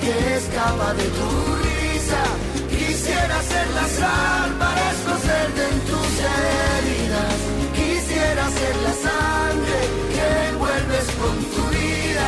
que 0.00 0.36
escapa 0.36 0.94
de 0.94 1.02
tu 1.02 1.30
risa. 1.64 2.22
Quisiera 2.70 3.42
ser 3.42 3.66
la 3.70 3.88
sal 3.88 4.50
para 4.56 4.92
escocerte 4.92 5.62
en 5.70 5.80
tus 5.80 6.12
heridas. 6.38 7.38
Quisiera 7.74 8.44
ser 8.50 8.76
la 8.86 8.94
sangre 9.06 9.78
que 10.14 10.48
envuelves 10.50 11.06
con 11.20 11.36
tu 11.54 11.62
vida. 11.74 12.26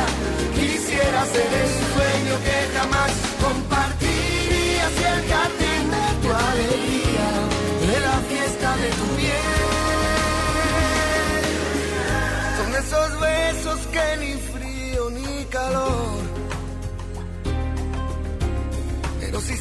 Quisiera 0.53 1.25
ser 1.25 1.72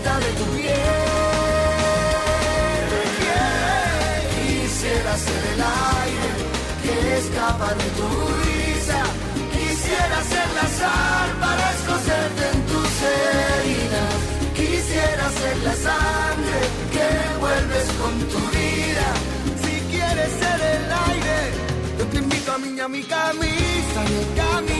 de 0.00 0.32
tu 0.38 0.44
piel. 0.56 0.74
Quisiera 4.36 5.16
ser 5.18 5.42
el 5.54 5.60
aire 5.60 6.30
que 6.82 6.94
escapa 7.18 7.68
de 7.74 7.88
tu 7.98 8.08
risa. 8.42 9.00
Quisiera 9.52 10.18
ser 10.32 10.48
la 10.58 10.66
sal 10.80 11.28
para 11.40 11.64
escocerte 11.76 12.42
en 12.52 12.58
tus 12.70 12.92
heridas. 13.12 14.14
Quisiera 14.54 15.26
ser 15.40 15.56
la 15.68 15.74
sangre 15.88 16.58
que 16.92 17.04
envuelves 17.34 17.86
con 18.00 18.14
tu 18.32 18.40
vida. 18.56 19.08
Si 19.62 19.74
quieres 19.92 20.30
ser 20.42 20.60
el 20.74 20.84
aire, 21.10 21.38
yo 21.98 22.04
te 22.06 22.16
invito 22.18 22.52
a 22.52 22.56
enseña 22.56 22.88
mi 22.88 23.02
camisa, 23.02 24.00
mi 24.10 24.24
camisa. 24.40 24.71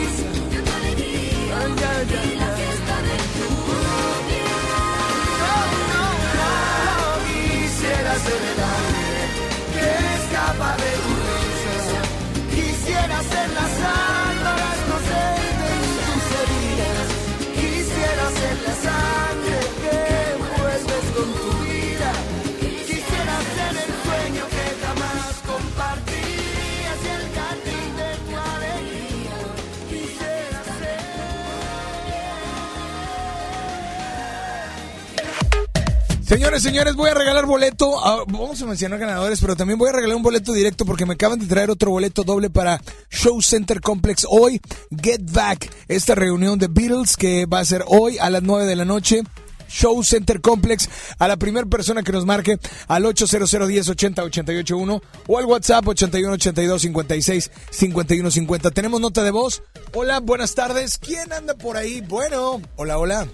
Señores, 36.33 36.63
señores, 36.63 36.95
voy 36.97 37.11
a 37.11 37.15
regalar 37.15 37.45
boleto. 37.45 38.03
ah, 38.03 38.25
vamos 38.27 38.63
a 38.63 38.65
mencionar 38.65 38.99
ganadores, 38.99 39.39
pero 39.39 39.55
también 39.55 39.79
voy 39.79 39.91
a 39.91 39.93
regalar 39.93 40.17
un 40.17 40.23
boleto 40.23 40.55
directo 40.55 40.87
porque 40.87 41.05
me 41.05 41.13
acaban 41.13 41.39
de 41.39 41.45
traer 41.47 41.71
otro 41.71 41.91
boleto 41.91 42.25
doble 42.25 42.49
para 42.49 42.81
Show 43.11 43.43
Center 43.43 43.83
Complex 43.83 44.27
hoy. 44.27 44.59
Get 44.91 45.31
Back, 45.31 45.71
esta 45.89 46.15
reunión 46.15 46.59
de 46.59 46.69
Beatles 46.69 47.19
que 47.19 47.45
va 47.45 47.59
a 47.59 47.65
ser 47.67 47.85
hoy 47.87 48.17
a 48.17 48.31
las 48.31 48.43
9 48.43 48.65
de 48.65 48.77
la 48.77 48.87
noche. 48.87 49.25
Show 49.69 50.03
Center 50.03 50.41
Complex 50.41 50.89
a 51.19 51.29
la 51.29 51.37
primera 51.37 51.67
persona 51.67 52.03
que 52.03 52.13
nos 52.13 52.25
marque 52.25 52.57
al 52.89 53.05
800 53.05 53.69
10 53.69 53.91
80 53.91 54.23
881 54.25 55.03
o 55.27 55.39
al 55.39 55.45
WhatsApp 55.45 55.87
81 55.87 56.33
82 56.33 56.81
56 56.81 57.51
51 57.71 58.31
50. 58.31 58.71
Tenemos 58.71 59.03
nota 59.03 59.23
de 59.23 59.33
voz. 59.33 59.63
Hola, 59.93 60.21
buenas 60.21 60.55
tardes. 60.55 60.97
¿Quién 60.97 61.31
anda 61.31 61.53
por 61.53 61.77
ahí? 61.77 62.01
Bueno, 62.01 62.63
hola, 62.77 62.97
hola. 62.97 63.29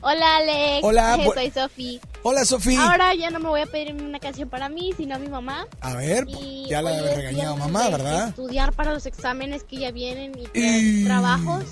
Hola 0.00 0.36
Alex. 0.36 0.84
Hola, 0.84 1.18
soy 1.34 1.50
Sofi. 1.50 2.00
Hola, 2.22 2.44
Sofía. 2.44 2.82
Ahora 2.90 3.14
ya 3.14 3.30
no 3.30 3.40
me 3.40 3.48
voy 3.48 3.60
a 3.60 3.66
pedir 3.66 3.94
una 3.94 4.18
canción 4.20 4.48
para 4.48 4.68
mí, 4.68 4.92
sino 4.96 5.14
a 5.16 5.18
mi 5.18 5.28
mamá. 5.28 5.66
A 5.80 5.94
ver, 5.94 6.24
Y 6.28 6.66
ya 6.68 6.82
la 6.82 6.96
es 6.96 7.16
regañado 7.16 7.56
mamá, 7.56 7.84
de 7.86 7.90
¿verdad? 7.92 8.28
Estudiar 8.28 8.72
para 8.72 8.92
los 8.92 9.06
exámenes 9.06 9.64
que 9.64 9.78
ya 9.78 9.90
vienen 9.90 10.32
y, 10.38 10.46
Y- 10.58 11.04
trabajos. 11.04 11.64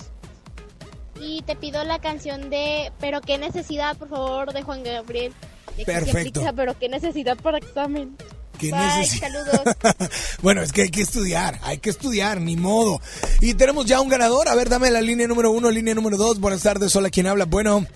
Y 1.20 1.42
te 1.42 1.56
pido 1.56 1.82
la 1.84 1.98
canción 1.98 2.50
de 2.50 2.92
Pero 3.00 3.20
qué 3.22 3.38
necesidad, 3.38 3.96
por 3.96 4.08
favor, 4.08 4.52
de 4.52 4.62
Juan 4.62 4.82
Gabriel. 4.82 5.32
Sí 5.76 5.84
Perfecto. 5.84 6.40
aplica, 6.40 6.52
pero 6.52 6.78
qué 6.78 6.88
necesidad 6.88 7.36
para 7.36 7.58
examen. 7.58 8.16
¿Qué 8.58 8.70
Bye, 8.70 9.06
saludos. 9.06 9.60
bueno, 10.42 10.62
es 10.62 10.72
que 10.72 10.82
hay 10.82 10.90
que 10.90 11.02
estudiar, 11.02 11.58
hay 11.62 11.76
que 11.78 11.90
estudiar, 11.90 12.40
ni 12.40 12.56
modo. 12.56 13.00
Y 13.42 13.52
tenemos 13.52 13.84
ya 13.84 14.00
un 14.00 14.08
ganador. 14.08 14.48
A 14.48 14.54
ver, 14.54 14.70
dame 14.70 14.90
la 14.90 15.02
línea 15.02 15.26
número 15.28 15.50
uno, 15.50 15.70
línea 15.70 15.94
número 15.94 16.16
dos. 16.16 16.40
Buenas 16.40 16.62
tardes, 16.62 16.96
hola, 16.96 17.10
¿quién 17.10 17.26
habla? 17.26 17.44
Bueno, 17.44 17.86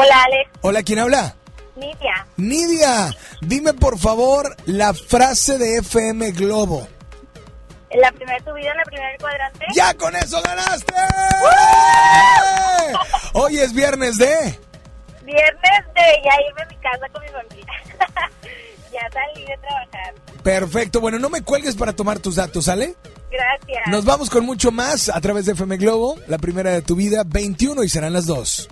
Hola, 0.00 0.22
Alex. 0.22 0.50
hola, 0.60 0.82
¿quién 0.84 1.00
habla? 1.00 1.34
Nidia. 1.74 2.26
Nidia, 2.36 3.16
dime 3.40 3.74
por 3.74 3.98
favor 3.98 4.56
la 4.66 4.94
frase 4.94 5.58
de 5.58 5.78
FM 5.78 6.30
Globo. 6.32 6.86
La 7.90 8.12
primera 8.12 8.38
tu 8.44 8.54
vida, 8.54 8.70
en 8.70 8.76
la 8.76 8.84
primera 8.84 9.08
del 9.08 9.18
cuadrante. 9.18 9.66
¡Ya 9.74 9.94
con 9.94 10.14
eso 10.14 10.40
ganaste! 10.40 10.94
Hoy 13.32 13.58
es 13.58 13.72
viernes 13.72 14.18
de... 14.18 14.58
Viernes 15.24 15.84
de 15.94 16.22
ya 16.24 16.48
irme 16.48 16.62
a 16.62 16.66
mi 16.66 16.76
casa 16.76 17.08
con 17.12 17.22
mi 17.22 17.28
familia. 17.28 17.72
ya 18.92 19.00
salí 19.12 19.44
de 19.46 19.56
trabajar. 19.56 20.14
Perfecto, 20.44 21.00
bueno, 21.00 21.18
no 21.18 21.28
me 21.28 21.42
cuelgues 21.42 21.74
para 21.74 21.92
tomar 21.92 22.20
tus 22.20 22.36
datos, 22.36 22.66
¿sale? 22.66 22.94
Gracias. 23.32 23.88
Nos 23.88 24.04
vamos 24.04 24.30
con 24.30 24.46
mucho 24.46 24.70
más 24.70 25.08
a 25.08 25.20
través 25.20 25.46
de 25.46 25.52
FM 25.52 25.76
Globo, 25.78 26.16
la 26.28 26.38
primera 26.38 26.70
de 26.70 26.82
tu 26.82 26.94
vida, 26.94 27.24
21 27.26 27.82
y 27.82 27.88
serán 27.88 28.12
las 28.12 28.26
dos. 28.26 28.68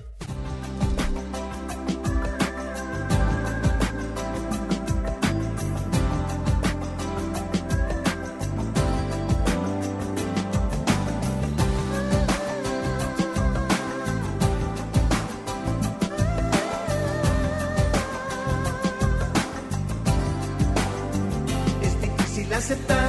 Aceptar 22.67 23.06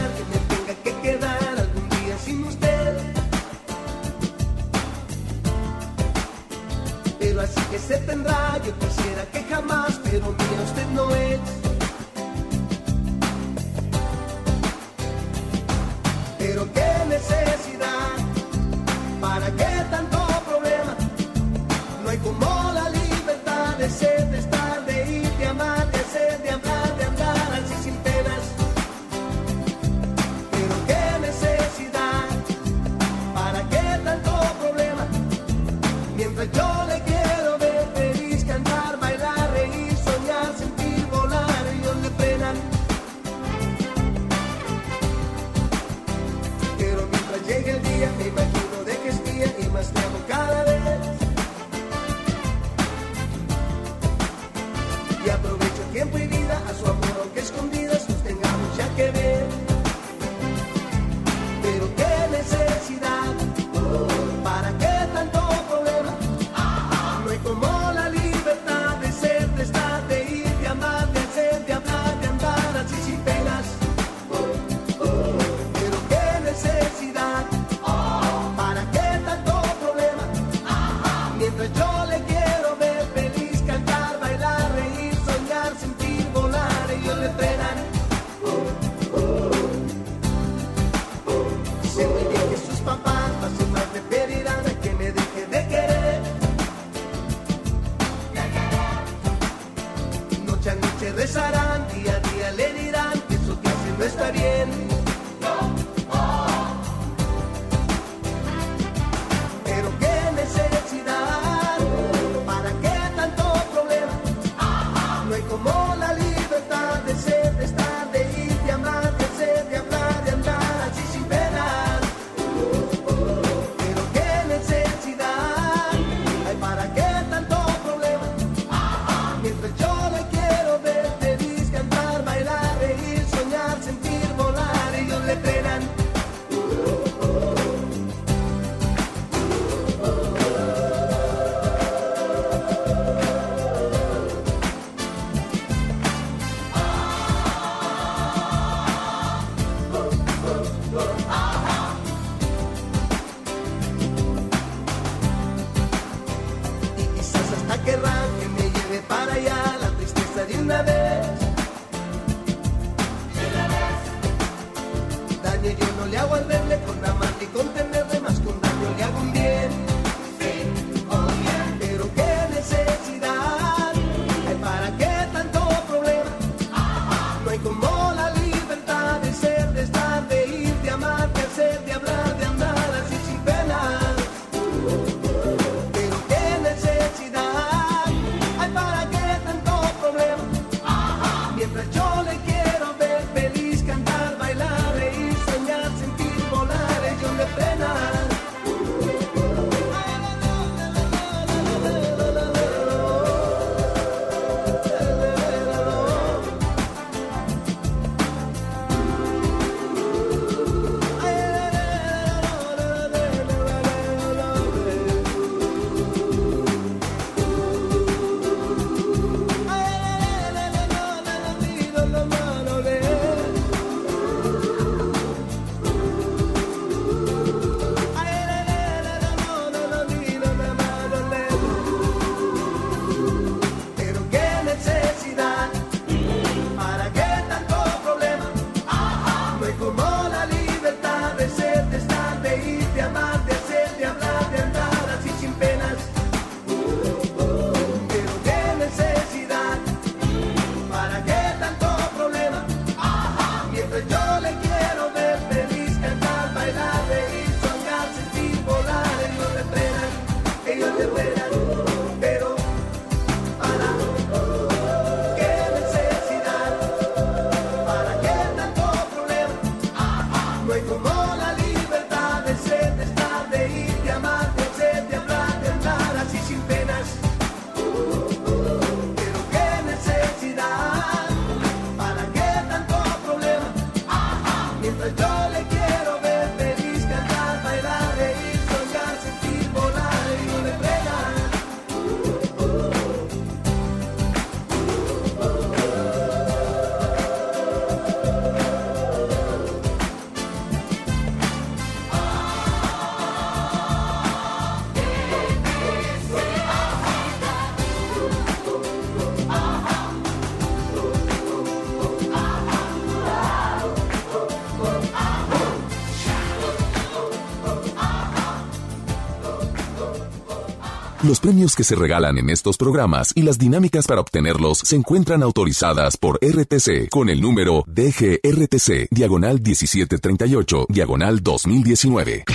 Los 321.28 321.40
premios 321.42 321.76
que 321.76 321.84
se 321.84 321.96
regalan 321.96 322.38
en 322.38 322.50
estos 322.50 322.78
programas 322.78 323.34
y 323.36 323.42
las 323.42 323.58
dinámicas 323.58 324.08
para 324.08 324.22
obtenerlos 324.22 324.78
se 324.80 324.96
encuentran 324.96 325.44
autorizadas 325.44 326.16
por 326.16 326.40
RTC 326.42 327.10
con 327.10 327.28
el 327.30 327.42
número 327.42 327.84
DGRTC, 327.88 329.10
diagonal 329.12 329.60
1738, 329.62 330.86
diagonal 330.88 331.44
2019. 331.44 332.46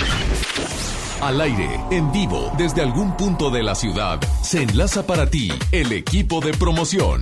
Al 1.21 1.39
aire, 1.41 1.79
en 1.91 2.11
vivo, 2.11 2.51
desde 2.57 2.81
algún 2.81 3.15
punto 3.15 3.51
de 3.51 3.61
la 3.61 3.75
ciudad, 3.75 4.19
se 4.41 4.63
enlaza 4.63 5.05
para 5.05 5.29
ti 5.29 5.51
el 5.71 5.91
equipo 5.91 6.41
de 6.41 6.53
promoción. 6.53 7.21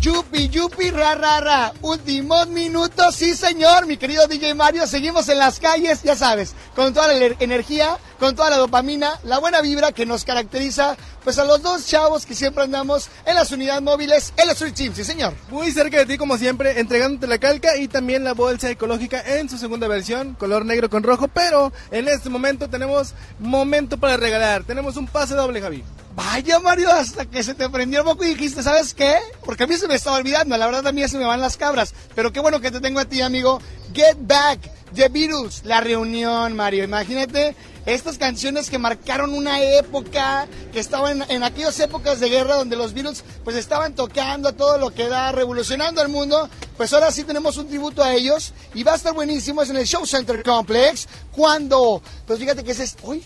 Yupi, 0.00 0.48
yupi, 0.48 0.90
ra, 0.90 1.14
ra, 1.14 1.40
ra. 1.40 1.72
Últimos 1.82 2.48
minutos, 2.48 3.14
sí, 3.14 3.34
señor, 3.34 3.86
mi 3.86 3.96
querido 3.96 4.26
DJ 4.28 4.54
Mario. 4.54 4.86
Seguimos 4.86 5.28
en 5.28 5.38
las 5.38 5.58
calles, 5.58 6.02
ya 6.02 6.14
sabes, 6.14 6.54
con 6.76 6.92
toda 6.94 7.08
la 7.08 7.14
ener- 7.14 7.36
energía, 7.40 7.96
con 8.18 8.34
toda 8.34 8.50
la 8.50 8.56
dopamina, 8.56 9.18
la 9.24 9.38
buena 9.38 9.60
vibra 9.60 9.92
que 9.92 10.06
nos 10.06 10.24
caracteriza, 10.24 10.96
pues 11.24 11.38
a 11.38 11.44
los 11.44 11.62
dos 11.62 11.86
chavos 11.86 12.26
que 12.26 12.34
siempre 12.34 12.64
andamos 12.64 13.08
en 13.24 13.34
las 13.34 13.50
unidades 13.50 13.82
móviles, 13.82 14.32
en 14.36 14.46
la 14.46 14.52
Street 14.52 14.74
Team, 14.74 14.94
sí, 14.94 15.04
señor. 15.04 15.34
Muy 15.50 15.72
cerca 15.72 15.98
de 15.98 16.06
ti, 16.06 16.16
como 16.16 16.38
siempre, 16.38 16.80
entregándote 16.80 17.26
la 17.26 17.38
calca 17.38 17.76
y 17.76 17.88
también 17.88 18.24
la 18.24 18.34
bolsa 18.34 18.70
ecológica 18.70 19.22
en 19.38 19.48
su 19.48 19.58
segunda 19.58 19.88
versión, 19.88 20.34
color 20.34 20.64
negro 20.64 20.88
con 20.88 21.02
rojo. 21.02 21.28
Pero 21.28 21.72
en 21.90 22.08
este 22.08 22.28
momento 22.28 22.68
tenemos 22.68 23.14
momento 23.38 23.98
para 23.98 24.16
regalar. 24.16 24.64
Tenemos 24.64 24.96
un 24.96 25.06
pase 25.06 25.34
doble, 25.34 25.60
Javi. 25.60 25.84
Vaya, 26.14 26.58
Mario, 26.60 26.90
hasta 26.90 27.26
que 27.26 27.42
se 27.42 27.54
te 27.54 27.68
prendió 27.68 28.00
el 28.00 28.06
moco 28.06 28.24
y 28.24 28.28
dijiste, 28.28 28.62
¿sabes 28.62 28.94
qué? 28.94 29.16
Porque 29.44 29.64
a 29.64 29.66
mí 29.66 29.76
se 29.76 29.86
me 29.86 29.94
estaba 29.94 30.16
olvidando, 30.16 30.56
la 30.56 30.64
verdad 30.64 30.86
a 30.86 30.92
mí 30.92 31.06
se 31.06 31.18
me 31.18 31.26
van 31.26 31.42
las 31.42 31.58
cabras. 31.58 31.92
Pero 32.14 32.32
qué 32.32 32.40
bueno 32.40 32.60
que 32.60 32.70
te 32.70 32.80
tengo 32.80 33.00
a 33.00 33.04
ti, 33.04 33.20
amigo. 33.20 33.60
Get 33.92 34.16
Back, 34.20 34.60
The 34.94 35.10
Beatles, 35.10 35.62
La 35.64 35.82
Reunión, 35.82 36.56
Mario. 36.56 36.84
Imagínate 36.84 37.54
estas 37.86 38.18
canciones 38.18 38.68
que 38.68 38.78
marcaron 38.78 39.32
una 39.32 39.62
época, 39.62 40.48
que 40.72 40.80
estaban 40.80 41.24
en 41.30 41.42
aquellas 41.44 41.78
épocas 41.80 42.20
de 42.20 42.28
guerra 42.28 42.56
donde 42.56 42.76
los 42.76 42.92
Beatles 42.92 43.24
pues 43.44 43.56
estaban 43.56 43.94
tocando 43.94 44.48
a 44.48 44.52
todo 44.52 44.76
lo 44.78 44.90
que 44.92 45.08
da, 45.08 45.32
revolucionando 45.32 46.02
el 46.02 46.08
mundo. 46.08 46.48
Pues 46.76 46.92
ahora 46.92 47.12
sí 47.12 47.24
tenemos 47.24 47.56
un 47.56 47.68
tributo 47.68 48.02
a 48.02 48.12
ellos 48.12 48.52
y 48.74 48.82
va 48.82 48.92
a 48.92 48.96
estar 48.96 49.14
buenísimo, 49.14 49.62
es 49.62 49.70
en 49.70 49.76
el 49.76 49.86
Show 49.86 50.04
Center 50.04 50.42
Complex. 50.42 51.08
Cuando, 51.32 52.02
pues 52.26 52.38
fíjate 52.38 52.64
que 52.64 52.72
ese 52.72 52.84
es, 52.84 52.96
uy, 53.02 53.22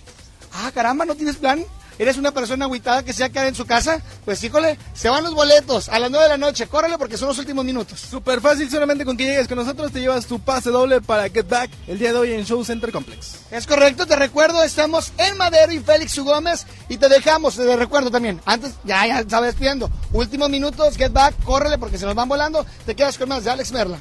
ah, 0.52 0.70
caramba, 0.72 1.04
¿no 1.04 1.14
tienes 1.14 1.36
plan? 1.36 1.64
¿Eres 2.00 2.16
una 2.16 2.32
persona 2.32 2.64
agüitada 2.64 3.02
que 3.02 3.12
se 3.12 3.22
va 3.22 3.26
a 3.26 3.28
quedar 3.28 3.46
en 3.46 3.54
su 3.54 3.66
casa? 3.66 4.00
Pues 4.24 4.42
híjole, 4.42 4.78
se 4.94 5.10
van 5.10 5.22
los 5.22 5.34
boletos 5.34 5.90
a 5.90 5.98
las 5.98 6.10
9 6.10 6.24
de 6.24 6.30
la 6.30 6.38
noche. 6.38 6.66
Córrele 6.66 6.96
porque 6.96 7.18
son 7.18 7.28
los 7.28 7.36
últimos 7.36 7.62
minutos. 7.62 8.00
Súper 8.00 8.40
fácil, 8.40 8.70
solamente 8.70 9.04
con 9.04 9.18
que 9.18 9.26
llegues 9.26 9.46
con 9.46 9.58
nosotros 9.58 9.92
te 9.92 10.00
llevas 10.00 10.24
tu 10.24 10.40
pase 10.40 10.70
doble 10.70 11.02
para 11.02 11.28
Get 11.28 11.46
Back 11.46 11.70
el 11.88 11.98
día 11.98 12.14
de 12.14 12.18
hoy 12.18 12.32
en 12.32 12.46
Show 12.46 12.64
Center 12.64 12.90
Complex. 12.90 13.40
Es 13.50 13.66
correcto, 13.66 14.06
te 14.06 14.16
recuerdo, 14.16 14.62
estamos 14.62 15.12
en 15.18 15.36
Madero 15.36 15.72
y 15.72 15.80
Félix 15.80 16.16
U. 16.16 16.24
Gómez 16.24 16.64
y 16.88 16.96
te 16.96 17.10
dejamos, 17.10 17.56
te 17.56 17.76
recuerdo 17.76 18.10
también, 18.10 18.40
antes, 18.46 18.72
ya, 18.84 19.06
ya 19.06 19.22
sabes 19.28 19.50
despidiendo, 19.50 19.90
últimos 20.14 20.48
minutos, 20.48 20.96
get 20.96 21.12
back, 21.12 21.34
córrele 21.44 21.76
porque 21.76 21.98
se 21.98 22.06
nos 22.06 22.14
van 22.14 22.30
volando, 22.30 22.64
te 22.86 22.94
quedas 22.94 23.18
con 23.18 23.28
más 23.28 23.44
de 23.44 23.50
Alex 23.50 23.72
Merla. 23.72 23.98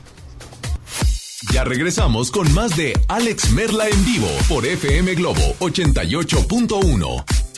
Ya 1.51 1.65
regresamos 1.65 2.31
con 2.31 2.49
más 2.53 2.77
de 2.77 2.93
Alex 3.09 3.49
Merla 3.51 3.89
en 3.89 4.05
vivo 4.05 4.29
por 4.47 4.65
FM 4.65 5.15
Globo 5.15 5.41
88.1. 5.59 7.48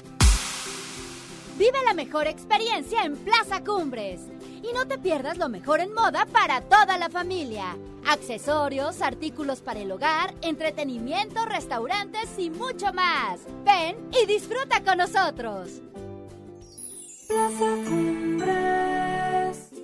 Vive 1.62 1.78
la 1.86 1.94
mejor 1.94 2.26
experiencia 2.26 3.04
en 3.04 3.16
Plaza 3.16 3.64
Cumbres. 3.64 4.22
Y 4.64 4.74
no 4.74 4.88
te 4.88 4.98
pierdas 4.98 5.38
lo 5.38 5.48
mejor 5.48 5.80
en 5.80 5.94
moda 5.94 6.26
para 6.26 6.62
toda 6.62 6.98
la 6.98 7.08
familia. 7.08 7.78
Accesorios, 8.04 9.00
artículos 9.04 9.62
para 9.62 9.80
el 9.80 9.92
hogar, 9.92 10.34
entretenimiento, 10.42 11.46
restaurantes 11.46 12.32
y 12.40 12.50
mucho 12.50 12.92
más. 12.94 13.42
Ven 13.64 13.96
y 14.12 14.26
disfruta 14.26 14.84
con 14.84 14.98
nosotros. 14.98 15.82
Plaza 17.28 17.76
Cumbres. 17.88 18.71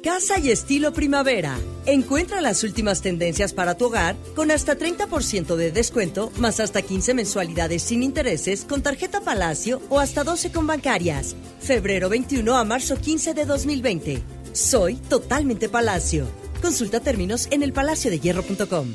Casa 0.08 0.40
y 0.40 0.52
estilo 0.52 0.94
primavera. 0.94 1.60
Encuentra 1.86 2.40
las 2.40 2.64
últimas 2.64 3.02
tendencias 3.02 3.52
para 3.52 3.76
tu 3.76 3.88
hogar 3.88 4.16
con 4.38 4.52
hasta 4.52 4.78
30% 4.78 5.58
de 5.58 5.74
descuento, 5.74 6.32
más 6.38 6.62
hasta 6.62 6.82
15 6.82 7.14
mensualidades 7.14 7.84
sin 7.84 8.02
intereses 8.04 8.64
con 8.64 8.82
tarjeta 8.82 9.20
Palacio 9.20 9.82
o 9.90 10.00
hasta 10.00 10.24
12 10.24 10.54
con 10.54 10.66
bancarias. 10.66 11.36
Febrero 11.60 12.08
21 12.08 12.56
a 12.56 12.64
marzo 12.64 12.96
15 12.96 13.34
de 13.34 13.44
2020. 13.44 14.24
Soy 14.54 14.96
totalmente 14.96 15.68
Palacio. 15.68 16.26
Consulta 16.62 17.02
términos 17.02 17.50
en 17.52 17.64
elpalaciodehierro.com. 17.64 18.94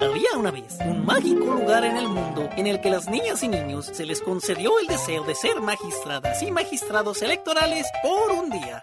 Había 0.00 0.36
una 0.36 0.50
vez 0.50 0.78
un 0.84 1.06
mágico 1.06 1.44
lugar 1.44 1.84
en 1.84 1.96
el 1.96 2.08
mundo 2.08 2.50
en 2.56 2.66
el 2.66 2.80
que 2.80 2.90
las 2.90 3.08
niñas 3.08 3.44
y 3.44 3.48
niños 3.48 3.86
se 3.92 4.04
les 4.04 4.20
concedió 4.20 4.80
el 4.80 4.88
deseo 4.88 5.22
de 5.22 5.36
ser 5.36 5.60
magistradas 5.60 6.42
y 6.42 6.50
magistrados 6.50 7.22
electorales 7.22 7.86
por 8.02 8.32
un 8.32 8.50
día. 8.50 8.82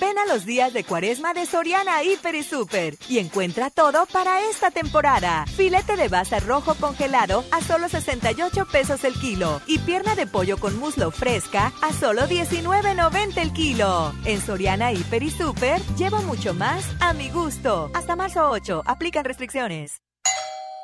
Ven 0.00 0.18
a 0.18 0.24
los 0.24 0.46
días 0.46 0.72
de 0.72 0.82
cuaresma 0.82 1.34
de 1.34 1.44
Soriana 1.44 2.02
Hiper 2.02 2.34
y 2.34 2.42
Super 2.42 2.96
y 3.06 3.18
encuentra 3.18 3.68
todo 3.68 4.06
para 4.06 4.48
esta 4.48 4.70
temporada. 4.70 5.44
Filete 5.46 5.96
de 5.96 6.08
basa 6.08 6.40
rojo 6.40 6.74
congelado 6.74 7.44
a 7.50 7.60
solo 7.60 7.86
68 7.86 8.66
pesos 8.72 9.04
el 9.04 9.12
kilo 9.12 9.60
y 9.66 9.78
pierna 9.78 10.14
de 10.14 10.26
pollo 10.26 10.56
con 10.56 10.78
muslo 10.78 11.10
fresca 11.10 11.72
a 11.82 11.92
solo 11.92 12.22
19.90 12.22 13.36
el 13.36 13.52
kilo. 13.52 14.14
En 14.24 14.40
Soriana 14.40 14.90
Hiper 14.90 15.22
y 15.22 15.30
Super 15.30 15.82
llevo 15.98 16.22
mucho 16.22 16.54
más 16.54 16.82
a 17.00 17.12
mi 17.12 17.28
gusto. 17.28 17.90
Hasta 17.92 18.16
marzo 18.16 18.48
8, 18.48 18.82
aplican 18.86 19.26
restricciones. 19.26 20.00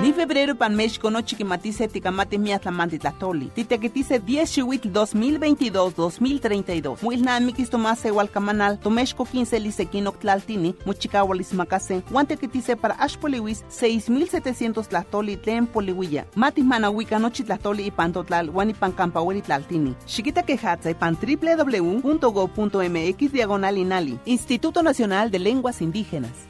Ni 0.00 0.14
febrero 0.14 0.54
pan 0.54 0.74
México 0.74 1.10
no 1.10 1.20
chiquimatice 1.20 1.86
ticamate 1.86 2.38
miatlamante 2.38 2.98
tlatoli. 2.98 3.50
Titequetice 3.54 4.18
10 4.18 4.50
chihuitl 4.50 4.88
2022-2032. 4.88 7.02
Muilnamikis 7.02 7.68
tomase 7.68 8.08
igualcamanal. 8.08 8.80
Tomexco 8.80 9.26
15 9.26 9.60
lisequino 9.60 10.12
tlaltini. 10.12 10.74
Muchicahualis 10.86 11.52
macase. 11.52 12.02
Guantequetice 12.10 12.76
para 12.76 12.94
ashpoliwis 12.94 13.62
6700 13.68 14.88
tlatoli 14.88 15.36
tlen 15.36 15.66
poliwilla. 15.66 16.24
Matis 16.34 16.64
manahuica 16.64 17.18
nochi 17.18 17.44
tlatoli 17.44 17.86
y 17.86 17.90
pantotlal. 17.90 18.50
Guanipan 18.50 18.92
campahueli 18.92 19.42
tlaltini. 19.42 19.94
Chiquita 20.06 20.44
quejatza 20.44 20.90
y 20.90 20.94
pan 20.94 21.18
www.go.mx 21.20 23.32
diagonal 23.32 23.76
inali. 23.76 24.18
Instituto 24.24 24.82
Nacional 24.82 25.30
de 25.30 25.40
Lenguas 25.40 25.82
Indígenas. 25.82 26.49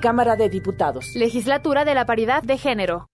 Cámara 0.00 0.34
de 0.34 0.48
Diputados. 0.48 1.14
Legislatura 1.14 1.84
de 1.84 1.94
la 1.94 2.04
Paridad 2.04 2.42
de 2.42 2.58
Género. 2.58 3.06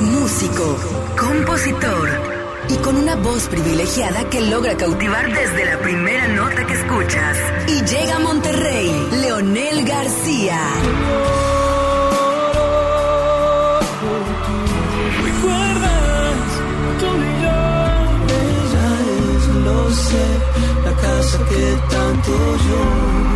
Músico, 0.00 0.78
compositor 1.18 2.08
y 2.70 2.76
con 2.76 2.96
una 2.96 3.16
voz 3.16 3.48
privilegiada 3.48 4.30
que 4.30 4.40
logra 4.40 4.74
cautivar 4.78 5.30
desde 5.30 5.66
la 5.66 5.78
primera 5.80 6.28
nota 6.28 6.66
que 6.66 6.72
escuchas. 6.72 7.36
Y 7.68 7.84
llega 7.84 8.16
a 8.16 8.18
Monterrey, 8.18 9.08
Leonel 9.20 9.84
García. 9.84 10.58
¿Recuerdas 15.22 16.38
tu 16.98 17.06
Lo 19.64 19.90
sé, 19.90 20.26
la 20.82 20.92
casa 20.92 21.38
que 21.50 21.76
tanto 21.94 22.32
yo. 22.68 23.35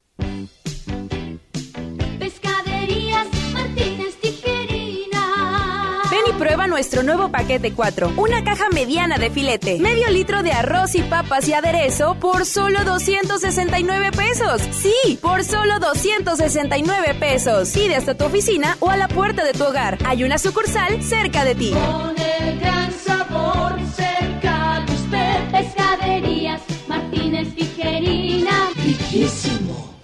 Prueba 6.61 6.67
nuestro 6.67 7.03
nuevo 7.03 7.29
paquete 7.29 7.73
4. 7.73 8.13
Una 8.17 8.43
caja 8.43 8.69
mediana 8.69 9.17
de 9.17 9.29
filete. 9.29 9.79
Medio 9.79 10.09
litro 10.09 10.43
de 10.43 10.51
arroz 10.51 10.95
y 10.95 11.01
papas 11.01 11.47
y 11.47 11.53
aderezo 11.53 12.15
por 12.15 12.45
solo 12.45 12.83
269 12.83 14.11
pesos. 14.11 14.61
Sí, 14.71 15.17
por 15.21 15.43
solo 15.43 15.79
269 15.79 17.15
pesos. 17.15 17.69
Pide 17.69 17.95
hasta 17.95 18.15
tu 18.15 18.25
oficina 18.25 18.77
o 18.79 18.89
a 18.89 18.97
la 18.97 19.07
puerta 19.07 19.43
de 19.43 19.53
tu 19.53 19.63
hogar. 19.63 19.97
Hay 20.05 20.23
una 20.23 20.37
sucursal 20.37 21.01
cerca 21.01 21.43
de 21.45 21.55
ti. 21.55 21.71
Con 21.71 22.15
el 22.19 22.59
gran 22.59 22.91
sabor 22.93 23.79
cerca 23.95 24.83
de 24.85 24.93
usted. 24.93 25.51
Pescaderías 25.51 26.61
Martínez 26.87 27.55
Tijerina. 27.55 28.69
Riquísimo. 28.75 29.95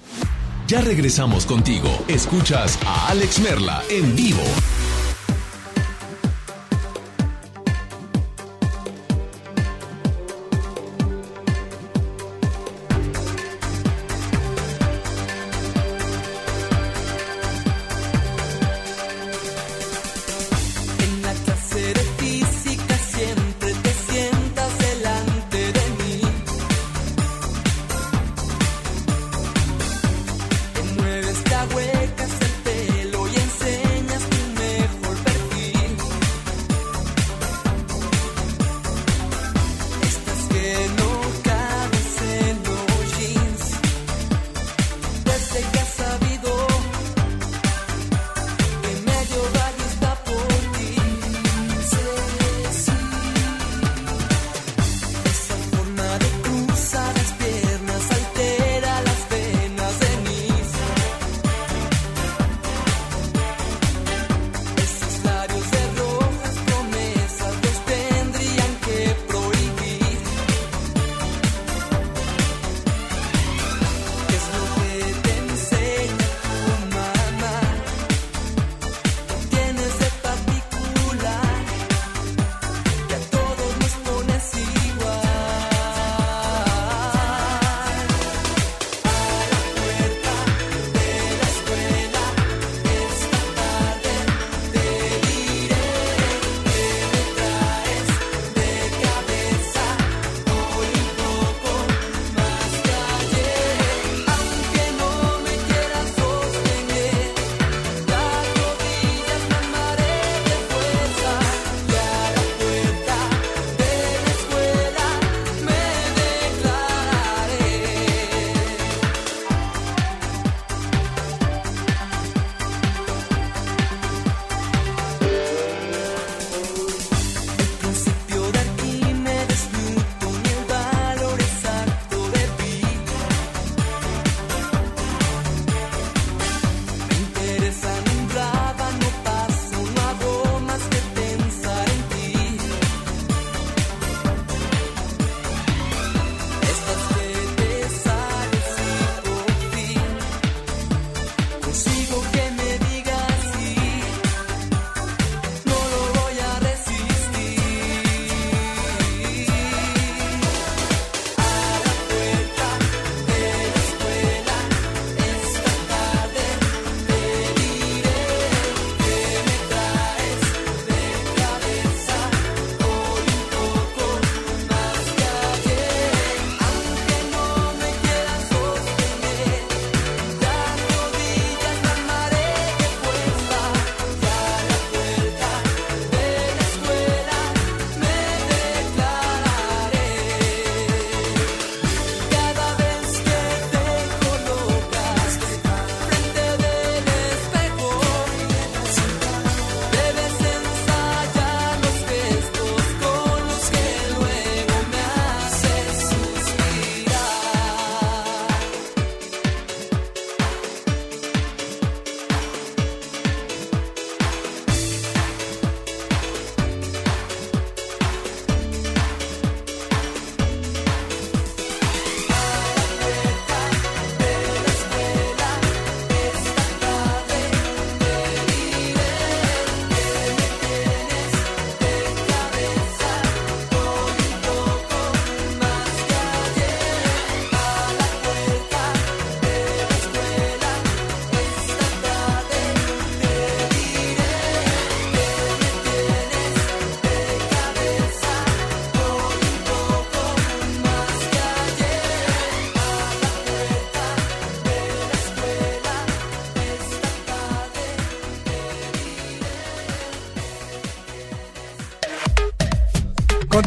Ya 0.67 0.81
regresamos 0.81 1.45
contigo. 1.45 1.89
Escuchas 2.07 2.77
a 2.85 3.09
Alex 3.09 3.39
Merla 3.39 3.84
en 3.89 4.15
vivo. 4.15 4.43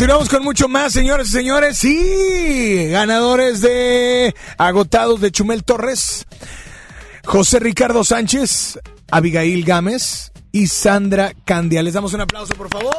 Continuamos 0.01 0.31
con 0.31 0.45
mucho 0.45 0.67
más, 0.67 0.95
señores 0.95 1.29
y 1.29 1.33
señores. 1.33 1.77
Sí, 1.77 2.87
ganadores 2.89 3.61
de 3.61 4.35
agotados 4.57 5.21
de 5.21 5.31
Chumel 5.31 5.63
Torres, 5.63 6.27
José 7.27 7.59
Ricardo 7.59 8.03
Sánchez, 8.03 8.79
Abigail 9.11 9.63
Gámez 9.63 10.33
y 10.53 10.69
Sandra 10.69 11.35
Candia. 11.45 11.83
Les 11.83 11.93
damos 11.93 12.15
un 12.15 12.23
aplauso, 12.23 12.55
por 12.55 12.71
favor. 12.71 12.95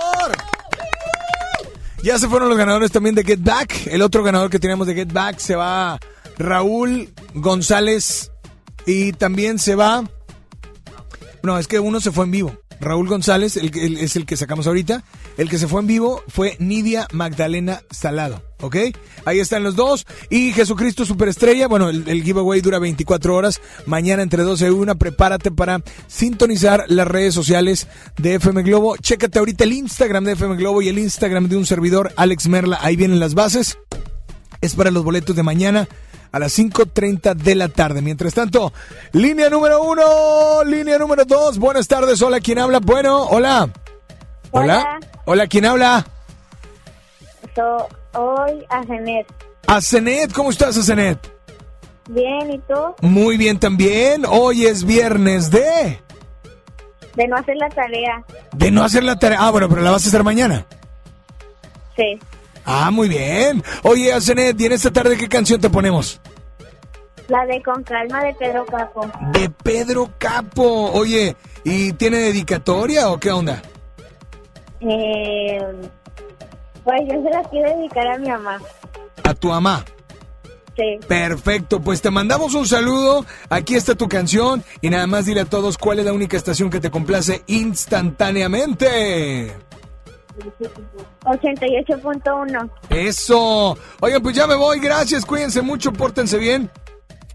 Ya 2.03 2.19
se 2.19 2.29
fueron 2.29 2.49
los 2.49 2.57
ganadores 2.59 2.91
también 2.91 3.15
de 3.15 3.23
Get 3.23 3.41
Back. 3.41 3.87
El 3.87 4.03
otro 4.03 4.21
ganador 4.21 4.51
que 4.51 4.59
teníamos 4.59 4.85
de 4.85 4.93
Get 4.93 5.11
Back 5.11 5.39
se 5.39 5.55
va 5.55 5.99
Raúl 6.37 7.11
González 7.33 8.31
y 8.85 9.13
también 9.13 9.57
se 9.57 9.73
va... 9.73 10.03
No, 11.41 11.57
es 11.57 11.67
que 11.67 11.79
uno 11.79 11.99
se 11.99 12.11
fue 12.11 12.25
en 12.25 12.31
vivo. 12.31 12.60
Raúl 12.81 13.07
González 13.07 13.55
el, 13.57 13.97
es 13.97 14.15
el 14.15 14.25
que 14.25 14.35
sacamos 14.35 14.67
ahorita. 14.67 15.03
El 15.37 15.49
que 15.49 15.57
se 15.57 15.67
fue 15.67 15.81
en 15.81 15.87
vivo 15.87 16.23
fue 16.27 16.57
Nidia 16.59 17.07
Magdalena 17.13 17.81
Salado. 17.91 18.43
¿Ok? 18.59 18.75
Ahí 19.25 19.39
están 19.39 19.63
los 19.63 19.75
dos. 19.75 20.05
Y 20.29 20.51
Jesucristo 20.51 21.05
Superestrella. 21.05 21.67
Bueno, 21.67 21.89
el, 21.89 22.07
el 22.07 22.23
giveaway 22.23 22.61
dura 22.61 22.79
24 22.79 23.35
horas. 23.35 23.61
Mañana 23.85 24.23
entre 24.23 24.43
12 24.43 24.67
y 24.67 24.69
1. 24.69 24.97
Prepárate 24.97 25.51
para 25.51 25.83
sintonizar 26.07 26.85
las 26.87 27.07
redes 27.07 27.33
sociales 27.33 27.87
de 28.17 28.35
FM 28.35 28.63
Globo. 28.63 28.97
Chécate 28.97 29.39
ahorita 29.39 29.63
el 29.63 29.73
Instagram 29.73 30.25
de 30.25 30.33
FM 30.33 30.55
Globo 30.57 30.81
y 30.81 30.89
el 30.89 30.99
Instagram 30.99 31.47
de 31.47 31.57
un 31.57 31.65
servidor, 31.65 32.11
Alex 32.15 32.47
Merla. 32.47 32.79
Ahí 32.81 32.95
vienen 32.95 33.19
las 33.19 33.33
bases. 33.33 33.77
Es 34.61 34.75
para 34.75 34.91
los 34.91 35.03
boletos 35.03 35.35
de 35.35 35.43
mañana 35.43 35.87
a 36.31 36.39
las 36.39 36.57
5.30 36.57 37.35
de 37.35 37.55
la 37.55 37.67
tarde. 37.67 38.01
Mientras 38.01 38.33
tanto, 38.33 38.73
línea 39.13 39.49
número 39.49 39.81
uno, 39.83 40.63
línea 40.65 40.97
número 40.97 41.25
dos. 41.25 41.57
Buenas 41.57 41.87
tardes. 41.87 42.21
Hola, 42.21 42.39
¿quién 42.39 42.59
habla? 42.59 42.79
Bueno, 42.79 43.23
hola. 43.25 43.69
Hola. 44.51 44.99
Hola, 45.25 45.47
¿quién 45.47 45.65
habla? 45.65 46.05
So, 47.55 47.87
hoy 48.13 48.65
a 48.69 48.83
Zenet. 48.85 49.27
Asenet, 49.67 50.33
¿cómo 50.33 50.49
estás, 50.49 50.77
Asenet? 50.77 51.19
Bien, 52.09 52.51
¿y 52.51 52.59
tú? 52.59 52.95
Muy 53.01 53.37
bien 53.37 53.59
también. 53.59 54.25
Hoy 54.27 54.65
es 54.65 54.83
viernes 54.83 55.51
de... 55.51 55.99
De 57.15 57.27
no 57.27 57.35
hacer 57.35 57.57
la 57.57 57.69
tarea. 57.69 58.23
De 58.53 58.71
no 58.71 58.83
hacer 58.83 59.03
la 59.03 59.19
tarea. 59.19 59.37
Ah, 59.41 59.51
bueno, 59.51 59.69
pero 59.69 59.81
la 59.81 59.91
vas 59.91 60.05
a 60.05 60.07
hacer 60.07 60.23
mañana. 60.23 60.65
Sí. 61.95 62.19
Ah, 62.65 62.91
muy 62.91 63.09
bien. 63.09 63.63
Oye, 63.83 64.13
Asenet, 64.13 64.59
¿y 64.59 64.65
en 64.65 64.71
esta 64.73 64.91
tarde 64.91 65.17
qué 65.17 65.27
canción 65.27 65.59
te 65.59 65.69
ponemos? 65.69 66.21
La 67.27 67.45
de 67.45 67.61
Con 67.63 67.83
Calma 67.83 68.23
de 68.23 68.33
Pedro 68.33 68.65
Capo. 68.65 69.09
De 69.31 69.49
Pedro 69.49 70.09
Capo. 70.17 70.91
Oye, 70.91 71.35
¿y 71.63 71.93
tiene 71.93 72.17
dedicatoria 72.17 73.09
o 73.09 73.19
qué 73.19 73.31
onda? 73.31 73.61
Eh, 74.81 75.61
pues 76.83 77.01
yo 77.09 77.23
se 77.23 77.29
la 77.29 77.43
quiero 77.49 77.77
dedicar 77.77 78.07
a 78.07 78.17
mi 78.17 78.29
mamá. 78.29 78.59
A 79.23 79.33
tu 79.33 79.47
mamá. 79.47 79.85
Sí. 80.75 80.99
Perfecto, 81.07 81.81
pues 81.81 82.01
te 82.01 82.11
mandamos 82.11 82.53
un 82.53 82.67
saludo. 82.67 83.25
Aquí 83.49 83.75
está 83.75 83.95
tu 83.95 84.09
canción 84.09 84.63
y 84.81 84.89
nada 84.89 85.07
más 85.07 85.25
dile 85.25 85.41
a 85.41 85.45
todos 85.45 85.77
cuál 85.77 85.99
es 85.99 86.05
la 86.05 86.13
única 86.13 86.37
estación 86.37 86.69
que 86.69 86.79
te 86.79 86.91
complace 86.91 87.43
instantáneamente. 87.47 89.53
88.1. 91.23 92.69
Eso. 92.89 93.77
Oigan, 93.99 94.21
pues 94.21 94.35
ya 94.35 94.47
me 94.47 94.55
voy. 94.55 94.79
Gracias, 94.79 95.25
cuídense 95.25 95.61
mucho, 95.61 95.91
pórtense 95.93 96.37
bien. 96.37 96.69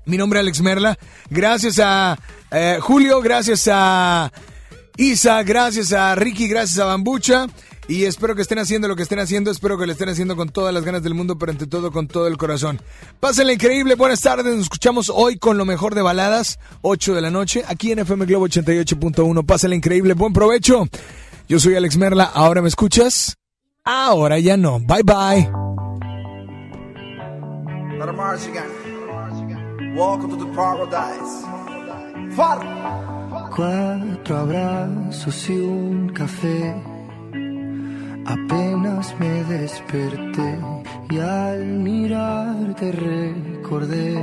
Mi 0.04 0.16
nombre 0.16 0.38
es 0.38 0.42
Alex 0.42 0.60
Merla. 0.60 0.98
Gracias 1.30 1.80
a 1.82 2.18
eh, 2.50 2.78
Julio, 2.80 3.20
gracias 3.20 3.68
a 3.70 4.32
Isa, 4.96 5.42
gracias 5.42 5.92
a 5.92 6.14
Ricky, 6.14 6.48
gracias 6.48 6.78
a 6.78 6.84
Bambucha. 6.84 7.46
Y 7.88 8.04
espero 8.04 8.34
que 8.34 8.42
estén 8.42 8.58
haciendo 8.58 8.88
lo 8.88 8.96
que 8.96 9.04
estén 9.04 9.20
haciendo. 9.20 9.50
Espero 9.50 9.78
que 9.78 9.86
lo 9.86 9.92
estén 9.92 10.08
haciendo 10.08 10.34
con 10.34 10.48
todas 10.48 10.74
las 10.74 10.84
ganas 10.84 11.02
del 11.02 11.14
mundo, 11.14 11.38
pero 11.38 11.52
ante 11.52 11.66
todo 11.66 11.92
con 11.92 12.08
todo 12.08 12.26
el 12.26 12.36
corazón. 12.36 12.80
Pásenla 13.20 13.52
increíble. 13.52 13.94
Buenas 13.94 14.20
tardes. 14.22 14.46
Nos 14.46 14.64
escuchamos 14.64 15.10
hoy 15.14 15.38
con 15.38 15.56
lo 15.56 15.64
mejor 15.64 15.94
de 15.94 16.02
baladas. 16.02 16.58
8 16.82 17.14
de 17.14 17.20
la 17.20 17.30
noche, 17.30 17.62
aquí 17.66 17.92
en 17.92 18.00
FM 18.00 18.26
Globo 18.26 18.48
88.1. 18.48 19.46
Pásenla 19.46 19.76
increíble. 19.76 20.14
Buen 20.14 20.32
provecho. 20.32 20.88
Yo 21.48 21.60
soy 21.60 21.76
Alex 21.76 21.96
Merla. 21.96 22.24
¿Ahora 22.24 22.60
me 22.60 22.66
escuchas? 22.68 23.36
Ahora 23.84 24.40
ya 24.40 24.56
no. 24.56 24.80
Bye 24.80 25.04
bye. 25.04 25.48
Let 27.98 28.12
march 28.14 28.46
again. 28.48 29.94
Welcome 29.96 30.30
to 30.30 30.44
the 30.44 30.52
paradise. 30.56 31.44
Far. 32.34 32.58
Cuatro 33.54 34.36
abrazos 34.36 35.48
y 35.48 35.52
un 35.52 36.08
café. 36.08 36.74
Apenas 38.26 39.14
me 39.20 39.44
desperté 39.44 40.58
y 41.10 41.18
al 41.20 41.64
mirarte 41.64 42.90
recordé 42.90 44.14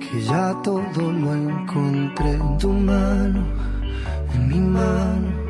que 0.00 0.20
ya 0.22 0.60
todo 0.64 1.12
lo 1.12 1.32
encontré 1.32 2.32
en 2.32 2.58
tu 2.58 2.72
mano, 2.72 3.46
en 4.34 4.48
mi 4.48 4.58
mano, 4.58 5.49